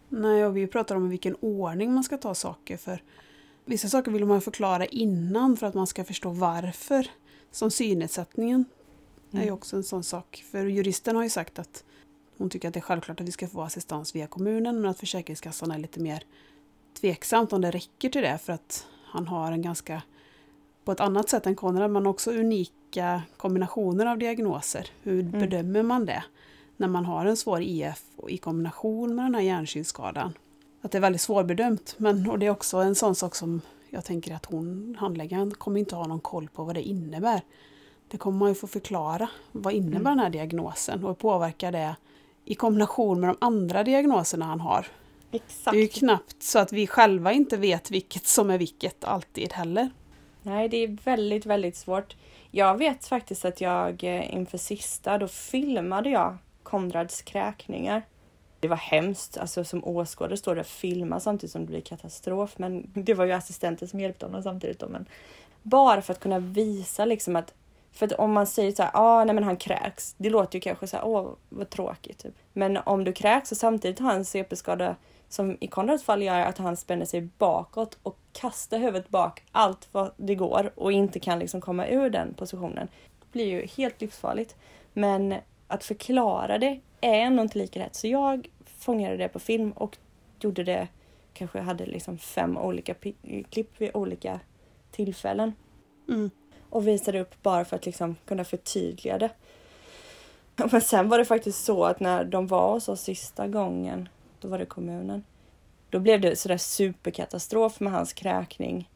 Nej, 0.09 0.47
och 0.47 0.57
vi 0.57 0.67
pratar 0.67 0.97
om 0.97 1.07
i 1.07 1.09
vilken 1.09 1.37
ordning 1.41 1.93
man 1.93 2.05
ska 2.05 2.17
ta 2.17 2.35
saker. 2.35 2.77
För 2.77 3.03
Vissa 3.65 3.89
saker 3.89 4.11
vill 4.11 4.25
man 4.25 4.41
förklara 4.41 4.87
innan 4.87 5.57
för 5.57 5.67
att 5.67 5.75
man 5.75 5.87
ska 5.87 6.05
förstå 6.05 6.31
varför. 6.31 7.07
Som 7.51 7.71
synnedsättningen 7.71 8.65
mm. 9.33 9.43
är 9.43 9.47
ju 9.47 9.53
också 9.53 9.77
en 9.77 9.85
sån 9.85 10.05
sak. 10.05 10.45
För 10.51 10.65
juristen 10.67 11.17
har 11.17 11.23
ju 11.23 11.31
sagt 11.31 11.59
att 11.59 11.85
hon 12.39 12.51
tycker 12.51 12.69
att 12.69 12.75
det 12.75 12.81
är 12.81 12.83
självklart 12.83 13.21
att 13.21 13.29
vi 13.29 13.33
ska 13.33 13.49
få 13.49 13.63
assistans 13.63 14.15
via 14.15 14.27
kommunen 14.27 14.81
men 14.81 14.91
att 14.91 14.99
Försäkringskassan 14.99 15.71
är 15.71 15.79
lite 15.79 16.01
mer 16.01 16.25
tveksamt 17.01 17.53
om 17.53 17.61
det 17.61 17.71
räcker 17.71 18.09
till 18.09 18.23
det 18.23 18.39
för 18.39 18.53
att 18.53 18.87
han 19.05 19.27
har 19.29 19.53
en 19.53 19.63
ganska, 19.63 20.03
på 20.85 20.93
ett 20.93 21.01
annat 21.01 21.29
sätt 21.29 21.47
än 21.47 21.57
Konrad, 21.57 21.91
men 21.91 22.07
också 22.07 22.31
unika 22.31 23.23
kombinationer 23.37 24.07
av 24.07 24.19
diagnoser. 24.19 24.91
Hur 25.03 25.21
mm. 25.21 25.41
bedömer 25.41 25.83
man 25.83 26.07
det? 26.07 26.25
När 26.77 26.89
man 26.89 27.05
har 27.05 27.27
en 27.27 27.37
svår 27.37 27.63
IF 27.63 28.03
i 28.29 28.39
kombination 28.39 29.15
med 29.15 29.25
den 29.25 29.35
här 29.35 29.43
hjärnsynskadan. 29.43 30.33
Att 30.83 30.91
det 30.91 30.99
är 30.99 31.03
väldigt 31.03 31.21
svårbedömt. 31.21 31.95
Men, 31.99 32.31
och 32.31 32.39
det 32.39 32.47
är 32.47 32.51
också 32.51 32.77
en 32.77 32.95
sån 32.95 33.15
sak 33.15 33.35
som 33.35 33.61
jag 33.91 34.05
tänker 34.05 34.35
att 34.35 34.45
hon, 34.45 34.97
handläggaren, 35.01 35.51
kommer 35.51 35.81
inte 35.81 35.97
ha 35.97 36.07
någon 36.07 36.21
koll 36.21 36.49
på 36.49 36.65
vad 36.65 36.75
det 36.75 36.83
innebär. 36.83 37.41
Det 38.09 38.19
kommer 38.19 38.39
man 38.39 38.49
ju 38.49 38.55
få 38.55 38.67
förklara. 38.67 39.29
Vad 39.53 39.73
innebär 39.73 39.97
mm. 39.97 40.05
den 40.05 40.19
här 40.19 40.31
diagnosen? 40.31 41.05
Och 41.05 41.09
hur 41.09 41.15
påverkar 41.15 41.73
det 41.73 41.97
i 42.45 42.55
kombination 42.55 43.21
med 43.21 43.29
de 43.29 43.37
andra 43.41 43.85
diagnoserna 43.85 44.45
han 44.45 44.61
har? 44.61 44.87
Exakt. 45.31 45.73
Det 45.73 45.79
är 45.79 45.83
ju 45.83 45.89
knappt 45.89 46.43
så 46.43 46.59
att 46.59 46.73
vi 46.73 46.87
själva 46.87 47.33
inte 47.33 47.57
vet 47.57 47.91
vilket 47.91 48.27
som 48.27 48.51
är 48.51 48.59
vilket 48.59 49.05
alltid 49.05 49.53
heller. 49.53 49.91
Nej, 50.47 50.69
det 50.69 50.77
är 50.77 50.89
väldigt, 51.05 51.47
väldigt 51.47 51.77
svårt. 51.77 52.17
Jag 52.51 52.79
vet 52.79 53.07
faktiskt 53.07 53.45
att 53.45 53.61
jag 53.61 54.05
eh, 54.05 54.35
inför 54.35 54.59
sista, 54.59 55.19
då 55.19 55.29
filmade 55.29 56.11
jag 56.11 56.37
Konrads 56.63 57.23
kräkningar. 57.23 58.03
Det 58.61 58.69
var 58.69 58.77
hemskt, 58.77 59.39
alltså 59.39 59.65
som 59.65 59.85
åskådare 59.85 60.37
står 60.37 60.55
det 60.55 60.61
och 60.61 60.67
filma 60.67 61.21
samtidigt 61.21 61.53
som 61.53 61.61
det 61.61 61.67
blir 61.67 61.81
katastrof. 61.81 62.59
Men 62.59 62.91
det 62.95 63.15
var 63.15 63.25
ju 63.25 63.33
assistenten 63.33 63.89
som 63.89 64.01
hjälpte 64.01 64.27
honom 64.27 64.43
samtidigt. 64.43 64.79
Då, 64.79 64.89
men 64.89 65.07
bara 65.63 66.03
för 66.03 66.13
att 66.13 66.21
kunna 66.21 66.39
visa 66.39 67.05
liksom 67.05 67.37
att 67.37 67.55
för 67.93 68.07
att 68.07 68.13
om 68.13 68.33
man 68.33 68.47
säger 68.47 68.73
så 68.73 68.83
här, 68.83 68.91
ah, 68.95 69.25
nej 69.25 69.35
men 69.35 69.45
han 69.45 69.57
kräks. 69.57 70.15
Det 70.19 70.31
låter 70.31 70.57
ju 70.57 70.61
kanske 70.61 70.87
så 70.87 70.97
här, 70.97 71.07
åh 71.07 71.33
vad 71.49 71.71
tråkigt. 71.71 72.19
Typ. 72.19 72.35
Men 72.53 72.77
om 72.77 73.05
du 73.05 73.13
kräks 73.13 73.53
och 73.53 73.59
samtidigt 73.59 73.99
har 73.99 74.13
en 74.13 74.25
CP-skada 74.25 74.97
som 75.35 75.57
i 75.61 75.67
Konrads 75.67 76.05
fall 76.05 76.23
gör 76.23 76.41
att 76.41 76.59
han 76.59 76.77
spänner 76.77 77.07
sig 77.07 77.21
bakåt 77.21 77.99
och 78.03 78.19
kastar 78.33 78.79
huvudet 78.79 79.09
bak 79.09 79.43
allt 79.53 79.89
vad 79.93 80.11
det 80.17 80.35
går 80.35 80.73
och 80.75 80.93
inte 80.93 81.21
kan 81.21 81.39
liksom 81.39 81.61
komma 81.61 81.87
ur 81.87 82.11
den 82.11 82.35
positionen. 82.35 82.89
Det 83.21 83.33
blir 83.33 83.47
ju 83.47 83.67
helt 83.67 84.01
livsfarligt. 84.01 84.57
Men 84.93 85.35
att 85.69 85.85
förklara 85.85 86.59
det 86.59 86.81
är 87.01 87.15
ändå 87.15 87.43
inte 87.43 87.59
lika 87.59 87.79
lätt. 87.79 87.95
Så 87.95 88.07
jag 88.07 88.49
fångade 88.67 89.17
det 89.17 89.29
på 89.29 89.39
film 89.39 89.73
och 89.73 89.97
gjorde 90.41 90.65
det, 90.65 90.89
kanske 91.33 91.61
hade 91.61 91.87
liksom 91.87 92.19
fem 92.19 92.57
olika 92.57 92.95
klipp 93.51 93.81
vid 93.81 93.91
olika 93.95 94.41
tillfällen. 94.91 95.53
Mm. 96.09 96.31
Och 96.71 96.89
visade 96.89 97.21
upp 97.21 97.43
bara 97.43 97.65
för 97.65 97.77
att 97.77 97.87
liksom 97.87 98.17
kunna 98.25 98.45
förtydliga 98.45 99.19
det. 99.19 99.31
Men 100.71 100.81
sen 100.81 101.09
var 101.09 101.19
det 101.19 101.25
faktiskt 101.25 101.65
så 101.65 101.85
att 101.85 102.01
när 102.01 102.25
de 102.25 102.47
var 102.47 102.73
hos 102.73 102.89
oss 102.89 103.01
sista 103.01 103.49
gången, 103.49 104.09
då 104.45 104.51
var 104.51 104.59
det 104.59 104.67
kommunen. 104.67 105.25
Då 105.91 105.99
blev 105.99 106.21
det 106.21 106.37
sådär 106.37 106.57
superkatastrof 106.57 107.81
med 107.81 107.93
hans 107.93 108.13
kräkning. 108.13 108.91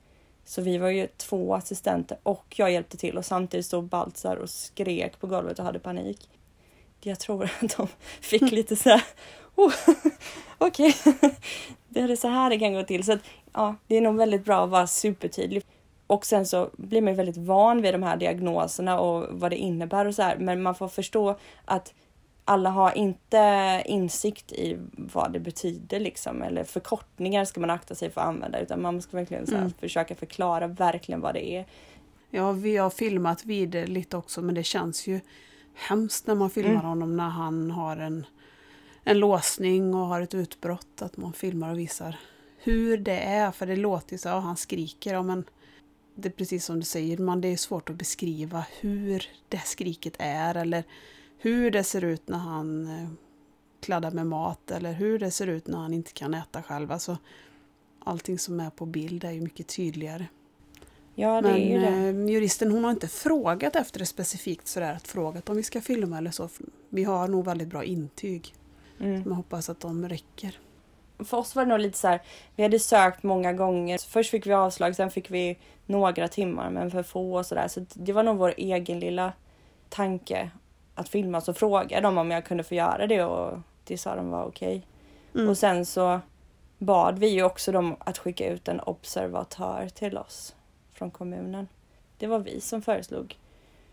Så 0.45 0.63
vi 0.63 0.79
var 0.79 0.89
ju 0.89 1.07
två 1.17 1.55
assistenter 1.55 2.19
och 2.23 2.55
jag 2.57 2.73
hjälpte 2.73 2.97
till 2.97 3.19
och 3.19 3.25
samtidigt 3.25 3.67
stod 3.67 3.85
Baltzar 3.85 4.37
och 4.37 4.51
skrek 4.51 5.21
på 5.21 5.27
golvet 5.27 5.59
och 5.59 5.65
hade 5.65 5.79
panik. 5.79 6.29
Jag 7.01 7.21
tror 7.21 7.45
att 7.45 7.77
de 7.77 7.89
fick 8.21 8.53
lite 8.53 8.77
så 8.77 8.91
här, 8.91 9.03
oh, 9.55 9.73
okej, 10.59 10.95
okay. 11.05 11.31
det 11.89 12.01
är 12.01 12.17
så 12.17 12.29
här 12.29 12.51
det 12.51 12.59
kan 12.59 12.75
gå 12.75 12.83
till. 12.83 13.05
Så 13.05 13.13
att, 13.13 13.21
ja, 13.53 13.75
det 13.87 13.97
är 13.97 14.01
nog 14.01 14.17
väldigt 14.17 14.45
bra 14.45 14.65
att 14.65 14.71
vara 14.71 14.87
supertydlig. 14.87 15.63
Och 16.07 16.27
sen 16.27 16.47
så 16.47 16.71
blir 16.73 17.03
man 17.03 17.15
väldigt 17.15 17.37
van 17.37 17.83
vid 17.83 17.95
de 17.95 18.03
här 18.03 18.17
diagnoserna 18.17 19.01
och 19.01 19.27
vad 19.31 19.51
det 19.51 19.57
innebär 19.57 20.07
och 20.07 20.15
så 20.15 20.23
här. 20.23 20.37
Men 20.39 20.63
man 20.63 20.75
får 20.75 20.89
förstå 20.89 21.39
att 21.65 21.95
alla 22.49 22.71
har 22.71 22.99
inte 22.99 23.83
insikt 23.87 24.53
i 24.53 24.79
vad 24.93 25.33
det 25.33 25.41
betyder 25.41 26.01
liksom. 26.01 26.43
Eller 26.43 26.65
förkortningar 26.65 27.45
ska 27.45 27.61
man 27.61 27.71
akta 27.71 27.95
sig 27.95 28.11
för 28.11 28.21
att 28.21 28.27
använda. 28.27 28.61
Utan 28.61 28.83
man 28.83 29.03
ska 29.03 29.17
verkligen 29.17 29.47
så 29.47 29.57
mm. 29.57 29.73
försöka 29.81 30.15
förklara 30.15 30.67
verkligen 30.67 31.21
vad 31.21 31.35
det 31.35 31.51
är. 31.51 31.67
Ja, 32.31 32.53
vi 32.53 32.77
har 32.77 32.91
filmat 32.91 33.45
vid 33.45 33.69
det 33.69 33.87
lite 33.87 34.17
också 34.17 34.43
men 34.43 34.55
det 34.55 34.63
känns 34.63 35.07
ju 35.07 35.21
hemskt 35.75 36.27
när 36.27 36.35
man 36.35 36.51
filmar 36.51 36.71
mm. 36.71 36.85
honom 36.85 37.17
när 37.17 37.29
han 37.29 37.71
har 37.71 37.97
en 37.97 38.27
en 39.05 39.19
låsning 39.19 39.95
och 39.95 40.07
har 40.07 40.21
ett 40.21 40.35
utbrott. 40.35 41.03
Att 41.03 41.17
man 41.17 41.33
filmar 41.33 41.71
och 41.71 41.79
visar 41.79 42.17
hur 42.59 42.99
det 42.99 43.19
är. 43.19 43.51
För 43.51 43.67
det 43.67 43.77
låter 43.77 44.13
ju 44.13 44.19
så, 44.19 44.29
ja, 44.29 44.39
han 44.39 44.57
skriker. 44.57 45.13
Ja, 45.15 45.23
men 45.23 45.45
det 46.15 46.29
är 46.29 46.33
precis 46.33 46.65
som 46.65 46.77
du 46.81 46.85
säger, 46.85 47.19
man, 47.19 47.41
det 47.41 47.49
är 47.49 47.57
svårt 47.57 47.91
att 47.91 47.97
beskriva 47.97 48.65
hur 48.81 49.27
det 49.49 49.59
skriket 49.59 50.15
är. 50.19 50.55
Eller 50.55 50.85
hur 51.39 51.71
det 51.71 51.85
ser 51.85 52.05
ut 52.05 52.29
när 52.29 52.39
han 52.39 52.87
eh, 52.87 53.09
kladdar 53.81 54.11
med 54.11 54.27
mat. 54.27 54.71
Eller 54.71 54.93
hur 54.93 55.19
det 55.19 55.31
ser 55.31 55.47
ut 55.47 55.67
när 55.67 55.79
han 55.79 55.95
inte 55.95 56.13
kan 56.13 56.35
äta 56.35 56.63
själv. 56.63 56.93
Alltså, 56.93 57.19
allting 58.05 58.39
som 58.39 58.61
är 58.61 58.71
på 58.71 58.87
bild 58.87 59.25
är 59.25 59.31
ju 59.31 59.41
mycket 59.41 59.69
tydligare. 59.69 60.27
Ja, 61.15 61.41
det 61.41 61.49
Men 61.49 61.61
är 61.61 61.81
det. 61.81 62.09
Eh, 62.09 62.31
juristen 62.31 62.71
hon 62.71 62.85
har 62.85 62.91
inte 62.91 63.09
frågat 63.09 63.77
efter 63.77 63.99
det 63.99 64.07
specifikt 64.07 64.69
sådär, 64.69 64.95
att 64.95 65.09
frågat 65.09 65.49
om 65.49 65.57
vi 65.57 65.63
ska 65.63 65.81
filma 65.81 66.19
eller 66.19 66.31
så. 66.31 66.49
Vi 66.89 67.05
har 67.05 67.29
nog 67.29 67.45
väldigt 67.45 67.69
bra 67.69 67.85
intyg. 67.85 68.55
Mm. 69.01 69.23
Man 69.27 69.33
hoppas 69.33 69.69
att 69.69 69.81
de 69.81 70.09
räcker. 70.09 70.59
För 71.19 71.37
oss 71.37 71.55
var 71.55 71.65
det 71.65 71.69
nog 71.69 71.81
lite 71.81 71.99
så 71.99 72.09
här, 72.09 72.23
vi 72.57 72.63
hade 72.63 72.79
sökt 72.79 73.23
många 73.23 73.53
gånger. 73.53 73.99
Först 74.09 74.31
fick 74.31 74.47
vi 74.47 74.53
avslag, 74.53 74.97
sen 74.97 75.11
fick 75.11 75.31
vi 75.31 75.59
några 75.87 76.29
timmar 76.29 76.71
men 76.71 76.91
för 76.91 77.03
få 77.03 77.39
och 77.39 77.47
sådär. 77.47 77.69
Så 77.69 77.87
det 77.95 78.13
var 78.13 78.23
nog 78.23 78.39
vår 78.39 78.55
egen 78.57 79.01
lilla 79.01 79.33
tanke 79.89 80.51
att 80.99 81.09
filma. 81.09 81.41
Så 81.41 81.55
frågade 81.55 82.01
de 82.01 82.19
om 82.19 82.31
jag 82.31 82.45
kunde 82.45 82.65
få 82.65 82.75
göra 82.75 83.07
det 83.07 83.25
och 83.25 83.59
det 83.85 83.99
sa 83.99 84.17
de 84.17 84.31
var 84.31 84.45
okej. 84.45 84.77
Okay. 84.77 84.83
Mm. 85.35 85.51
Och 85.51 85.59
sen 85.59 85.87
så 85.87 86.21
bad 86.79 87.19
vi 87.19 87.29
ju 87.29 87.43
också 87.43 87.73
dem 87.73 87.97
att 87.99 88.19
skicka 88.19 88.53
ut 88.53 88.69
en 88.69 88.81
observatör 88.81 89.89
till 89.89 90.19
oss 90.19 90.55
från 90.93 91.11
kommunen. 91.11 91.69
Det 92.19 92.27
var 92.27 92.39
vi 92.39 92.61
som 92.61 92.83
föreslog. 92.83 93.37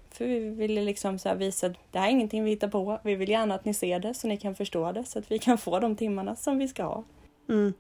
För 0.10 0.26
vi 0.26 0.40
ville 0.40 0.82
liksom 0.82 1.20
så 1.20 1.36
visa 1.36 1.68
att 1.68 1.74
det 1.92 2.00
här 2.00 2.08
är 2.08 2.12
ingenting 2.12 2.44
vi 2.44 2.50
hittar 2.50 2.68
på. 2.68 3.00
Vi 3.04 3.16
vill 3.16 3.30
gärna 3.30 3.56
att 3.56 3.66
ni 3.66 3.74
ser 3.74 4.00
det 4.00 4.14
så 4.14 4.28
ni 4.28 4.38
kan 4.38 4.56
förstå 4.56 4.92
det 4.92 5.04
så 5.04 5.20
att 5.20 5.32
vi 5.32 5.40
kan 5.40 5.58
få 5.58 5.80
de 5.80 5.96
timmarna 5.96 6.36
som 6.36 6.58
vi 6.58 6.68
ska 6.68 6.84
ha. 6.84 7.04
Mm. 7.50 7.74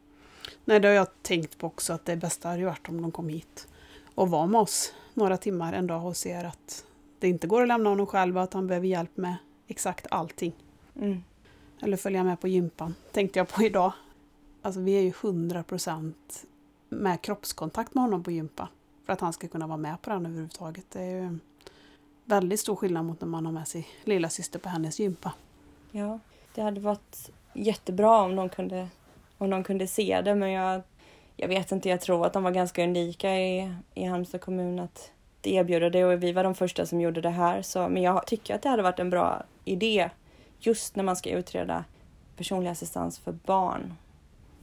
Nej, 0.65 0.79
det 0.79 0.87
har 0.87 0.95
jag 0.95 1.07
tänkt 1.21 1.57
på 1.57 1.67
också 1.67 1.93
att 1.93 2.05
det 2.05 2.15
bästa 2.15 2.49
hade 2.49 2.65
varit 2.65 2.89
om 2.89 3.01
de 3.01 3.11
kom 3.11 3.29
hit 3.29 3.67
och 4.15 4.29
var 4.29 4.47
med 4.47 4.61
oss 4.61 4.93
några 5.13 5.37
timmar 5.37 5.73
en 5.73 5.87
dag 5.87 6.05
och 6.05 6.17
ser 6.17 6.43
att 6.43 6.85
det 7.19 7.27
inte 7.27 7.47
går 7.47 7.61
att 7.61 7.67
lämna 7.67 7.89
honom 7.89 8.07
själv 8.07 8.37
och 8.37 8.43
att 8.43 8.53
han 8.53 8.67
behöver 8.67 8.87
hjälp 8.87 9.17
med 9.17 9.35
exakt 9.67 10.07
allting. 10.11 10.53
Mm. 10.95 11.23
Eller 11.81 11.97
följa 11.97 12.23
med 12.23 12.39
på 12.39 12.47
gympan, 12.47 12.95
tänkte 13.11 13.39
jag 13.39 13.47
på 13.47 13.63
idag. 13.63 13.91
Alltså 14.61 14.81
vi 14.81 14.97
är 14.97 15.01
ju 15.01 15.11
100% 15.11 16.13
med 16.89 17.21
kroppskontakt 17.21 17.95
med 17.95 18.03
honom 18.03 18.23
på 18.23 18.31
gympa. 18.31 18.67
För 19.05 19.13
att 19.13 19.21
han 19.21 19.33
ska 19.33 19.47
kunna 19.47 19.67
vara 19.67 19.77
med 19.77 20.01
på 20.01 20.09
den 20.09 20.25
överhuvudtaget. 20.25 20.85
Det 20.91 21.01
är 21.01 21.21
ju 21.21 21.39
väldigt 22.25 22.59
stor 22.59 22.75
skillnad 22.75 23.05
mot 23.05 23.21
när 23.21 23.27
man 23.27 23.45
har 23.45 23.53
med 23.53 23.67
sig 23.67 23.87
lilla 24.03 24.29
syster 24.29 24.59
på 24.59 24.69
hennes 24.69 24.99
gympa. 24.99 25.33
Ja, 25.91 26.19
det 26.55 26.61
hade 26.61 26.79
varit 26.79 27.31
jättebra 27.53 28.21
om 28.21 28.35
de 28.35 28.49
kunde, 28.49 28.87
om 29.37 29.49
de 29.49 29.63
kunde 29.63 29.87
se 29.87 30.21
det 30.21 30.35
men 30.35 30.51
jag, 30.51 30.81
jag 31.35 31.47
vet 31.47 31.71
inte, 31.71 31.89
jag 31.89 32.01
tror 32.01 32.25
att 32.25 32.33
de 32.33 32.43
var 32.43 32.51
ganska 32.51 32.83
unika 32.83 33.39
i, 33.39 33.73
i 33.93 34.03
Halmstad 34.03 34.41
kommun 34.41 34.79
att 34.79 35.11
erbjuda 35.47 35.89
det 35.89 36.05
och 36.05 36.23
vi 36.23 36.31
var 36.31 36.43
de 36.43 36.55
första 36.55 36.85
som 36.85 37.01
gjorde 37.01 37.21
det 37.21 37.29
här. 37.29 37.61
Så, 37.61 37.89
men 37.89 38.03
jag 38.03 38.27
tycker 38.27 38.55
att 38.55 38.61
det 38.61 38.69
hade 38.69 38.83
varit 38.83 38.99
en 38.99 39.09
bra 39.09 39.43
idé 39.65 40.09
just 40.59 40.95
när 40.95 41.03
man 41.03 41.15
ska 41.15 41.29
utreda 41.29 41.85
personlig 42.37 42.69
assistans 42.69 43.19
för 43.19 43.31
barn. 43.31 43.93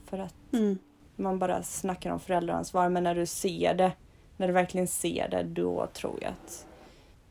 För 0.05 0.17
att 0.17 0.35
mm. 0.53 0.77
man 1.15 1.39
bara 1.39 1.63
snackar 1.63 2.11
om 2.11 2.19
föräldraansvar 2.19 2.89
men 2.89 3.03
när 3.03 3.15
du 3.15 3.25
ser 3.25 3.73
det, 3.73 3.91
när 4.37 4.47
du 4.47 4.53
verkligen 4.53 4.87
ser 4.87 5.29
det, 5.29 5.43
då 5.43 5.87
tror 5.93 6.17
jag 6.21 6.31
att 6.31 6.67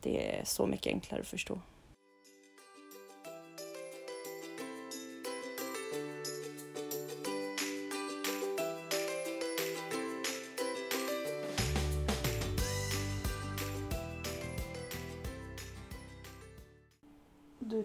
det 0.01 0.39
är 0.39 0.45
så 0.45 0.67
mycket 0.67 0.93
enklare 0.93 1.21
att 1.21 1.27
förstå. 1.27 1.59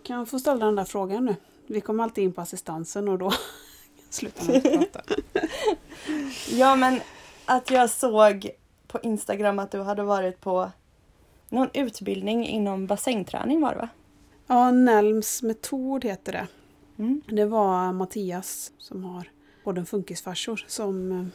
Kan 0.09 0.27
få 0.27 0.39
ställa 0.39 0.67
den 0.67 0.75
där 0.75 0.85
frågan 0.85 1.25
nu. 1.25 1.37
Vi 1.67 1.81
kommer 1.81 2.05
alltid 2.05 2.25
in 2.25 2.33
på 2.33 2.41
assistansen 2.41 3.09
och 3.09 3.19
då 3.19 3.33
slutar 4.11 4.45
man 4.47 4.55
inte 4.55 4.71
prata. 4.71 5.01
ja 6.51 6.77
men 6.77 7.01
att 7.45 7.71
jag 7.71 7.91
såg 7.91 8.51
på 8.87 9.01
Instagram 9.03 9.59
att 9.59 9.71
du 9.71 9.81
hade 9.81 10.03
varit 10.03 10.41
på 10.41 10.71
någon 11.49 11.69
utbildning 11.75 12.47
inom 12.47 12.87
bassängträning 12.87 13.61
var 13.61 13.71
det 13.71 13.79
va? 13.79 13.89
Ja, 14.47 14.71
Nelms 14.71 15.43
metod 15.43 16.05
heter 16.05 16.33
det. 16.33 16.47
Mm. 16.99 17.23
Det 17.27 17.45
var 17.45 17.93
Mattias 17.93 18.73
som 18.79 19.05
har 19.05 19.31
podden 19.65 19.87
Funkisfarsor 19.87 20.65
som 20.69 21.13
eh, 21.13 21.27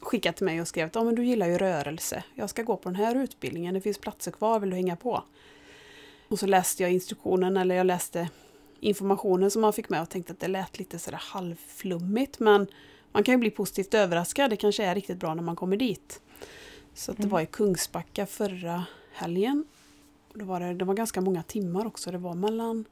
skickade 0.00 0.36
till 0.36 0.46
mig 0.46 0.60
och 0.60 0.68
skrev 0.68 0.86
att 0.86 0.94
ja, 0.94 1.04
men 1.04 1.14
du 1.14 1.24
gillar 1.24 1.46
ju 1.46 1.58
rörelse. 1.58 2.24
Jag 2.34 2.50
ska 2.50 2.62
gå 2.62 2.76
på 2.76 2.88
den 2.88 2.96
här 2.96 3.14
utbildningen, 3.14 3.74
det 3.74 3.80
finns 3.80 3.98
platser 3.98 4.30
kvar, 4.30 4.60
vill 4.60 4.70
du 4.70 4.76
hänga 4.76 4.96
på? 4.96 5.22
Och 6.32 6.38
så 6.38 6.46
läste 6.46 6.82
jag 6.82 6.92
instruktionen, 6.92 7.56
eller 7.56 7.74
jag 7.74 7.86
läste 7.86 8.28
informationen 8.80 9.50
som 9.50 9.62
man 9.62 9.72
fick 9.72 9.88
med 9.88 10.02
och 10.02 10.08
tänkte 10.08 10.32
att 10.32 10.40
det 10.40 10.48
lät 10.48 10.78
lite 10.78 10.98
sådär 10.98 11.20
halvflummigt 11.22 12.38
men 12.38 12.66
man 13.12 13.22
kan 13.22 13.32
ju 13.32 13.38
bli 13.38 13.50
positivt 13.50 13.94
överraskad, 13.94 14.50
det 14.50 14.56
kanske 14.56 14.84
är 14.84 14.94
riktigt 14.94 15.18
bra 15.18 15.34
när 15.34 15.42
man 15.42 15.56
kommer 15.56 15.76
dit. 15.76 16.20
Så 16.94 17.12
det 17.12 17.18
mm. 17.18 17.30
var 17.30 17.40
i 17.40 17.46
Kungsbacka 17.46 18.26
förra 18.26 18.84
helgen. 19.12 19.64
Då 20.34 20.44
var 20.44 20.60
det, 20.60 20.74
det 20.74 20.84
var 20.84 20.94
ganska 20.94 21.20
många 21.20 21.42
timmar 21.42 21.86
också, 21.86 22.10
det 22.10 22.18
var 22.18 22.34
mellan 22.34 22.84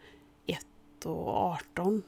1 0.47 0.67
och 1.05 1.29
18. 1.29 2.03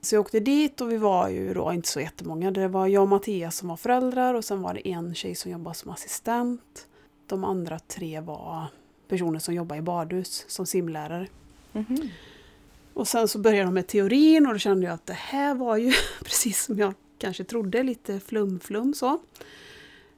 Så 0.00 0.14
jag 0.14 0.20
åkte 0.20 0.40
dit 0.40 0.80
och 0.80 0.92
vi 0.92 0.96
var 0.96 1.28
ju 1.28 1.54
då 1.54 1.72
inte 1.72 1.88
så 1.88 2.00
jättemånga. 2.00 2.50
Det 2.50 2.68
var 2.68 2.86
jag 2.86 3.02
och 3.02 3.08
Mattias 3.08 3.56
som 3.56 3.68
var 3.68 3.76
föräldrar 3.76 4.34
och 4.34 4.44
sen 4.44 4.62
var 4.62 4.74
det 4.74 4.88
en 4.88 5.14
tjej 5.14 5.34
som 5.34 5.50
jobbade 5.50 5.76
som 5.76 5.90
assistent. 5.90 6.88
De 7.26 7.44
andra 7.44 7.78
tre 7.78 8.20
var 8.20 8.66
personer 9.08 9.38
som 9.38 9.54
jobbar 9.54 9.76
i 9.76 9.82
badhus 9.82 10.44
som 10.48 10.66
simlärare. 10.66 11.28
Mm 11.72 11.86
-hmm. 11.86 12.10
Och 12.94 13.08
sen 13.08 13.28
så 13.28 13.38
började 13.38 13.64
de 13.64 13.74
med 13.74 13.86
teorin 13.86 14.46
och 14.46 14.52
då 14.52 14.58
kände 14.58 14.86
jag 14.86 14.94
att 14.94 15.06
det 15.06 15.12
här 15.12 15.54
var 15.54 15.76
ju 15.76 15.92
precis 16.24 16.64
som 16.64 16.78
jag 16.78 16.94
kanske 17.18 17.44
trodde, 17.44 17.82
lite 17.82 18.20
flum-flum 18.20 18.94
så. 18.94 19.18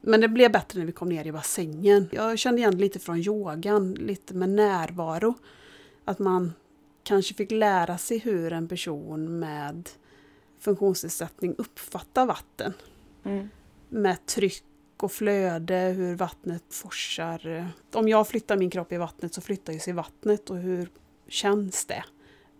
Men 0.01 0.21
det 0.21 0.27
blev 0.27 0.51
bättre 0.51 0.79
när 0.79 0.85
vi 0.85 0.91
kom 0.91 1.09
ner 1.09 1.25
i 1.25 1.31
bassängen. 1.31 2.09
Jag 2.11 2.39
kände 2.39 2.61
igen 2.61 2.77
lite 2.77 2.99
från 2.99 3.17
yogan, 3.17 3.93
lite 3.93 4.33
med 4.33 4.49
närvaro. 4.49 5.33
Att 6.05 6.19
man 6.19 6.53
kanske 7.03 7.33
fick 7.33 7.51
lära 7.51 7.97
sig 7.97 8.17
hur 8.17 8.53
en 8.53 8.67
person 8.67 9.39
med 9.39 9.89
funktionsnedsättning 10.59 11.55
uppfattar 11.57 12.25
vatten. 12.25 12.73
Mm. 13.23 13.49
Med 13.89 14.25
tryck 14.25 14.63
och 15.03 15.11
flöde, 15.11 15.75
hur 15.75 16.15
vattnet 16.15 16.63
forsar. 16.69 17.67
Om 17.93 18.07
jag 18.07 18.27
flyttar 18.27 18.57
min 18.57 18.69
kropp 18.69 18.91
i 18.91 18.97
vattnet 18.97 19.33
så 19.33 19.41
flyttar 19.41 19.73
ju 19.73 19.79
sig 19.79 19.93
vattnet 19.93 20.49
och 20.49 20.57
hur 20.57 20.89
känns 21.27 21.85
det? 21.85 22.03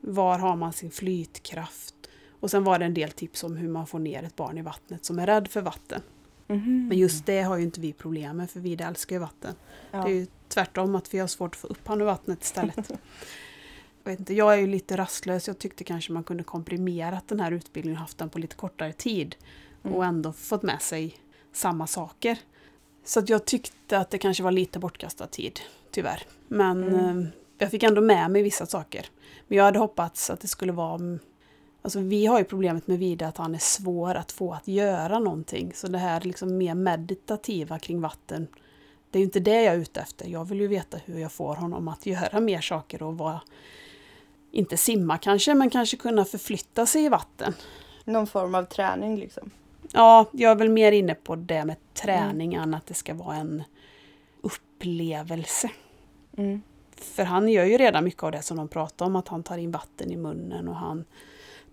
Var 0.02 0.40
har 0.40 0.56
man 0.56 0.74
sin 0.74 0.92
flytkraft? 0.92 1.96
Och 2.40 2.52
sen 2.52 2.64
var 2.64 2.80
det 2.80 2.86
en 2.86 2.94
del 2.94 3.12
tips 3.12 3.44
om 3.44 3.56
hur 3.56 3.70
man 3.70 3.88
får 3.88 4.00
ner 4.00 4.24
ett 4.24 4.36
barn 4.36 4.58
i 4.58 4.62
vattnet 4.62 5.06
som 5.06 5.20
är 5.20 5.28
rädd 5.28 5.48
för 5.48 5.62
vatten. 5.62 6.02
Mm. 6.48 6.88
Men 6.88 6.98
just 6.98 7.26
det 7.26 7.42
har 7.42 7.58
ju 7.58 7.64
inte 7.64 7.82
vi 7.82 7.94
problem 7.94 8.38
med 8.38 8.50
för 8.50 8.60
vi 8.60 8.74
älskar 8.74 9.16
ju 9.16 9.20
vatten. 9.20 9.56
Ja. 9.92 10.04
Det 10.04 10.12
är 10.12 10.16
ju 10.16 10.28
tvärtom 10.48 10.96
att 10.96 11.14
vi 11.14 11.20
har 11.20 11.28
svårt 11.28 11.56
att 11.56 11.62
få 11.62 11.68
upp 11.68 11.88
honom 11.88 12.02
i 12.02 12.06
vattnet 12.06 12.44
istället. 12.44 12.90
jag, 14.04 14.12
vet 14.12 14.20
inte, 14.20 14.34
jag 14.34 14.54
är 14.54 14.58
ju 14.58 14.68
lite 14.68 14.98
rastlös, 14.98 15.48
jag 15.48 15.60
tyckte 15.60 15.84
kanske 15.84 16.12
man 16.12 16.24
kunde 16.24 16.44
komprimerat 16.44 17.28
den 17.28 17.40
här 17.40 17.52
utbildningen 17.52 17.98
och 17.98 18.02
haft 18.02 18.18
den 18.18 18.30
på 18.30 18.40
lite 18.40 18.56
kortare 18.56 18.94
tid. 18.94 19.36
Mm. 19.84 19.96
Och 19.96 20.06
ändå 20.06 20.34
fått 20.34 20.64
med 20.64 20.82
sig 20.82 21.18
samma 21.54 21.88
saker. 21.88 22.38
Så 23.06 23.20
att 23.20 23.30
jag 23.30 23.46
tyckte 23.46 23.98
att 23.98 24.10
det 24.10 24.18
kanske 24.18 24.44
var 24.44 24.52
lite 24.52 24.80
bortkastad 24.80 25.28
tid, 25.28 25.60
tyvärr. 25.92 26.24
Men 26.48 26.84
mm. 26.84 27.20
eh, 27.20 27.28
jag 27.58 27.72
fick 27.72 27.84
ändå 27.84 28.02
med 28.02 28.32
mig 28.32 28.42
vissa 28.42 28.66
saker. 28.66 29.06
Men 29.48 29.58
jag 29.58 29.66
hade 29.66 29.80
hoppats 29.80 30.30
att 30.30 30.40
det 30.40 30.48
skulle 30.48 30.72
vara... 30.72 31.20
Alltså 31.82 32.00
vi 32.00 32.26
har 32.26 32.40
ju 32.40 32.46
problemet 32.46 32.88
med 32.88 33.00
Vida 33.00 33.28
att 33.28 33.38
han 33.38 33.56
är 33.56 33.60
svår 33.60 34.16
att 34.16 34.32
få 34.32 34.54
att 34.54 34.68
göra 34.68 35.20
någonting. 35.20 35.72
Så 35.76 35.88
det 35.88 35.98
här 35.98 36.22
liksom 36.22 36.58
mer 36.58 36.76
meditativa 36.76 37.80
kring 37.80 38.02
vatten, 38.02 38.48
det 39.12 39.18
är 39.18 39.20
ju 39.20 39.26
inte 39.26 39.40
det 39.40 39.64
jag 39.64 39.76
är 39.76 39.80
ute 39.80 40.00
efter. 40.00 40.28
Jag 40.28 40.46
vill 40.46 40.62
ju 40.62 40.68
veta 40.68 40.98
hur 41.06 41.20
jag 41.20 41.32
får 41.32 41.56
honom 41.56 41.88
att 41.88 42.06
göra 42.06 42.40
mer 42.40 42.62
saker 42.62 43.04
och 43.04 43.18
vara... 43.18 43.42
Inte 44.52 44.78
simma 44.78 45.18
kanske, 45.18 45.54
men 45.54 45.70
kanske 45.70 45.98
kunna 45.98 46.26
förflytta 46.26 46.86
sig 46.86 47.06
i 47.06 47.10
vatten. 47.10 47.54
Någon 48.06 48.28
form 48.28 48.56
av 48.56 48.64
träning 48.64 49.18
liksom? 49.18 49.52
Ja, 49.94 50.26
jag 50.32 50.52
är 50.52 50.56
väl 50.56 50.70
mer 50.70 50.92
inne 50.92 51.16
på 51.16 51.36
det 51.36 51.66
med 51.66 51.94
träning 51.94 52.54
mm. 52.54 52.64
än 52.64 52.74
att 52.74 52.86
det 52.86 52.94
ska 52.94 53.14
vara 53.14 53.36
en 53.36 53.64
upplevelse. 54.42 55.72
Mm. 56.38 56.62
För 56.96 57.24
han 57.24 57.50
gör 57.50 57.66
ju 57.66 57.78
redan 57.78 58.04
mycket 58.04 58.24
av 58.24 58.32
det 58.32 58.42
som 58.42 58.58
de 58.58 58.68
pratar 58.68 59.06
om, 59.06 59.16
att 59.16 59.28
han 59.28 59.44
tar 59.44 59.58
in 59.58 59.72
vatten 59.72 60.12
i 60.12 60.18
munnen 60.18 60.68
och 60.68 60.76
han 60.76 61.06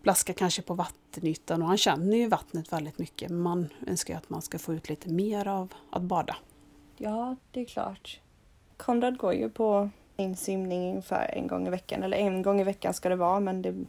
plaskar 0.02 0.34
kanske 0.34 0.62
på 0.62 0.74
vattenytan 0.74 1.62
och 1.62 1.68
han 1.68 1.78
känner 1.78 2.16
ju 2.16 2.28
vattnet 2.28 2.72
väldigt 2.72 2.98
mycket. 2.98 3.30
Men 3.30 3.40
man 3.40 3.68
önskar 3.86 4.14
ju 4.14 4.18
att 4.18 4.30
man 4.30 4.42
ska 4.42 4.58
få 4.58 4.74
ut 4.74 4.88
lite 4.88 5.08
mer 5.08 5.48
av 5.48 5.74
att 5.90 6.02
bada. 6.02 6.36
Ja, 6.96 7.36
det 7.50 7.60
är 7.60 7.64
klart. 7.64 8.20
Konrad 8.76 9.18
går 9.18 9.34
ju 9.34 9.50
på 9.50 9.90
insimning 10.16 10.90
ungefär 10.90 11.34
en 11.34 11.46
gång 11.46 11.66
i 11.66 11.70
veckan, 11.70 12.02
eller 12.02 12.16
en 12.16 12.42
gång 12.42 12.60
i 12.60 12.64
veckan 12.64 12.94
ska 12.94 13.08
det 13.08 13.16
vara, 13.16 13.40
men 13.40 13.62
det 13.62 13.84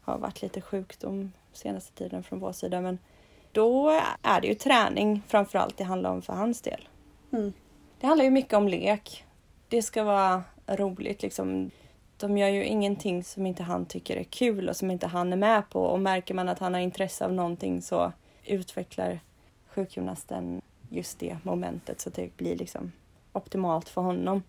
har 0.00 0.18
varit 0.18 0.42
lite 0.42 0.60
sjukdom 0.60 1.32
senaste 1.52 1.92
tiden 1.92 2.22
från 2.22 2.40
vår 2.40 2.52
sida. 2.52 2.80
Men 2.80 2.98
då 3.52 4.00
är 4.22 4.40
det 4.40 4.46
ju 4.46 4.54
träning 4.54 5.22
framförallt 5.28 5.76
det 5.76 5.84
handlar 5.84 6.10
om 6.10 6.22
för 6.22 6.32
hans 6.32 6.60
del. 6.60 6.88
Mm. 7.32 7.52
Det 8.00 8.06
handlar 8.06 8.24
ju 8.24 8.30
mycket 8.30 8.54
om 8.54 8.68
lek. 8.68 9.24
Det 9.68 9.82
ska 9.82 10.04
vara 10.04 10.42
roligt 10.66 11.22
liksom. 11.22 11.70
De 12.16 12.38
gör 12.38 12.48
ju 12.48 12.64
ingenting 12.64 13.24
som 13.24 13.46
inte 13.46 13.62
han 13.62 13.86
tycker 13.86 14.16
är 14.16 14.24
kul 14.24 14.68
och 14.68 14.76
som 14.76 14.90
inte 14.90 15.06
han 15.06 15.32
är 15.32 15.36
med 15.36 15.70
på 15.70 15.82
och 15.82 16.00
märker 16.00 16.34
man 16.34 16.48
att 16.48 16.58
han 16.58 16.74
har 16.74 16.80
intresse 16.80 17.24
av 17.24 17.32
någonting 17.32 17.82
så 17.82 18.12
utvecklar 18.44 19.20
sjukgymnasten 19.66 20.62
just 20.88 21.18
det 21.18 21.36
momentet 21.42 22.00
så 22.00 22.08
att 22.08 22.14
det 22.14 22.36
blir 22.36 22.56
liksom 22.56 22.92
optimalt 23.32 23.88
för 23.88 24.00
honom. 24.00 24.42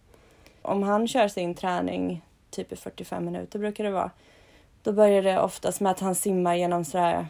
Om 0.62 0.84
han 0.84 1.08
kör 1.08 1.28
sin 1.28 1.56
träning 1.56 2.22
typ 2.49 2.72
i 2.72 2.76
45 2.76 3.26
minuter 3.26 3.60
brukar 3.60 3.84
det 3.84 3.91
vara. 3.91 4.12
Då 4.84 4.93
börjar 4.93 5.22
det 5.22 5.39
oftast 5.39 5.82
med 5.82 5.91
att 5.91 5.99
han 5.99 6.16
simmar 6.16 6.56
genom 6.56 6.86
sådär 6.86 7.28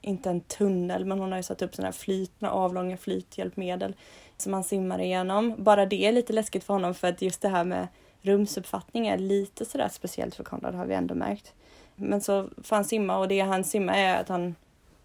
inte 0.00 0.30
en 0.30 0.40
tunnel, 0.40 1.04
men 1.04 1.18
hon 1.18 1.30
har 1.30 1.38
ju 1.38 1.42
satt 1.42 1.62
upp 1.62 1.74
sådana 1.74 1.86
här 1.86 1.92
flytna 1.92 2.50
avlånga 2.50 2.96
flythjälpmedel 2.96 3.94
som 4.36 4.52
han 4.52 4.64
simmar 4.64 5.00
igenom. 5.00 5.54
Bara 5.58 5.86
det 5.86 6.04
är 6.04 6.12
lite 6.12 6.32
läskigt 6.32 6.64
för 6.64 6.74
honom 6.74 6.94
för 6.94 7.08
att 7.08 7.22
just 7.22 7.40
det 7.40 7.48
här 7.48 7.64
med 7.64 7.88
rumsuppfattning 8.22 9.06
är 9.06 9.18
lite 9.18 9.64
sådär 9.64 9.88
speciellt 9.92 10.34
för 10.34 10.44
Konrad 10.44 10.74
har 10.74 10.86
vi 10.86 10.94
ändå 10.94 11.14
märkt. 11.14 11.54
Men 11.94 12.20
så 12.20 12.48
får 12.62 12.76
han 12.76 12.84
simma 12.84 13.18
och 13.18 13.28
det 13.28 13.40
han 13.40 13.64
simmar 13.64 13.94
är 13.94 14.20
att 14.20 14.28
han 14.28 14.54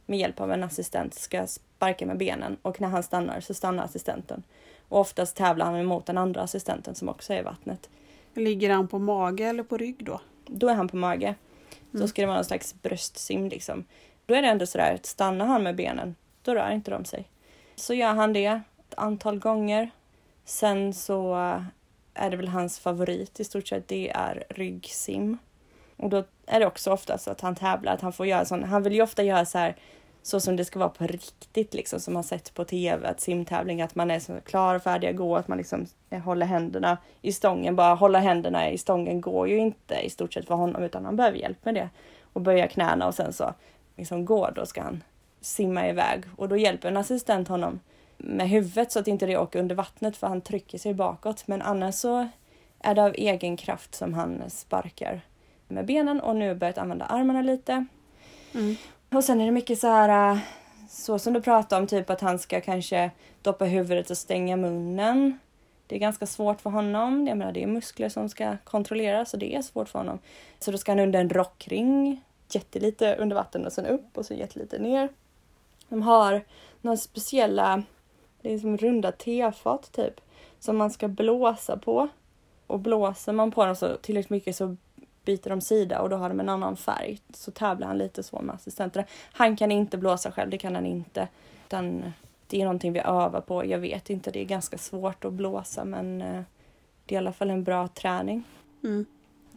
med 0.06 0.20
hjälp 0.20 0.42
av 0.42 0.52
en 0.52 0.64
assistent 0.64 1.14
ska 1.14 1.48
sparka 1.48 2.06
med 2.06 2.18
benen 2.18 2.58
och 2.62 2.82
när 2.82 2.88
han 2.88 3.04
stannar 3.04 3.40
så 3.40 3.54
stannar 3.54 3.84
assistenten. 3.84 4.44
Och 4.90 5.00
oftast 5.00 5.36
tävlar 5.36 5.66
han 5.66 5.76
emot 5.76 6.06
den 6.06 6.18
andra 6.18 6.42
assistenten 6.42 6.96
som 6.96 7.10
också 7.10 7.34
är 7.34 7.40
i 7.40 7.44
vattnet. 7.44 7.90
Ligger 8.34 8.70
han 8.70 8.88
på 8.88 9.00
mage 9.00 9.44
eller 9.44 9.64
på 9.64 9.78
rygg 9.78 10.06
då? 10.06 10.22
Då 10.48 10.70
är 10.70 10.74
han 10.74 10.88
på 10.88 10.98
mage. 10.98 11.28
Mm. 11.28 11.36
Då 11.92 12.08
ska 12.08 12.22
det 12.22 12.26
vara 12.26 12.38
någon 12.38 12.46
slags 12.46 12.76
bröstsim 12.82 13.50
liksom. 13.50 13.86
Då 14.26 14.34
är 14.34 14.42
det 14.42 14.48
ändå 14.48 14.66
sådär 14.66 14.94
att 14.94 15.06
stannar 15.06 15.46
han 15.46 15.64
med 15.64 15.76
benen, 15.76 16.16
då 16.42 16.56
rör 16.56 16.72
inte 16.72 16.92
de 16.92 17.06
sig. 17.06 17.30
Så 17.76 17.94
gör 17.94 18.14
han 18.14 18.34
det 18.34 18.46
ett 18.46 18.94
antal 18.98 19.40
gånger. 19.40 19.90
Sen 20.46 20.94
så 20.94 21.34
eh, 21.34 21.62
är 22.14 22.30
det 22.30 22.38
väl 22.38 22.48
hans 22.48 22.80
favorit 22.80 23.40
i 23.40 23.44
stort 23.44 23.68
sett, 23.68 23.88
det 23.88 24.10
är 24.10 24.44
ryggsim. 24.50 25.38
Och 25.98 26.10
då 26.10 26.24
är 26.46 26.60
det 26.60 26.66
också 26.66 26.92
ofta 26.92 27.18
så 27.18 27.32
att 27.32 27.42
han 27.42 27.56
tävlar, 27.56 27.94
att 27.94 28.02
han 28.02 28.14
får 28.14 28.26
göra 28.26 28.46
sån, 28.46 28.64
han 28.64 28.84
vill 28.84 28.94
ju 28.94 29.02
ofta 29.02 29.24
göra 29.24 29.46
så 29.46 29.58
här 29.58 29.76
så 30.26 30.40
som 30.40 30.56
det 30.56 30.66
ska 30.66 30.80
vara 30.80 30.90
på 30.90 31.08
riktigt 31.08 31.74
liksom 31.74 32.00
som 32.00 32.14
man 32.14 32.24
sett 32.24 32.54
på 32.54 32.66
tv, 32.66 33.08
att 33.08 33.20
simtävling, 33.22 33.82
att 33.82 33.96
man 33.96 34.12
är 34.12 34.20
så 34.20 34.34
klar 34.46 34.76
och 34.76 34.84
färdig 34.84 35.08
att 35.08 35.16
gå, 35.16 35.36
att 35.36 35.48
man 35.48 35.58
liksom 35.58 35.86
eh, 36.10 36.20
håller 36.20 36.46
händerna 36.46 36.98
i 37.22 37.32
stången. 37.32 37.76
Bara 37.76 37.96
hålla 37.96 38.20
händerna 38.20 38.70
i 38.72 38.78
stången 38.78 39.22
går 39.22 39.48
ju 39.48 39.58
inte 39.58 39.96
i 39.96 40.10
stort 40.10 40.34
sett 40.34 40.48
för 40.48 40.56
honom 40.56 40.84
utan 40.84 41.06
han 41.06 41.16
behöver 41.16 41.38
hjälp 41.38 41.66
med 41.66 41.76
det. 41.76 41.90
Och 42.34 42.42
böja 42.42 42.68
knäna 42.68 43.08
och 43.08 43.16
sen 43.16 43.34
så 43.34 43.54
liksom 43.96 44.26
går, 44.26 44.54
då 44.56 44.66
ska 44.66 44.82
han 44.82 45.04
simma 45.42 45.90
iväg 45.90 46.24
och 46.36 46.50
då 46.50 46.58
hjälper 46.58 46.88
en 46.88 46.98
assistent 46.98 47.48
honom 47.48 47.80
med 48.18 48.50
huvudet 48.50 48.92
så 48.92 49.00
att 49.00 49.08
inte 49.08 49.26
det 49.26 49.38
åker 49.38 49.60
under 49.60 49.76
vattnet 49.76 50.18
för 50.18 50.28
han 50.28 50.42
trycker 50.42 50.78
sig 50.78 50.94
bakåt. 50.94 51.48
Men 51.48 51.62
annars 51.62 51.96
så 51.96 52.28
är 52.80 52.96
det 52.96 53.04
av 53.04 53.14
egen 53.16 53.58
kraft 53.58 53.96
som 53.96 54.14
han 54.14 54.50
sparkar 54.50 55.22
med 55.68 55.86
benen 55.86 56.22
och 56.22 56.36
nu 56.36 56.56
börjat 56.56 56.78
använda 56.78 57.06
armarna 57.06 57.42
lite. 57.42 57.86
Mm. 58.54 58.76
Och 59.10 59.24
sen 59.24 59.42
är 59.42 59.46
det 59.46 59.52
mycket 59.52 59.80
så 59.80 59.88
här 59.88 60.32
äh, 60.32 60.40
så 60.90 61.20
som 61.20 61.34
du 61.34 61.42
pratade 61.42 61.82
om, 61.82 61.88
typ 61.88 62.10
att 62.10 62.22
han 62.22 62.40
ska 62.40 62.62
kanske 62.62 63.12
doppa 63.42 63.66
huvudet 63.66 64.10
och 64.10 64.18
stänga 64.18 64.56
munnen. 64.56 65.40
Det 65.88 65.96
är 65.96 66.00
ganska 66.00 66.26
svårt 66.26 66.62
för 66.62 66.70
honom. 66.70 67.28
Jag 67.28 67.38
menar, 67.38 67.52
det 67.52 67.64
är 67.64 67.68
muskler 67.68 68.10
som 68.10 68.30
ska 68.30 68.58
kontrolleras 68.64 69.34
och 69.34 69.40
det 69.40 69.56
är 69.56 69.62
svårt 69.62 69.90
för 69.90 70.00
honom. 70.00 70.20
Så 70.60 70.72
då 70.72 70.78
ska 70.78 70.92
han 70.92 71.00
under 71.00 71.20
en 71.20 71.30
rockring, 71.30 72.22
jättelite 72.50 73.16
under 73.16 73.36
vatten 73.36 73.66
och 73.66 73.74
sen 73.74 73.86
upp 73.86 74.18
och 74.18 74.26
så 74.26 74.34
jättelite 74.34 74.80
ner. 74.80 75.10
De 75.90 76.02
har 76.02 76.42
några 76.82 76.98
speciella, 76.98 77.84
det 78.42 78.54
är 78.54 78.60
som 78.60 78.78
runda 78.78 79.12
tefat 79.12 79.92
typ, 79.92 80.22
som 80.60 80.78
man 80.78 80.92
ska 80.92 81.08
blåsa 81.08 81.78
på. 81.78 82.08
Och 82.68 82.80
blåser 82.80 83.34
man 83.34 83.52
på 83.52 83.66
dem 83.66 83.76
så 83.76 83.96
tillräckligt 83.96 84.30
mycket 84.30 84.56
så 84.56 84.76
byter 85.26 85.50
de 85.50 85.62
sida 85.62 86.02
och 86.02 86.10
då 86.10 86.16
har 86.16 86.30
de 86.30 86.40
en 86.40 86.50
annan 86.50 86.78
färg. 86.78 87.20
Så 87.34 87.52
tävlar 87.52 87.88
han 87.88 87.98
lite 87.98 88.24
så 88.24 88.40
med 88.42 88.56
assistenterna. 88.56 89.06
Han 89.34 89.56
kan 89.56 89.72
inte 89.72 89.98
blåsa 89.98 90.32
själv, 90.32 90.50
det 90.50 90.58
kan 90.58 90.76
han 90.76 90.86
inte. 90.86 91.28
Utan 91.68 92.14
det 92.48 92.62
är 92.62 92.66
någonting 92.66 92.94
vi 92.94 93.00
övar 93.00 93.42
på. 93.42 93.66
Jag 93.66 93.80
vet 93.80 94.10
inte, 94.10 94.32
det 94.32 94.42
är 94.42 94.46
ganska 94.46 94.78
svårt 94.78 95.26
att 95.26 95.34
blåsa 95.34 95.86
men 95.86 96.22
eh, 96.22 96.42
det 97.06 97.16
är 97.16 97.18
i 97.18 97.18
alla 97.18 97.34
fall 97.34 97.50
en 97.50 97.64
bra 97.64 97.88
träning. 97.88 98.44
Mm. 98.84 99.06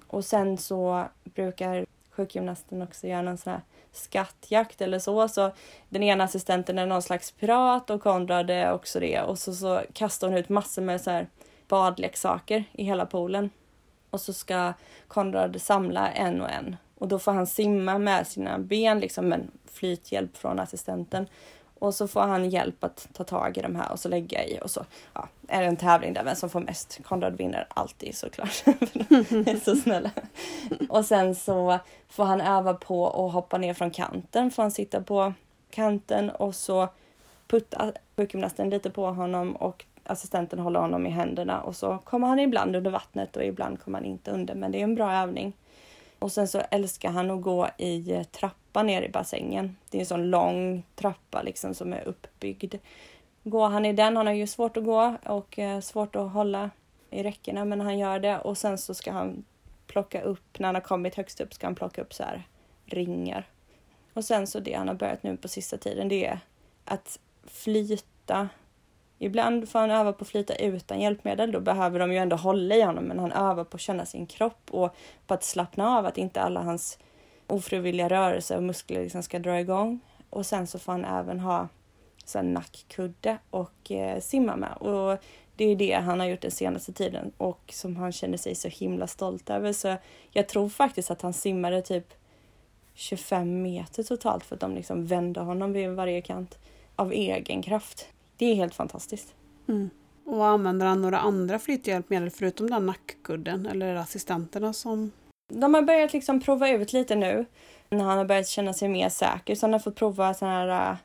Och 0.07 0.25
sen 0.25 0.59
så 0.59 1.05
brukar 1.25 1.87
sjukgymnasten 2.19 2.83
också 2.83 3.07
göra 3.07 3.23
någon 3.23 3.39
sån 3.39 3.53
här 3.53 3.63
skattjakt 3.93 4.81
eller 4.81 4.99
så. 4.99 5.29
Så 5.29 5.51
den 5.89 6.03
ena 6.03 6.25
assistenten 6.25 6.79
är 6.79 6.87
någon 6.87 7.03
slags 7.03 7.31
pirat 7.31 7.91
och 7.91 8.03
Konrad 8.03 8.51
är 8.51 8.73
också 8.73 9.01
det. 9.01 9.21
Och 9.21 9.39
så, 9.39 9.53
så 9.55 9.83
kastar 9.93 10.29
hon 10.29 10.37
ut 10.37 10.49
massor 10.49 10.83
med 10.83 11.01
så 11.01 11.11
här 11.11 11.29
badleksaker 11.69 12.65
i 12.73 12.85
hela 12.85 13.07
poolen. 13.07 13.51
Och 14.11 14.21
så 14.21 14.33
ska 14.33 14.73
Konrad 15.09 15.61
samla 15.61 16.11
en 16.11 16.41
och 16.41 16.51
en. 16.51 16.77
Och 16.99 17.09
då 17.09 17.19
får 17.19 17.33
han 17.33 17.47
simma 17.47 17.99
med 17.99 18.27
sina 18.27 18.59
ben, 18.59 19.01
liksom 19.01 19.29
med 19.29 19.49
flythjälp 19.67 20.37
från 20.37 20.59
assistenten. 20.59 21.27
Och 21.79 21.95
så 21.95 22.09
får 22.09 22.21
han 22.21 22.51
hjälp 22.51 22.85
att 22.85 23.09
ta 23.13 23.25
tag 23.25 23.59
i 23.59 23.63
de 23.63 23.77
här 23.77 23.93
och 23.93 24.01
så 24.01 24.09
lägga 24.09 24.45
i 24.45 24.59
och 24.63 24.71
så 24.71 24.85
ja, 25.15 25.29
är 25.49 25.61
det 25.61 25.67
en 25.67 25.77
tävling 25.77 26.13
där 26.13 26.25
vem 26.25 26.37
som 26.37 26.51
får 26.51 26.61
mest. 26.61 27.01
Konrad 27.05 27.37
vinner 27.37 27.67
alltid 27.69 28.17
såklart. 28.17 28.65
de 28.65 29.51
är 29.51 29.65
så 29.65 29.77
snälla. 29.77 30.11
Och 30.89 31.05
sen 31.05 31.35
så 31.35 31.79
får 32.09 32.25
han 32.25 32.41
öva 32.41 32.75
på 32.75 33.27
att 33.27 33.33
hoppa 33.33 33.59
ner 33.59 33.75
från 33.75 33.91
kanten. 33.91 34.51
Får 34.51 34.63
han 34.63 34.71
sitta 34.71 35.03
på 35.03 35.33
kanten 35.71 36.31
och 36.31 36.55
så 36.55 36.89
puttar 37.47 37.93
sjukgymnasten 38.17 38.71
lite 38.71 38.91
på 38.91 39.07
honom 39.07 39.57
och 39.57 39.85
assistenten 40.05 40.59
håller 40.59 40.81
honom 40.81 41.07
i 41.07 41.11
händerna 41.11 41.61
och 41.61 41.77
så 41.77 41.99
kommer 42.05 42.29
han 42.29 42.39
ibland 42.39 42.77
under 42.77 42.91
vattnet 42.91 43.37
och 43.37 43.45
ibland 43.45 43.81
kommer 43.81 43.99
han 43.99 44.07
inte 44.07 44.31
under. 44.31 44.55
Men 44.55 44.73
det 44.73 44.79
är 44.79 44.85
en 44.85 44.95
bra 44.95 45.13
övning. 45.13 45.53
Och 46.19 46.33
sen 46.33 46.49
så 46.49 46.63
älskar 46.71 47.11
han 47.11 47.31
att 47.31 47.43
gå 47.43 47.69
i 47.77 48.25
trappor 48.33 48.68
trappa 48.79 48.83
ner 48.87 49.03
i 49.03 49.09
bassängen. 49.09 49.77
Det 49.91 49.99
är 49.99 50.01
en 50.01 50.07
sån 50.07 50.31
lång 50.31 50.83
trappa 50.95 51.43
liksom 51.43 51.75
som 51.75 51.93
är 51.93 52.09
uppbyggd. 52.09 52.75
Går 53.45 53.69
han 53.69 53.85
i 53.85 53.93
den, 53.93 54.17
han 54.17 54.27
har 54.27 54.35
ju 54.35 54.47
svårt 54.47 54.77
att 54.77 54.85
gå 54.85 55.17
och 55.27 55.59
eh, 55.59 55.81
svårt 55.81 56.17
att 56.17 56.33
hålla 56.33 56.71
i 57.11 57.23
räckena 57.23 57.65
men 57.65 57.81
han 57.81 57.99
gör 57.99 58.21
det 58.21 58.39
och 58.39 58.59
sen 58.59 58.79
så 58.79 58.95
ska 58.95 59.13
han 59.13 59.45
plocka 59.87 60.23
upp, 60.23 60.59
när 60.59 60.69
han 60.69 60.75
har 60.75 60.83
kommit 60.83 61.17
högst 61.17 61.41
upp 61.41 61.55
ska 61.55 61.67
han 61.67 61.75
plocka 61.75 62.03
upp 62.03 62.15
så 62.15 62.23
här 62.23 62.43
ringar. 62.87 63.47
Och 64.15 64.25
sen 64.25 64.47
så 64.47 64.61
det 64.61 64.75
han 64.75 64.89
har 64.89 64.95
börjat 64.95 65.23
nu 65.23 65.37
på 65.37 65.49
sista 65.49 65.77
tiden 65.77 66.09
det 66.09 66.27
är 66.27 66.41
att 66.85 67.19
flyta 67.47 68.49
Ibland 69.21 69.69
får 69.69 69.79
han 69.79 69.91
öva 69.91 70.13
på 70.13 70.25
att 70.25 70.31
flyta 70.31 70.55
utan 70.55 71.01
hjälpmedel. 71.01 71.53
Då 71.53 71.61
behöver 71.61 71.99
de 71.99 72.13
ju 72.13 72.19
ändå 72.19 72.37
hålla 72.37 72.75
i 72.75 72.83
honom, 72.83 73.05
men 73.05 73.19
han 73.19 73.33
övar 73.33 73.65
på 73.65 73.75
att 73.75 73.81
känna 73.81 74.07
sin 74.07 74.27
kropp 74.27 74.71
och 74.71 74.95
på 75.27 75.35
att 75.35 75.45
slappna 75.45 75.99
av, 75.99 76.07
att 76.07 76.19
inte 76.19 76.41
alla 76.41 76.63
hans 76.63 76.99
ofrivilliga 77.49 78.09
rörelser 78.09 78.57
och 78.57 78.63
muskler 78.63 79.03
liksom 79.03 79.23
ska 79.23 79.39
dra 79.39 79.61
igång. 79.61 80.01
Och 80.31 80.47
sen 80.47 80.67
så 80.67 80.79
får 80.79 80.93
han 80.93 81.05
även 81.05 81.41
ha 81.41 81.69
så 82.25 82.43
nackkudde 82.43 83.39
och 83.51 83.91
eh, 83.91 84.21
simma 84.21 84.57
med. 84.57 84.73
Och 84.73 85.19
det 85.57 85.65
är 85.65 85.77
det 85.77 85.93
han 85.93 86.21
har 86.21 86.27
gjort 86.27 86.41
den 86.41 86.51
senaste 86.51 86.93
tiden 86.93 87.33
och 87.37 87.61
som 87.73 87.97
han 87.97 88.13
känner 88.13 88.39
sig 88.39 88.55
så 88.55 88.69
himla 88.69 89.07
stolt 89.07 89.51
över. 89.51 89.73
Så 89.73 89.97
jag 90.31 90.49
tror 90.49 90.69
faktiskt 90.69 91.11
att 91.11 91.23
han 91.23 91.33
simmade 91.33 91.83
typ 91.83 92.15
25 92.95 93.63
meter 93.63 94.03
totalt 94.03 94.45
för 94.45 94.55
att 94.55 94.61
de 94.61 94.75
liksom 94.75 95.07
vände 95.07 95.41
honom 95.41 95.73
vid 95.73 95.91
varje 95.91 96.21
kant 96.21 96.59
av 96.97 97.13
egen 97.13 97.63
kraft. 97.63 98.07
Det 98.37 98.47
är 98.47 98.55
helt 98.55 98.75
fantastiskt. 98.75 99.35
Mm. 99.69 99.91
Och 100.25 100.47
använder 100.47 100.87
han 100.87 101.03
några 101.03 101.19
andra 101.19 101.59
flythjälpmedel 101.59 102.31
förutom 102.31 102.71
den 102.71 102.87
nackkudden 102.87 103.67
eller 103.67 103.95
assistenterna 103.95 104.73
som... 104.73 105.13
De 105.49 105.75
har 105.75 105.83
börjat 105.83 106.13
liksom 106.13 106.41
prova 106.41 106.69
ut 106.69 106.93
lite 106.93 107.15
nu 107.15 107.47
när 107.91 108.05
han 108.05 108.19
har 108.19 108.25
börjat 108.25 108.49
känna 108.49 108.73
sig 108.73 108.89
mer 108.89 109.09
säker 109.09 109.55
så 109.55 109.67
han 109.67 109.73
har 109.73 109.81
fått 109.81 109.97
prova 109.97 110.35
såna 110.35 110.53
här 110.53 110.91
äh, 110.91 110.97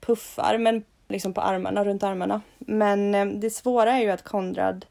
puffar 0.00 0.58
men 0.58 0.84
liksom 1.08 1.34
på 1.34 1.40
armarna, 1.40 1.84
runt 1.84 2.02
armarna. 2.02 2.40
Men 2.58 3.14
ähm, 3.14 3.40
det 3.40 3.50
svåra 3.50 3.92
är 3.92 4.02
ju 4.02 4.10
att 4.10 4.24
Konrad, 4.24 4.86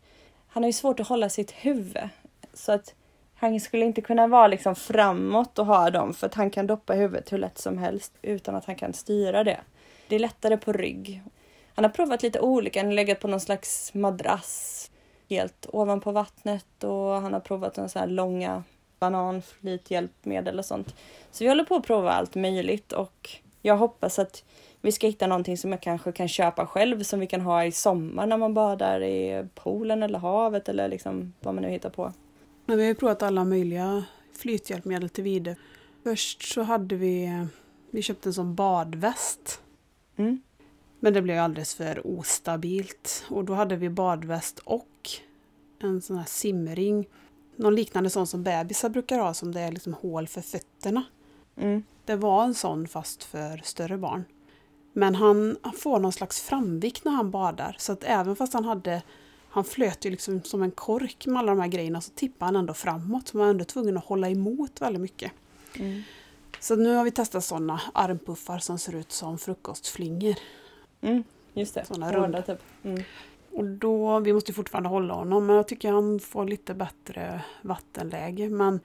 han 0.47 0.63
har 0.63 0.67
ju 0.67 0.73
svårt 0.73 0.99
att 0.99 1.07
hålla 1.07 1.29
sitt 1.29 1.51
huvud 1.51 2.09
så 2.53 2.71
att 2.71 2.93
han 3.35 3.59
skulle 3.59 3.85
inte 3.85 4.01
kunna 4.01 4.27
vara 4.27 4.47
liksom 4.47 4.75
framåt 4.75 5.59
och 5.59 5.65
ha 5.65 5.89
dem 5.89 6.13
för 6.13 6.27
att 6.27 6.33
han 6.33 6.49
kan 6.49 6.67
doppa 6.67 6.93
huvudet 6.93 7.33
hur 7.33 7.37
lätt 7.37 7.57
som 7.57 7.77
helst 7.77 8.13
utan 8.21 8.55
att 8.55 8.65
han 8.65 8.75
kan 8.75 8.93
styra 8.93 9.43
det. 9.43 9.59
Det 10.07 10.15
är 10.15 10.19
lättare 10.19 10.57
på 10.57 10.73
rygg 10.73 11.23
han 11.75 11.85
har 11.85 11.91
provat 11.91 12.23
lite 12.23 12.39
olika. 12.39 12.79
Han 12.79 12.87
har 12.87 12.93
legat 12.93 13.19
på 13.19 13.27
någon 13.27 13.39
slags 13.39 13.93
madrass 13.93 14.91
helt 15.29 15.67
ovanpå 15.73 16.11
vattnet 16.11 16.83
och 16.83 17.21
han 17.21 17.33
har 17.33 17.39
provat 17.39 17.77
några 17.77 17.89
så 17.89 17.99
här 17.99 18.07
långa 18.07 18.63
bananflythjälpmedel 18.99 20.59
och 20.59 20.65
sånt. 20.65 20.95
Så 21.31 21.43
vi 21.43 21.47
håller 21.47 21.63
på 21.63 21.75
att 21.75 21.85
prova 21.85 22.11
allt 22.11 22.35
möjligt 22.35 22.91
och 22.91 23.29
jag 23.61 23.77
hoppas 23.77 24.19
att 24.19 24.43
vi 24.81 24.91
ska 24.91 25.07
hitta 25.07 25.27
någonting 25.27 25.57
som 25.57 25.71
jag 25.71 25.81
kanske 25.81 26.11
kan 26.11 26.27
köpa 26.27 26.67
själv 26.67 27.03
som 27.03 27.19
vi 27.19 27.27
kan 27.27 27.41
ha 27.41 27.65
i 27.65 27.71
sommar 27.71 28.25
när 28.25 28.37
man 28.37 28.53
badar 28.53 29.03
i 29.03 29.47
poolen 29.55 30.03
eller 30.03 30.19
havet 30.19 30.69
eller 30.69 30.87
liksom 30.87 31.33
vad 31.39 31.53
man 31.53 31.63
nu 31.63 31.69
hittar 31.69 31.89
på. 31.89 32.13
Men 32.65 32.77
vi 32.77 32.83
har 32.83 32.87
ju 32.87 32.95
provat 32.95 33.23
alla 33.23 33.43
möjliga 33.43 34.03
flythjälpmedel 34.37 35.09
till 35.09 35.23
vide. 35.23 35.55
Först 36.03 36.53
så 36.53 36.61
hade 36.61 36.95
vi, 36.95 37.45
vi 37.91 38.01
köpte 38.01 38.29
en 38.29 38.33
sån 38.33 38.55
badväst. 38.55 39.61
Mm. 40.15 40.41
Men 40.99 41.13
det 41.13 41.21
blev 41.21 41.39
alldeles 41.39 41.75
för 41.75 42.07
ostabilt. 42.07 43.25
Och 43.29 43.45
då 43.45 43.53
hade 43.53 43.75
vi 43.75 43.89
badväst 43.89 44.59
och 44.59 45.09
en 45.79 46.01
sån 46.01 46.17
här 46.17 46.25
simring. 46.25 47.07
Någon 47.55 47.75
liknande 47.75 48.09
sån 48.09 48.27
som 48.27 48.43
bebisar 48.43 48.89
brukar 48.89 49.19
ha 49.19 49.33
som 49.33 49.51
det 49.51 49.61
är 49.61 49.71
liksom 49.71 49.93
hål 49.93 50.27
för 50.27 50.41
fötterna. 50.41 51.03
Mm. 51.57 51.83
Det 52.05 52.15
var 52.15 52.43
en 52.43 52.53
sån 52.53 52.87
fast 52.87 53.23
för 53.23 53.61
större 53.63 53.97
barn. 53.97 54.25
Men 54.93 55.15
han, 55.15 55.57
han 55.61 55.73
får 55.73 55.99
någon 55.99 56.13
slags 56.13 56.41
framvikt 56.41 57.05
när 57.05 57.11
han 57.11 57.31
badar. 57.31 57.75
Så 57.79 57.91
att 57.91 58.03
även 58.03 58.35
fast 58.35 58.53
han 58.53 58.65
hade 58.65 59.01
han 59.49 59.63
flöt 59.63 60.05
ju 60.05 60.11
liksom 60.11 60.43
som 60.43 60.63
en 60.63 60.71
kork 60.71 61.25
med 61.25 61.39
alla 61.39 61.51
de 61.51 61.61
här 61.61 61.67
grejerna 61.67 62.01
så 62.01 62.11
tippade 62.11 62.47
han 62.47 62.55
ändå 62.55 62.73
framåt. 62.73 63.27
Så 63.27 63.37
man 63.37 63.45
var 63.45 63.51
ändå 63.51 63.65
tvungen 63.65 63.97
att 63.97 64.05
hålla 64.05 64.29
emot 64.29 64.81
väldigt 64.81 65.01
mycket. 65.01 65.31
Mm. 65.79 66.01
Så 66.59 66.75
nu 66.75 66.95
har 66.95 67.03
vi 67.03 67.11
testat 67.11 67.43
sådana 67.43 67.81
armpuffar 67.93 68.59
som 68.59 68.79
ser 68.79 68.95
ut 68.95 69.11
som 69.11 69.37
frukostflingor. 69.37 70.35
Mm, 71.01 71.23
just 71.53 71.73
det, 71.73 71.85
sådana 71.85 72.11
runda 72.11 72.41
typ. 72.41 72.59
Mm. 72.83 73.03
Och 73.55 73.65
då, 73.65 74.19
vi 74.19 74.33
måste 74.33 74.53
fortfarande 74.53 74.89
hålla 74.89 75.13
honom 75.13 75.45
men 75.45 75.55
jag 75.55 75.67
tycker 75.67 75.91
han 75.91 76.19
får 76.19 76.45
lite 76.45 76.73
bättre 76.73 77.41
vattenläge. 77.61 78.49
Men 78.49 78.79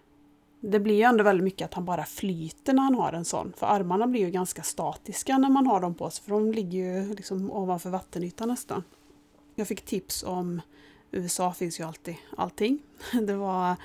Det 0.61 0.81
blir 0.81 0.95
ju 0.95 1.03
ändå 1.03 1.25
väldigt 1.25 1.45
mycket 1.45 1.65
att 1.65 1.75
han 1.75 1.85
bara 1.85 2.05
flyter 2.05 2.73
när 2.73 2.83
han 2.83 2.95
har 2.95 3.13
en 3.13 3.25
sån. 3.25 3.53
För 3.57 3.67
armarna 3.67 4.07
blir 4.07 4.21
ju 4.21 4.31
ganska 4.31 4.63
statiska 4.63 5.39
när 5.39 5.51
man 5.51 5.67
har 5.67 5.81
dem 5.81 5.95
på 5.95 6.11
sig. 6.11 6.25
För 6.25 6.31
de 6.31 6.53
ligger 6.53 6.79
ju 6.79 7.15
liksom 7.15 7.51
ovanför 7.51 7.91
vattenytan 7.91 8.49
nästan. 8.49 8.85
Jag 9.55 9.69
fick 9.69 9.85
tips 9.85 10.23
om 10.23 10.61
USA 11.11 11.53
finns 11.53 11.81
ju 11.81 11.85
alltid 11.85 12.17
allting. 12.37 12.83
Det 13.23 13.35
var, 13.35 13.77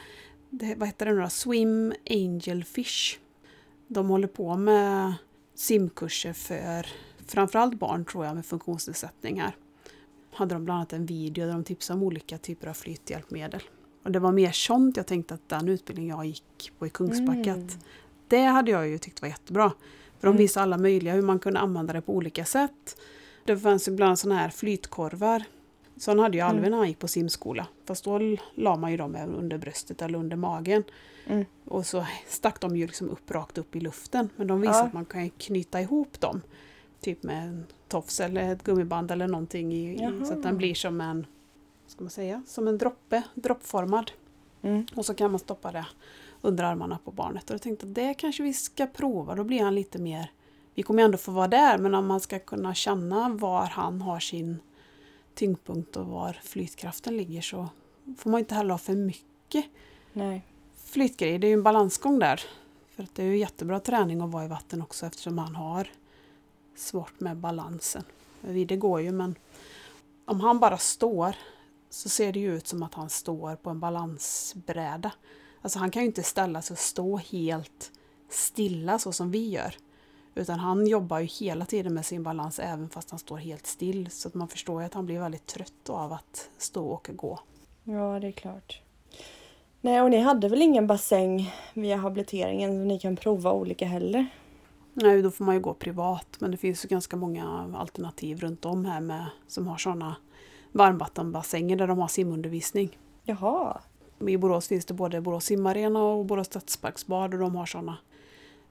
det, 0.49 0.75
vad 0.75 0.87
heter 0.87 1.05
det 1.05 1.13
nu 1.13 1.21
då? 1.21 1.29
Swim 1.29 1.93
Angel 2.09 2.63
Fish. 2.63 3.19
De 3.87 4.09
håller 4.09 4.27
på 4.27 4.57
med 4.57 5.13
simkurser 5.55 6.33
för 6.33 6.87
framförallt 7.27 7.79
barn 7.79 8.05
tror 8.05 8.25
jag 8.25 8.35
med 8.35 8.45
funktionsnedsättningar. 8.45 9.55
Hade 10.35 10.55
de 10.55 10.65
bland 10.65 10.77
annat 10.77 10.93
en 10.93 11.05
video 11.05 11.45
där 11.45 11.53
de 11.53 11.63
tipsade 11.63 11.99
om 11.99 12.03
olika 12.03 12.37
typer 12.37 12.67
av 12.67 12.73
flythjälpmedel. 12.73 13.61
Och 14.03 14.11
det 14.11 14.19
var 14.19 14.31
mer 14.31 14.51
sånt 14.51 14.97
jag 14.97 15.07
tänkte 15.07 15.33
att 15.33 15.49
den 15.49 15.69
utbildningen 15.69 16.17
jag 16.17 16.25
gick 16.25 16.71
på 16.79 16.87
i 16.87 16.89
Kungsbacka, 16.89 17.53
mm. 17.53 17.67
det 18.27 18.43
hade 18.43 18.71
jag 18.71 18.87
ju 18.87 18.97
tyckt 18.97 19.21
var 19.21 19.29
jättebra. 19.29 19.71
För 20.19 20.27
de 20.27 20.31
mm. 20.31 20.37
visade 20.37 20.63
alla 20.63 20.77
möjliga 20.77 21.13
hur 21.13 21.21
man 21.21 21.39
kunde 21.39 21.59
använda 21.59 21.93
det 21.93 22.01
på 22.01 22.13
olika 22.13 22.45
sätt. 22.45 23.01
Det 23.45 23.57
fanns 23.57 23.87
ibland 23.87 24.19
sådana 24.19 24.39
här 24.39 24.49
flytkorvar. 24.49 25.43
Sådana 25.97 26.23
hade 26.23 26.37
ju 26.37 26.41
mm. 26.41 26.55
Alvin 26.55 26.71
när 26.71 26.77
han 26.77 26.87
gick 26.87 26.99
på 26.99 27.07
simskola. 27.07 27.67
Fast 27.85 28.03
då 28.03 28.19
la 28.55 28.75
man 28.75 28.91
ju 28.91 28.97
dem 28.97 29.15
under 29.37 29.57
bröstet 29.57 30.01
eller 30.01 30.19
under 30.19 30.37
magen. 30.37 30.83
Mm. 31.27 31.45
Och 31.65 31.85
så 31.85 32.05
stack 32.27 32.61
de 32.61 32.77
ju 32.77 32.87
liksom 32.87 33.09
upp 33.09 33.31
rakt 33.31 33.57
upp 33.57 33.75
i 33.75 33.79
luften. 33.79 34.29
Men 34.35 34.47
de 34.47 34.61
visade 34.61 34.79
ja. 34.79 34.85
att 34.85 34.93
man 34.93 35.05
kan 35.05 35.29
knyta 35.29 35.81
ihop 35.81 36.19
dem. 36.19 36.41
Typ 37.05 37.23
med 37.23 37.47
en 37.47 37.65
tofs 37.87 38.19
eller 38.19 38.51
ett 38.51 38.63
gummiband 38.63 39.11
eller 39.11 39.27
någonting. 39.27 39.73
I, 39.73 39.97
så 40.27 40.33
att 40.33 40.43
den 40.43 40.57
blir 40.57 40.75
som 40.75 41.01
en 41.01 41.25
ska 41.87 42.03
man 42.03 42.11
säga, 42.11 42.43
som 42.47 42.67
en 42.67 42.77
droppe, 42.77 43.23
droppformad. 43.33 44.11
Mm. 44.61 44.85
Och 44.95 45.05
så 45.05 45.13
kan 45.13 45.31
man 45.31 45.39
stoppa 45.39 45.71
det 45.71 45.85
under 46.41 46.63
armarna 46.63 46.99
på 47.05 47.11
barnet. 47.11 47.49
Och 47.49 47.53
jag 47.53 47.61
tänkte 47.61 47.85
att 47.85 47.95
det 47.95 48.13
kanske 48.13 48.43
vi 48.43 48.53
ska 48.53 48.87
prova, 48.87 49.35
då 49.35 49.43
blir 49.43 49.63
han 49.63 49.75
lite 49.75 49.99
mer... 49.99 50.31
Vi 50.75 50.83
kommer 50.83 51.03
ändå 51.03 51.17
få 51.17 51.31
vara 51.31 51.47
där, 51.47 51.77
men 51.77 51.95
om 51.95 52.07
man 52.07 52.19
ska 52.19 52.39
kunna 52.39 52.73
känna 52.73 53.29
var 53.29 53.65
han 53.65 54.01
har 54.01 54.19
sin 54.19 54.59
tyngdpunkt 55.33 55.97
och 55.97 56.05
var 56.05 56.39
flytkraften 56.43 57.17
ligger 57.17 57.41
så 57.41 57.69
får 58.17 58.29
man 58.29 58.39
inte 58.39 58.55
heller 58.55 58.71
ha 58.71 58.77
för 58.77 58.95
mycket 58.95 59.65
Nej. 60.13 60.45
flytgrejer. 60.85 61.39
Det 61.39 61.47
är 61.47 61.49
ju 61.49 61.53
en 61.53 61.63
balansgång 61.63 62.19
där. 62.19 62.41
För 62.95 63.03
att 63.03 63.15
det 63.15 63.23
är 63.23 63.27
ju 63.27 63.37
jättebra 63.37 63.79
träning 63.79 64.21
att 64.21 64.31
vara 64.31 64.45
i 64.45 64.47
vatten 64.47 64.81
också 64.81 65.05
eftersom 65.05 65.37
han 65.37 65.55
har 65.55 65.87
svårt 66.75 67.19
med 67.19 67.37
balansen. 67.37 68.03
Det 68.41 68.75
går 68.75 69.01
ju 69.01 69.11
men 69.11 69.35
om 70.25 70.39
han 70.39 70.59
bara 70.59 70.77
står 70.77 71.35
så 71.89 72.09
ser 72.09 72.33
det 72.33 72.39
ju 72.39 72.55
ut 72.55 72.67
som 72.67 72.83
att 72.83 72.93
han 72.93 73.09
står 73.09 73.55
på 73.55 73.69
en 73.69 73.79
balansbräda. 73.79 75.11
Alltså 75.61 75.79
han 75.79 75.91
kan 75.91 76.01
ju 76.01 76.07
inte 76.07 76.23
ställa 76.23 76.61
sig 76.61 76.73
och 76.73 76.79
stå 76.79 77.17
helt 77.17 77.91
stilla 78.29 78.99
så 78.99 79.11
som 79.11 79.31
vi 79.31 79.49
gör. 79.49 79.75
Utan 80.35 80.59
han 80.59 80.87
jobbar 80.87 81.19
ju 81.19 81.25
hela 81.25 81.65
tiden 81.65 81.93
med 81.93 82.05
sin 82.05 82.23
balans 82.23 82.59
även 82.59 82.89
fast 82.89 83.09
han 83.09 83.19
står 83.19 83.37
helt 83.37 83.67
still. 83.67 84.11
Så 84.11 84.27
att 84.27 84.33
man 84.33 84.47
förstår 84.47 84.81
ju 84.81 84.85
att 84.85 84.93
han 84.93 85.05
blir 85.05 85.19
väldigt 85.19 85.45
trött 85.45 85.89
av 85.89 86.13
att 86.13 86.49
stå 86.57 86.87
och 86.87 87.09
gå. 87.13 87.39
Ja, 87.83 88.19
det 88.19 88.27
är 88.27 88.31
klart. 88.31 88.81
Nej, 89.81 90.01
och 90.01 90.11
ni 90.11 90.19
hade 90.19 90.49
väl 90.49 90.61
ingen 90.61 90.87
bassäng 90.87 91.53
via 91.73 91.97
habiliteringen 91.97 92.71
så 92.71 92.85
ni 92.85 92.99
kan 92.99 93.15
prova 93.15 93.51
olika 93.51 93.85
heller? 93.85 94.27
Nej, 94.97 95.21
då 95.21 95.31
får 95.31 95.45
man 95.45 95.55
ju 95.55 95.61
gå 95.61 95.73
privat. 95.73 96.27
Men 96.39 96.51
det 96.51 96.57
finns 96.57 96.85
ju 96.85 96.89
ganska 96.89 97.17
många 97.17 97.73
alternativ 97.77 98.39
runt 98.39 98.65
om 98.65 98.85
här 98.85 99.01
med, 99.01 99.25
som 99.47 99.67
har 99.67 99.77
sådana 99.77 100.15
varmvattenbassänger 100.71 101.75
där 101.75 101.87
de 101.87 101.99
har 101.99 102.07
simundervisning. 102.07 102.97
Jaha. 103.23 103.81
I 104.27 104.37
Borås 104.37 104.67
finns 104.67 104.85
det 104.85 104.93
både 104.93 105.21
Borås 105.21 105.45
simarena 105.45 106.03
och 106.03 106.25
Borås 106.25 106.47
stadsparksbad 106.47 107.33
och 107.33 107.39
de 107.39 107.55
har 107.55 107.65
sådana 107.65 107.97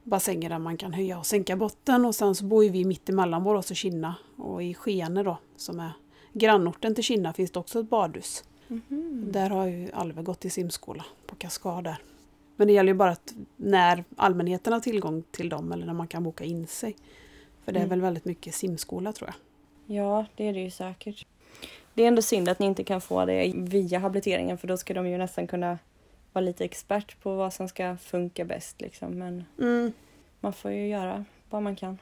bassänger 0.02 0.48
där 0.48 0.58
man 0.58 0.76
kan 0.76 0.92
höja 0.92 1.18
och 1.18 1.26
sänka 1.26 1.56
botten 1.56 2.04
och 2.04 2.14
sen 2.14 2.34
så 2.34 2.44
bor 2.44 2.64
vi 2.70 2.84
mitt 2.84 3.08
emellan 3.08 3.44
Borås 3.44 3.70
och 3.70 3.76
Kinna 3.76 4.14
och 4.36 4.62
i 4.62 4.74
Skene 4.74 5.22
då 5.22 5.38
som 5.56 5.80
är 5.80 5.92
grannorten 6.32 6.94
till 6.94 7.04
Kinna 7.04 7.32
finns 7.32 7.50
det 7.50 7.58
också 7.58 7.80
ett 7.80 7.90
badhus. 7.90 8.44
Mm. 8.68 9.28
Där 9.32 9.50
har 9.50 9.66
ju 9.66 9.92
Alve 9.92 10.22
gått 10.22 10.44
i 10.44 10.50
simskola 10.50 11.04
på 11.26 11.36
Kaskad 11.36 11.84
där. 11.84 11.98
Men 12.56 12.66
det 12.66 12.72
gäller 12.72 12.92
ju 12.92 12.98
bara 12.98 13.10
att 13.10 13.34
när 13.56 14.04
allmänheten 14.16 14.72
har 14.72 14.80
tillgång 14.80 15.22
till 15.30 15.48
dem 15.48 15.72
eller 15.72 15.86
när 15.86 15.94
man 15.94 16.08
kan 16.08 16.24
boka 16.24 16.44
in 16.44 16.66
sig. 16.66 16.96
För 17.64 17.72
det 17.72 17.78
är 17.78 17.84
mm. 17.84 17.90
väl 17.90 18.00
väldigt 18.00 18.24
mycket 18.24 18.54
simskola 18.54 19.12
tror 19.12 19.30
jag. 19.30 19.36
Ja, 19.96 20.26
det 20.36 20.48
är 20.48 20.52
det 20.52 20.60
ju 20.60 20.70
säkert. 20.70 21.26
Det 21.94 22.02
är 22.02 22.08
ändå 22.08 22.22
synd 22.22 22.48
att 22.48 22.58
ni 22.58 22.66
inte 22.66 22.84
kan 22.84 23.00
få 23.00 23.24
det 23.24 23.52
via 23.56 23.98
habiliteringen 23.98 24.58
för 24.58 24.68
då 24.68 24.76
ska 24.76 24.94
de 24.94 25.08
ju 25.08 25.18
nästan 25.18 25.46
kunna 25.46 25.78
vara 26.32 26.44
lite 26.44 26.64
expert 26.64 27.22
på 27.22 27.34
vad 27.34 27.52
som 27.52 27.68
ska 27.68 27.96
funka 27.96 28.44
bäst. 28.44 28.80
Liksom. 28.80 29.18
Men 29.18 29.44
mm. 29.60 29.92
man 30.40 30.52
får 30.52 30.70
ju 30.70 30.88
göra 30.88 31.24
vad 31.50 31.62
man 31.62 31.76
kan. 31.76 31.98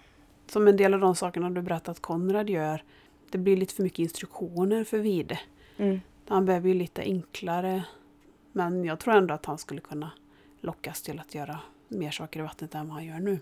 Som 0.46 0.68
en 0.68 0.76
del 0.76 0.94
av 0.94 1.00
de 1.00 1.16
sakerna 1.16 1.50
du 1.50 1.62
berättat 1.62 1.88
att 1.88 2.02
Konrad 2.02 2.50
gör, 2.50 2.84
det 3.30 3.38
blir 3.38 3.56
lite 3.56 3.74
för 3.74 3.82
mycket 3.82 3.98
instruktioner 3.98 4.84
för 4.84 4.98
Vide. 4.98 5.40
Mm. 5.76 6.00
Han 6.28 6.46
behöver 6.46 6.68
ju 6.68 6.74
lite 6.74 7.02
enklare. 7.02 7.84
Men 8.52 8.84
jag 8.84 8.98
tror 8.98 9.14
ändå 9.14 9.34
att 9.34 9.46
han 9.46 9.58
skulle 9.58 9.80
kunna 9.80 10.10
lockas 10.62 11.02
till 11.02 11.20
att 11.20 11.34
göra 11.34 11.60
mer 11.88 12.10
saker 12.10 12.40
i 12.40 12.42
vattnet 12.42 12.74
än 12.74 12.86
vad 12.86 12.94
han 12.94 13.04
gör 13.04 13.20
nu. 13.20 13.38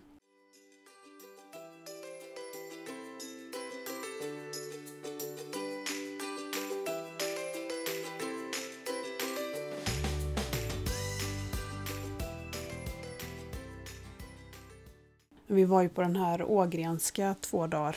Vi 15.46 15.64
var 15.64 15.82
ju 15.82 15.88
på 15.88 16.00
den 16.00 16.16
här 16.16 16.42
Ågrenska 16.42 17.34
två 17.40 17.66
dagar. 17.66 17.96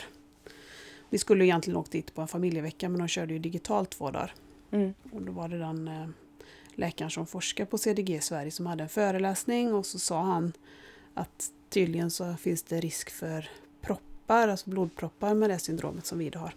Vi 1.10 1.18
skulle 1.18 1.44
egentligen 1.44 1.76
åkt 1.76 1.92
dit 1.92 2.14
på 2.14 2.20
en 2.20 2.28
familjevecka 2.28 2.88
men 2.88 2.98
de 2.98 3.08
körde 3.08 3.32
ju 3.32 3.38
digitalt 3.38 3.90
två 3.90 4.10
dagar. 4.10 4.34
Mm. 4.70 4.94
Och 5.12 5.22
då 5.22 5.32
var 5.32 5.48
det 5.48 5.58
den 5.58 5.88
eh, 5.88 6.08
läkaren 6.78 7.10
som 7.10 7.26
forskar 7.26 7.64
på 7.64 7.78
CDG 7.78 8.10
i 8.10 8.20
Sverige 8.20 8.50
som 8.50 8.66
hade 8.66 8.82
en 8.82 8.88
föreläsning 8.88 9.74
och 9.74 9.86
så 9.86 9.98
sa 9.98 10.22
han 10.22 10.52
att 11.14 11.50
tydligen 11.68 12.10
så 12.10 12.34
finns 12.34 12.62
det 12.62 12.80
risk 12.80 13.10
för 13.10 13.50
proppar, 13.80 14.48
alltså 14.48 14.70
blodproppar 14.70 15.34
med 15.34 15.50
det 15.50 15.58
syndromet 15.58 16.06
som 16.06 16.18
vi 16.18 16.32
har. 16.34 16.54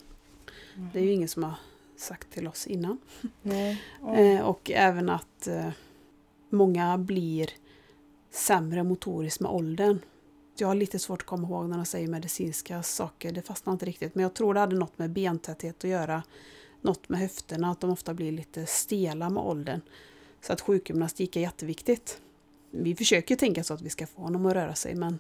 Mm. 0.76 0.90
Det 0.94 1.00
är 1.00 1.04
ju 1.04 1.12
ingen 1.12 1.28
som 1.28 1.44
har 1.44 1.54
sagt 1.98 2.32
till 2.32 2.48
oss 2.48 2.68
innan. 2.68 2.98
Nej. 3.42 3.84
Oh. 4.02 4.42
och 4.42 4.72
även 4.72 5.10
att 5.10 5.48
eh, 5.48 5.70
många 6.50 6.98
blir 6.98 7.50
sämre 8.32 8.84
motoriskt 8.84 9.40
med 9.40 9.52
åldern 9.52 10.00
jag 10.62 10.68
har 10.68 10.76
lite 10.76 11.00
svårt 11.00 11.22
att 11.22 11.28
komma 11.28 11.48
ihåg 11.48 11.70
när 11.70 11.78
de 11.78 11.86
säger 11.86 12.08
medicinska 12.08 12.84
saker. 12.84 13.32
Det 13.32 13.42
fastnar 13.42 13.74
inte 13.74 13.86
riktigt. 13.86 14.16
Men 14.16 14.24
jag 14.24 14.34
tror 14.34 14.54
det 14.54 14.60
hade 14.60 14.76
något 14.76 14.98
med 14.98 15.10
bentäthet 15.10 15.84
att 15.84 15.90
göra. 15.90 16.24
Något 16.82 17.10
med 17.10 17.20
höfterna, 17.20 17.72
att 17.72 17.80
de 17.80 17.90
ofta 17.90 18.14
blir 18.14 18.32
lite 18.32 18.66
stela 18.66 19.30
med 19.30 19.44
åldern. 19.44 19.82
Så 20.42 20.54
att 20.54 20.62
sjukgymnastik 20.62 21.36
är 21.36 21.42
jätteviktigt. 21.42 22.22
Vi 22.72 22.96
försöker 22.96 23.36
tänka 23.36 23.64
så 23.64 23.74
att 23.74 23.82
vi 23.82 23.90
ska 23.90 24.08
få 24.08 24.22
honom 24.22 24.46
att 24.46 24.54
röra 24.54 24.76
sig 24.76 24.96
men 24.96 25.20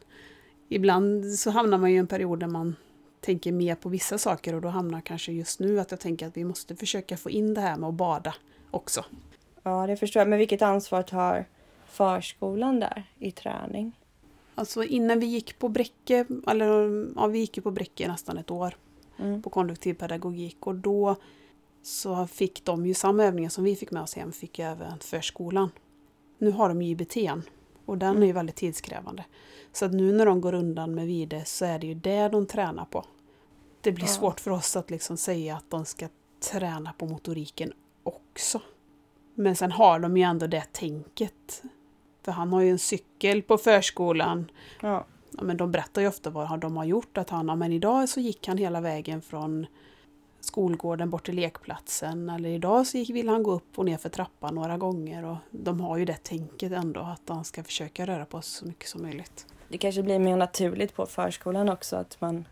ibland 0.69 1.33
så 1.33 1.51
hamnar 1.51 1.77
man 1.77 1.89
i 1.89 1.95
en 1.95 2.07
period 2.07 2.39
där 2.39 2.47
man 2.47 2.75
tänker 3.21 3.51
mer 3.51 3.75
på 3.75 3.89
vissa 3.89 4.17
saker 4.17 4.53
och 4.53 4.61
då 4.61 4.67
hamnar 4.67 5.01
kanske 5.01 5.31
just 5.31 5.59
nu 5.59 5.79
att 5.79 5.91
jag 5.91 5.99
tänker 5.99 6.27
att 6.27 6.37
vi 6.37 6.43
måste 6.43 6.75
försöka 6.75 7.17
få 7.17 7.29
in 7.29 7.53
det 7.53 7.61
här 7.61 7.77
med 7.77 7.89
att 7.89 7.95
bada 7.95 8.35
också. 8.71 9.05
Ja, 9.63 9.87
det 9.87 9.97
förstår 9.97 10.19
jag. 10.19 10.27
Men 10.29 10.39
vilket 10.39 10.61
ansvar 10.61 11.03
tar 11.03 11.45
förskolan 11.87 12.79
där 12.79 13.03
i 13.19 13.31
träning? 13.31 13.99
Alltså 14.55 14.83
innan 14.83 15.19
vi 15.19 15.25
gick 15.25 15.59
på 15.59 15.69
Bräcke, 15.69 16.25
eller 16.47 17.05
ja, 17.15 17.27
vi 17.27 17.39
gick 17.39 17.57
ju 17.57 17.63
på 17.63 17.71
Bräcke 17.71 18.07
nästan 18.07 18.37
ett 18.37 18.51
år 18.51 18.77
mm. 19.19 19.41
på 19.41 19.49
konduktiv 19.49 19.93
pedagogik 19.93 20.67
och 20.67 20.75
då 20.75 21.15
så 21.81 22.27
fick 22.27 22.65
de 22.65 22.85
ju 22.85 22.93
samma 22.93 23.23
övningar 23.23 23.49
som 23.49 23.63
vi 23.63 23.75
fick 23.75 23.91
med 23.91 24.03
oss 24.03 24.15
hem, 24.15 24.31
fick 24.31 24.59
även 24.59 24.99
förskolan. 24.99 25.71
Nu 26.37 26.51
har 26.51 26.69
de 26.69 26.81
ju 26.81 26.89
IBT 26.89 27.17
och 27.85 27.97
den 27.97 28.09
mm. 28.09 28.23
är 28.23 28.27
ju 28.27 28.33
väldigt 28.33 28.55
tidskrävande. 28.55 29.25
Så 29.71 29.85
att 29.85 29.93
nu 29.93 30.11
när 30.11 30.25
de 30.25 30.41
går 30.41 30.53
undan 30.53 30.95
med 30.95 31.07
vide 31.07 31.45
så 31.45 31.65
är 31.65 31.79
det 31.79 31.87
ju 31.87 31.93
det 31.93 32.29
de 32.29 32.45
tränar 32.45 32.85
på. 32.85 33.05
Det 33.81 33.91
blir 33.91 34.05
ja. 34.05 34.11
svårt 34.11 34.39
för 34.39 34.51
oss 34.51 34.75
att 34.75 34.91
liksom 34.91 35.17
säga 35.17 35.55
att 35.55 35.69
de 35.69 35.85
ska 35.85 36.07
träna 36.51 36.93
på 36.93 37.05
motoriken 37.05 37.73
också. 38.03 38.61
Men 39.35 39.55
sen 39.55 39.71
har 39.71 39.99
de 39.99 40.17
ju 40.17 40.23
ändå 40.23 40.47
det 40.47 40.73
tänket 40.73 41.63
för 42.27 42.31
han 42.31 42.53
har 42.53 42.61
ju 42.61 42.69
en 42.69 42.79
cykel 42.79 43.41
på 43.41 43.57
förskolan. 43.57 44.51
Ja. 44.81 45.05
ja 45.31 45.43
men 45.43 45.57
de 45.57 45.71
berättar 45.71 46.01
ju 46.01 46.07
ofta 46.07 46.29
vad 46.29 46.59
de 46.59 46.77
har 46.77 46.85
gjort. 46.85 47.17
Att 47.17 47.29
han, 47.29 47.59
men 47.59 47.71
idag 47.71 48.09
så 48.09 48.19
gick 48.19 48.47
han 48.47 48.57
hela 48.57 48.81
vägen 48.81 49.21
från 49.21 49.67
skolgården 50.47 51.09
bort 51.09 51.25
till 51.25 51.35
lekplatsen. 51.35 52.29
Eller 52.29 52.49
idag 52.49 52.87
så 52.87 52.97
gick, 52.97 53.09
vill 53.09 53.29
han 53.29 53.43
gå 53.43 53.51
upp 53.51 53.79
och 53.79 53.85
ner 53.85 53.97
för 53.97 54.09
trappan 54.09 54.55
några 54.55 54.77
gånger. 54.77 55.25
Och 55.25 55.37
de 55.51 55.81
har 55.81 55.97
ju 55.97 56.05
det 56.05 56.23
tänket 56.23 56.71
ändå 56.71 56.99
att 56.99 57.21
han 57.29 57.45
ska 57.45 57.63
försöka 57.63 58.05
röra 58.05 58.25
på 58.25 58.41
sig 58.41 58.59
så 58.59 58.65
mycket 58.65 58.89
som 58.89 59.01
möjligt. 59.01 59.45
Det 59.69 59.77
kanske 59.77 60.03
blir 60.03 60.19
mer 60.19 60.37
naturligt 60.37 60.95
på 60.95 61.05
förskolan 61.05 61.69
också 61.69 61.95
att 61.95 62.21
man 62.21 62.47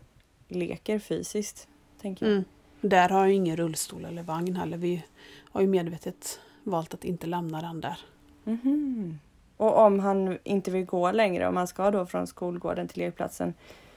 leker 0.48 0.98
fysiskt. 0.98 1.68
Tänker 2.00 2.26
jag. 2.26 2.32
Mm. 2.32 2.44
Där 2.80 3.08
har 3.08 3.20
jag 3.20 3.32
ingen 3.32 3.56
rullstol 3.56 4.04
eller 4.04 4.22
vagn 4.22 4.56
heller. 4.56 4.76
Vi 4.76 5.04
har 5.52 5.60
ju 5.60 5.66
medvetet 5.66 6.40
valt 6.64 6.94
att 6.94 7.04
inte 7.04 7.26
lämna 7.26 7.60
den 7.60 7.80
där. 7.80 7.98
Mm 8.44 8.58
-hmm. 8.62 9.16
Och 9.56 9.78
om 9.78 10.00
han 10.00 10.38
inte 10.44 10.70
vill 10.70 10.84
gå 10.84 11.12
längre, 11.12 11.48
om 11.48 11.56
han 11.56 11.66
ska 11.66 11.90
då 11.90 12.06
från 12.06 12.26
skolgården 12.26 12.88
till 12.88 12.98
lekplatsen, 12.98 13.54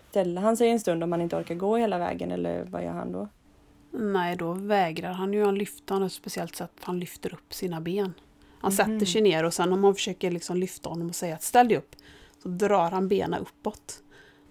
ställer 0.09 0.41
han 0.41 0.57
sig 0.57 0.69
en 0.69 0.79
stund 0.79 1.03
om 1.03 1.11
han 1.11 1.21
inte 1.21 1.35
orkar 1.35 1.55
gå 1.55 1.77
hela 1.77 1.97
vägen 1.97 2.31
eller 2.31 2.63
vad 2.63 2.83
gör 2.83 2.91
han 2.91 3.11
då? 3.11 3.27
Nej, 3.91 4.35
då 4.35 4.53
vägrar 4.53 5.11
han 5.13 5.33
ju. 5.33 5.45
Han 5.45 5.55
lyfter 5.55 5.93
han 5.93 6.03
ett 6.03 6.13
speciellt 6.13 6.55
sätt. 6.55 6.71
Han 6.81 6.99
lyfter 6.99 7.33
upp 7.33 7.53
sina 7.53 7.81
ben. 7.81 8.13
Han 8.59 8.71
Mhm. 8.71 8.77
sätter 8.77 9.05
sig 9.05 9.21
ner 9.21 9.43
och 9.43 9.53
sen 9.53 9.73
om 9.73 9.81
man 9.81 9.95
försöker 9.95 10.31
liksom 10.31 10.57
lyfta 10.57 10.89
honom 10.89 11.09
och 11.09 11.15
säga 11.15 11.35
att 11.35 11.43
ställ 11.43 11.67
dig 11.67 11.77
upp. 11.77 11.95
Så 12.43 12.49
drar 12.49 12.91
han 12.91 13.07
benen 13.07 13.41
uppåt. 13.41 14.03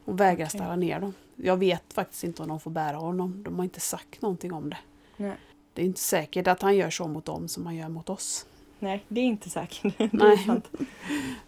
Och 0.04 0.20
vägrar 0.20 0.46
Okej. 0.46 0.58
ställa 0.58 0.76
ner 0.76 1.00
dem. 1.00 1.14
Jag 1.36 1.56
vet 1.56 1.92
faktiskt 1.92 2.24
inte 2.24 2.42
om 2.42 2.48
de 2.48 2.60
får 2.60 2.70
bära 2.70 2.96
honom. 2.96 3.42
De 3.42 3.56
har 3.56 3.64
inte 3.64 3.80
sagt 3.80 4.22
någonting 4.22 4.52
om 4.52 4.70
det. 4.70 4.78
Nej. 5.16 5.36
Det 5.72 5.82
är 5.82 5.86
inte 5.86 6.00
säkert 6.00 6.46
att 6.46 6.62
han 6.62 6.76
gör 6.76 6.90
så 6.90 7.08
mot 7.08 7.24
dem 7.24 7.48
som 7.48 7.66
han 7.66 7.76
gör 7.76 7.88
mot 7.88 8.08
oss. 8.10 8.46
Nej, 8.78 9.04
det 9.08 9.20
är 9.20 9.24
inte 9.24 9.50
säkert. 9.50 9.84
Är 10.00 10.10
Nej. 10.12 10.38
sant. 10.38 10.70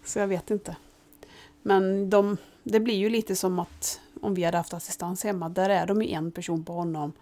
Så 0.04 0.18
jag 0.18 0.26
vet 0.28 0.50
inte. 0.50 0.76
Men 1.62 2.10
de, 2.10 2.36
det 2.62 2.80
blir 2.80 2.94
ju 2.94 3.10
lite 3.10 3.36
som 3.36 3.58
att 3.58 4.00
om 4.20 4.34
vi 4.34 4.44
hade 4.44 4.56
haft 4.56 4.74
assistans 4.74 5.24
hemma, 5.24 5.48
där 5.48 5.70
är 5.70 5.86
de 5.86 6.02
ju 6.02 6.08
en 6.10 6.32
person 6.32 6.64
på 6.64 6.72
honom. 6.72 7.12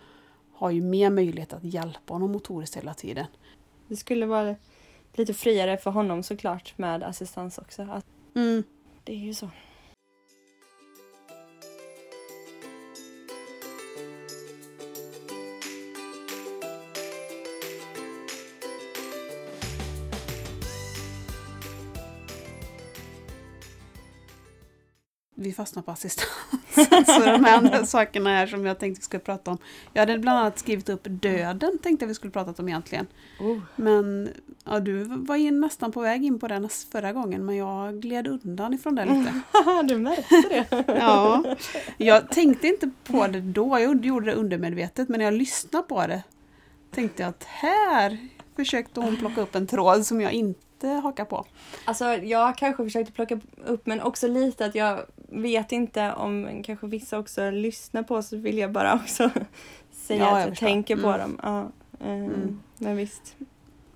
Har 0.59 0.71
ju 0.71 0.83
mer 0.83 1.11
möjlighet 1.11 1.53
att 1.53 1.65
hjälpa 1.65 2.15
honom 2.15 2.33
motoriskt 2.33 2.77
hela 2.77 2.95
tiden. 2.95 3.27
Det 3.89 3.97
skulle 3.97 4.27
vara 4.27 4.57
lite 5.15 5.35
friare 5.35 5.77
för 5.77 5.91
honom 5.91 6.23
såklart 6.23 6.79
med 6.79 7.03
assistans 7.03 7.59
också. 7.59 7.83
Att 7.83 8.05
Mm. 8.35 8.63
det 9.05 9.13
är 9.13 9.17
ju 9.17 9.35
så. 9.35 9.51
Vi 25.41 25.53
fastnar 25.53 25.83
på 25.83 25.91
assistans. 25.91 26.29
Så 27.07 27.21
de 27.25 27.45
här 27.45 27.57
andra 27.57 27.87
sakerna 27.87 28.31
här 28.31 28.47
som 28.47 28.67
jag 28.67 28.79
tänkte 28.79 29.01
vi 29.01 29.05
skulle 29.05 29.21
prata 29.21 29.51
om. 29.51 29.59
Jag 29.93 30.03
hade 30.03 30.19
bland 30.19 30.39
annat 30.39 30.59
skrivit 30.59 30.89
upp 30.89 31.01
döden, 31.05 31.79
tänkte 31.83 32.05
jag 32.05 32.09
vi 32.09 32.15
skulle 32.15 32.31
prata 32.31 32.63
om 32.63 32.69
egentligen. 32.69 33.07
Oh. 33.41 33.59
Men 33.77 34.29
ja, 34.65 34.81
du 34.81 35.05
var 35.05 35.37
in, 35.37 35.61
nästan 35.61 35.93
på 35.93 36.01
väg 36.01 36.25
in 36.25 36.39
på 36.39 36.49
den 36.49 36.69
förra 36.93 37.13
gången, 37.13 37.47
men 37.47 37.57
jag 37.57 38.01
gled 38.01 38.27
undan 38.27 38.75
ifrån 38.75 38.95
det 38.95 39.05
lite. 39.05 39.41
du 39.85 39.99
märkte 39.99 40.43
det. 40.49 40.85
Ja, 40.99 41.45
jag 41.97 42.31
tänkte 42.31 42.67
inte 42.67 42.91
på 43.05 43.27
det 43.27 43.41
då, 43.41 43.79
jag 43.79 44.07
gjorde 44.07 44.27
det 44.27 44.35
undermedvetet, 44.35 45.09
men 45.09 45.19
när 45.19 45.25
jag 45.25 45.35
lyssnade 45.35 45.87
på 45.89 46.07
det 46.07 46.23
tänkte 46.91 47.23
jag 47.23 47.31
att 47.31 47.45
här 47.45 48.19
försökte 48.65 49.01
hon 49.01 49.17
plocka 49.17 49.41
upp 49.41 49.55
en 49.55 49.67
tråd 49.67 50.07
som 50.07 50.21
jag 50.21 50.33
inte 50.33 50.89
hakar 50.89 51.25
på. 51.25 51.45
Alltså 51.85 52.05
jag 52.05 52.57
kanske 52.59 52.85
försökte 52.85 53.13
plocka 53.13 53.41
upp 53.67 53.87
men 53.87 54.01
också 54.01 54.29
lite 54.29 54.65
att 54.67 54.75
jag 54.75 55.01
vet 55.29 55.73
inte 55.73 56.13
om 56.13 56.63
kanske 56.65 56.87
vissa 56.87 57.19
också 57.19 57.51
lyssnar 57.51 58.03
på 58.03 58.23
så 58.23 58.37
vill 58.37 58.59
jag 58.59 58.73
bara 58.73 58.95
också 58.95 59.31
säga 59.93 60.21
Ja, 60.21 60.25
jag 60.29 60.33
att 60.35 60.41
jag 60.41 60.49
förstår. 60.49 60.67
tänker 60.67 60.97
på 60.97 61.09
Mm. 61.09 61.21
dem. 61.21 61.39
Ja, 61.43 61.61
eh, 62.07 62.13
Mm. 62.13 62.61
Men 62.79 62.97
visst, 62.97 63.37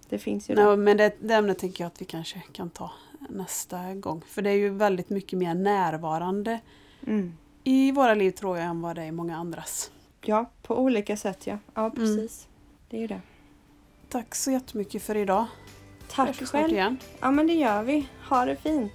det 0.09 0.19
finns 0.19 0.51
ju 0.51 0.55
där. 0.55 0.77
men 0.77 0.97
det, 0.97 1.13
det 1.21 1.35
ämnet 1.35 1.59
tänker 1.59 1.85
jag 1.85 1.87
att 1.89 2.01
vi 2.01 2.05
kanske 2.05 2.43
kan 2.53 2.71
ta 2.71 2.91
nästa 3.29 3.95
gång. 3.95 4.23
För 4.29 4.43
det 4.43 4.51
är 4.51 4.55
ju 4.57 4.69
väldigt 4.71 5.11
mycket 5.11 5.39
mer 5.39 5.55
närvarande 5.55 6.61
Mm. 7.07 7.35
i 7.65 7.93
våra 7.93 8.15
liv 8.15 8.31
tror 8.31 8.59
jag 8.59 8.67
än 8.67 8.81
vad 8.83 8.97
det 8.97 9.03
är 9.03 9.07
i 9.07 9.13
många 9.13 9.37
andras. 9.37 9.91
Ja, 10.25 10.51
på 10.63 10.79
olika 10.79 11.17
sätt 11.17 11.47
ja. 11.47 11.59
Ja, 11.75 11.91
precis. 11.91 12.49
Det 12.91 12.97
är 12.97 13.01
ju 13.01 13.07
det. 13.07 13.21
Tack 14.13 14.35
så 14.35 14.51
jättemycket 14.51 15.03
för 15.03 15.17
idag. 15.17 15.47
Tack 16.09 16.41
Hörs 16.41 16.51
själv. 16.51 16.73
igen. 16.73 16.99
Ja 17.21 17.31
men 17.31 17.47
det 17.47 17.55
gör 17.55 17.83
vi. 17.83 18.09
Ha 18.29 18.45
det 18.45 18.57
fint. 18.57 18.93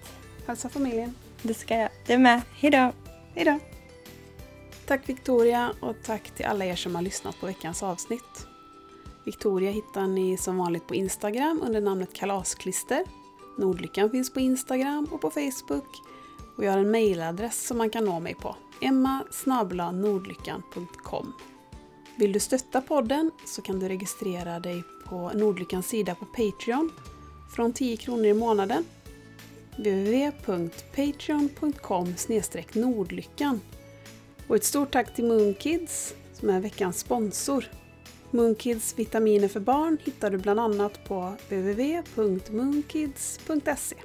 Hälsa 0.47 0.70
familjen. 0.70 1.15
Det 1.41 1.53
ska 1.53 1.76
jag. 1.76 1.89
Det 2.05 2.18
med. 2.18 2.41
Hejdå. 2.55 2.91
Hejdå! 3.36 3.59
Tack 4.86 5.09
Victoria 5.09 5.74
och 5.82 5.95
tack 6.03 6.32
till 6.36 6.45
alla 6.45 6.65
er 6.65 6.76
som 6.76 6.95
har 6.95 7.01
lyssnat 7.01 7.39
på 7.39 7.45
veckans 7.45 7.84
avsnitt. 7.84 8.47
Victoria 9.26 9.72
hittar 9.72 10.07
ni 10.07 10.38
som 10.38 10.57
vanligt 10.57 10.88
på 10.88 10.95
Instagram 10.95 11.61
under 11.65 11.82
namnet 11.82 12.13
Kalasklister. 12.13 13.03
Nordlyckan 13.57 14.09
finns 14.09 14.34
på 14.34 14.39
Instagram 14.39 15.07
och 15.11 15.22
på 15.22 15.32
Facebook. 15.32 16.01
Och 16.57 16.65
jag 16.65 16.72
har 16.72 16.80
en 16.80 16.91
mejladress 16.91 17.68
som 17.68 17.78
man 17.78 17.89
kan 17.89 18.05
nå 18.05 18.20
mig 18.20 18.36
på. 18.36 18.55
emma 18.82 19.24
nordlyckan.com 19.91 21.34
Vill 22.15 22.34
du 22.34 22.39
stötta 22.39 22.82
podden 22.82 23.32
så 23.45 23.61
kan 23.61 23.80
du 23.80 23.88
registrera 23.88 24.59
dig 24.59 24.84
på 25.10 25.32
Nordlyckans 25.36 25.88
sida 25.88 26.16
på 26.16 26.26
Patreon 26.26 26.91
från 27.55 27.74
10 27.74 27.97
kronor 27.97 28.26
i 28.26 28.34
månaden 28.34 28.86
www.patreon.com 29.78 32.16
nordlyckan. 32.74 33.62
Och 34.47 34.55
ett 34.55 34.64
stort 34.64 34.91
tack 34.91 35.16
till 35.16 35.26
Moonkids 35.26 36.16
som 36.34 36.49
är 36.49 36.60
veckans 36.60 36.99
sponsor. 36.99 37.66
Moonkids 38.32 38.99
vitaminer 38.99 39.47
för 39.47 39.60
barn 39.60 39.97
hittar 40.03 40.32
du 40.32 40.38
bland 40.38 40.60
annat 40.60 41.08
på 41.08 41.34
www.moonkids.se. 41.49 43.95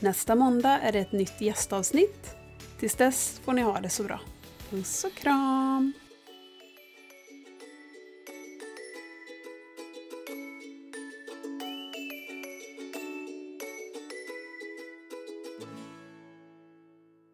Nästa 0.00 0.34
måndag 0.34 0.78
är 0.78 0.92
det 0.92 0.98
ett 0.98 1.12
nytt 1.12 1.40
gästavsnitt. 1.40 2.34
Tills 2.78 2.94
dess 2.94 3.40
får 3.44 3.52
ni 3.52 3.62
ha 3.62 3.80
det 3.80 3.88
så 3.88 4.02
bra. 4.02 4.20
Puss 4.70 5.04
och 5.04 5.14
kram! 5.14 5.92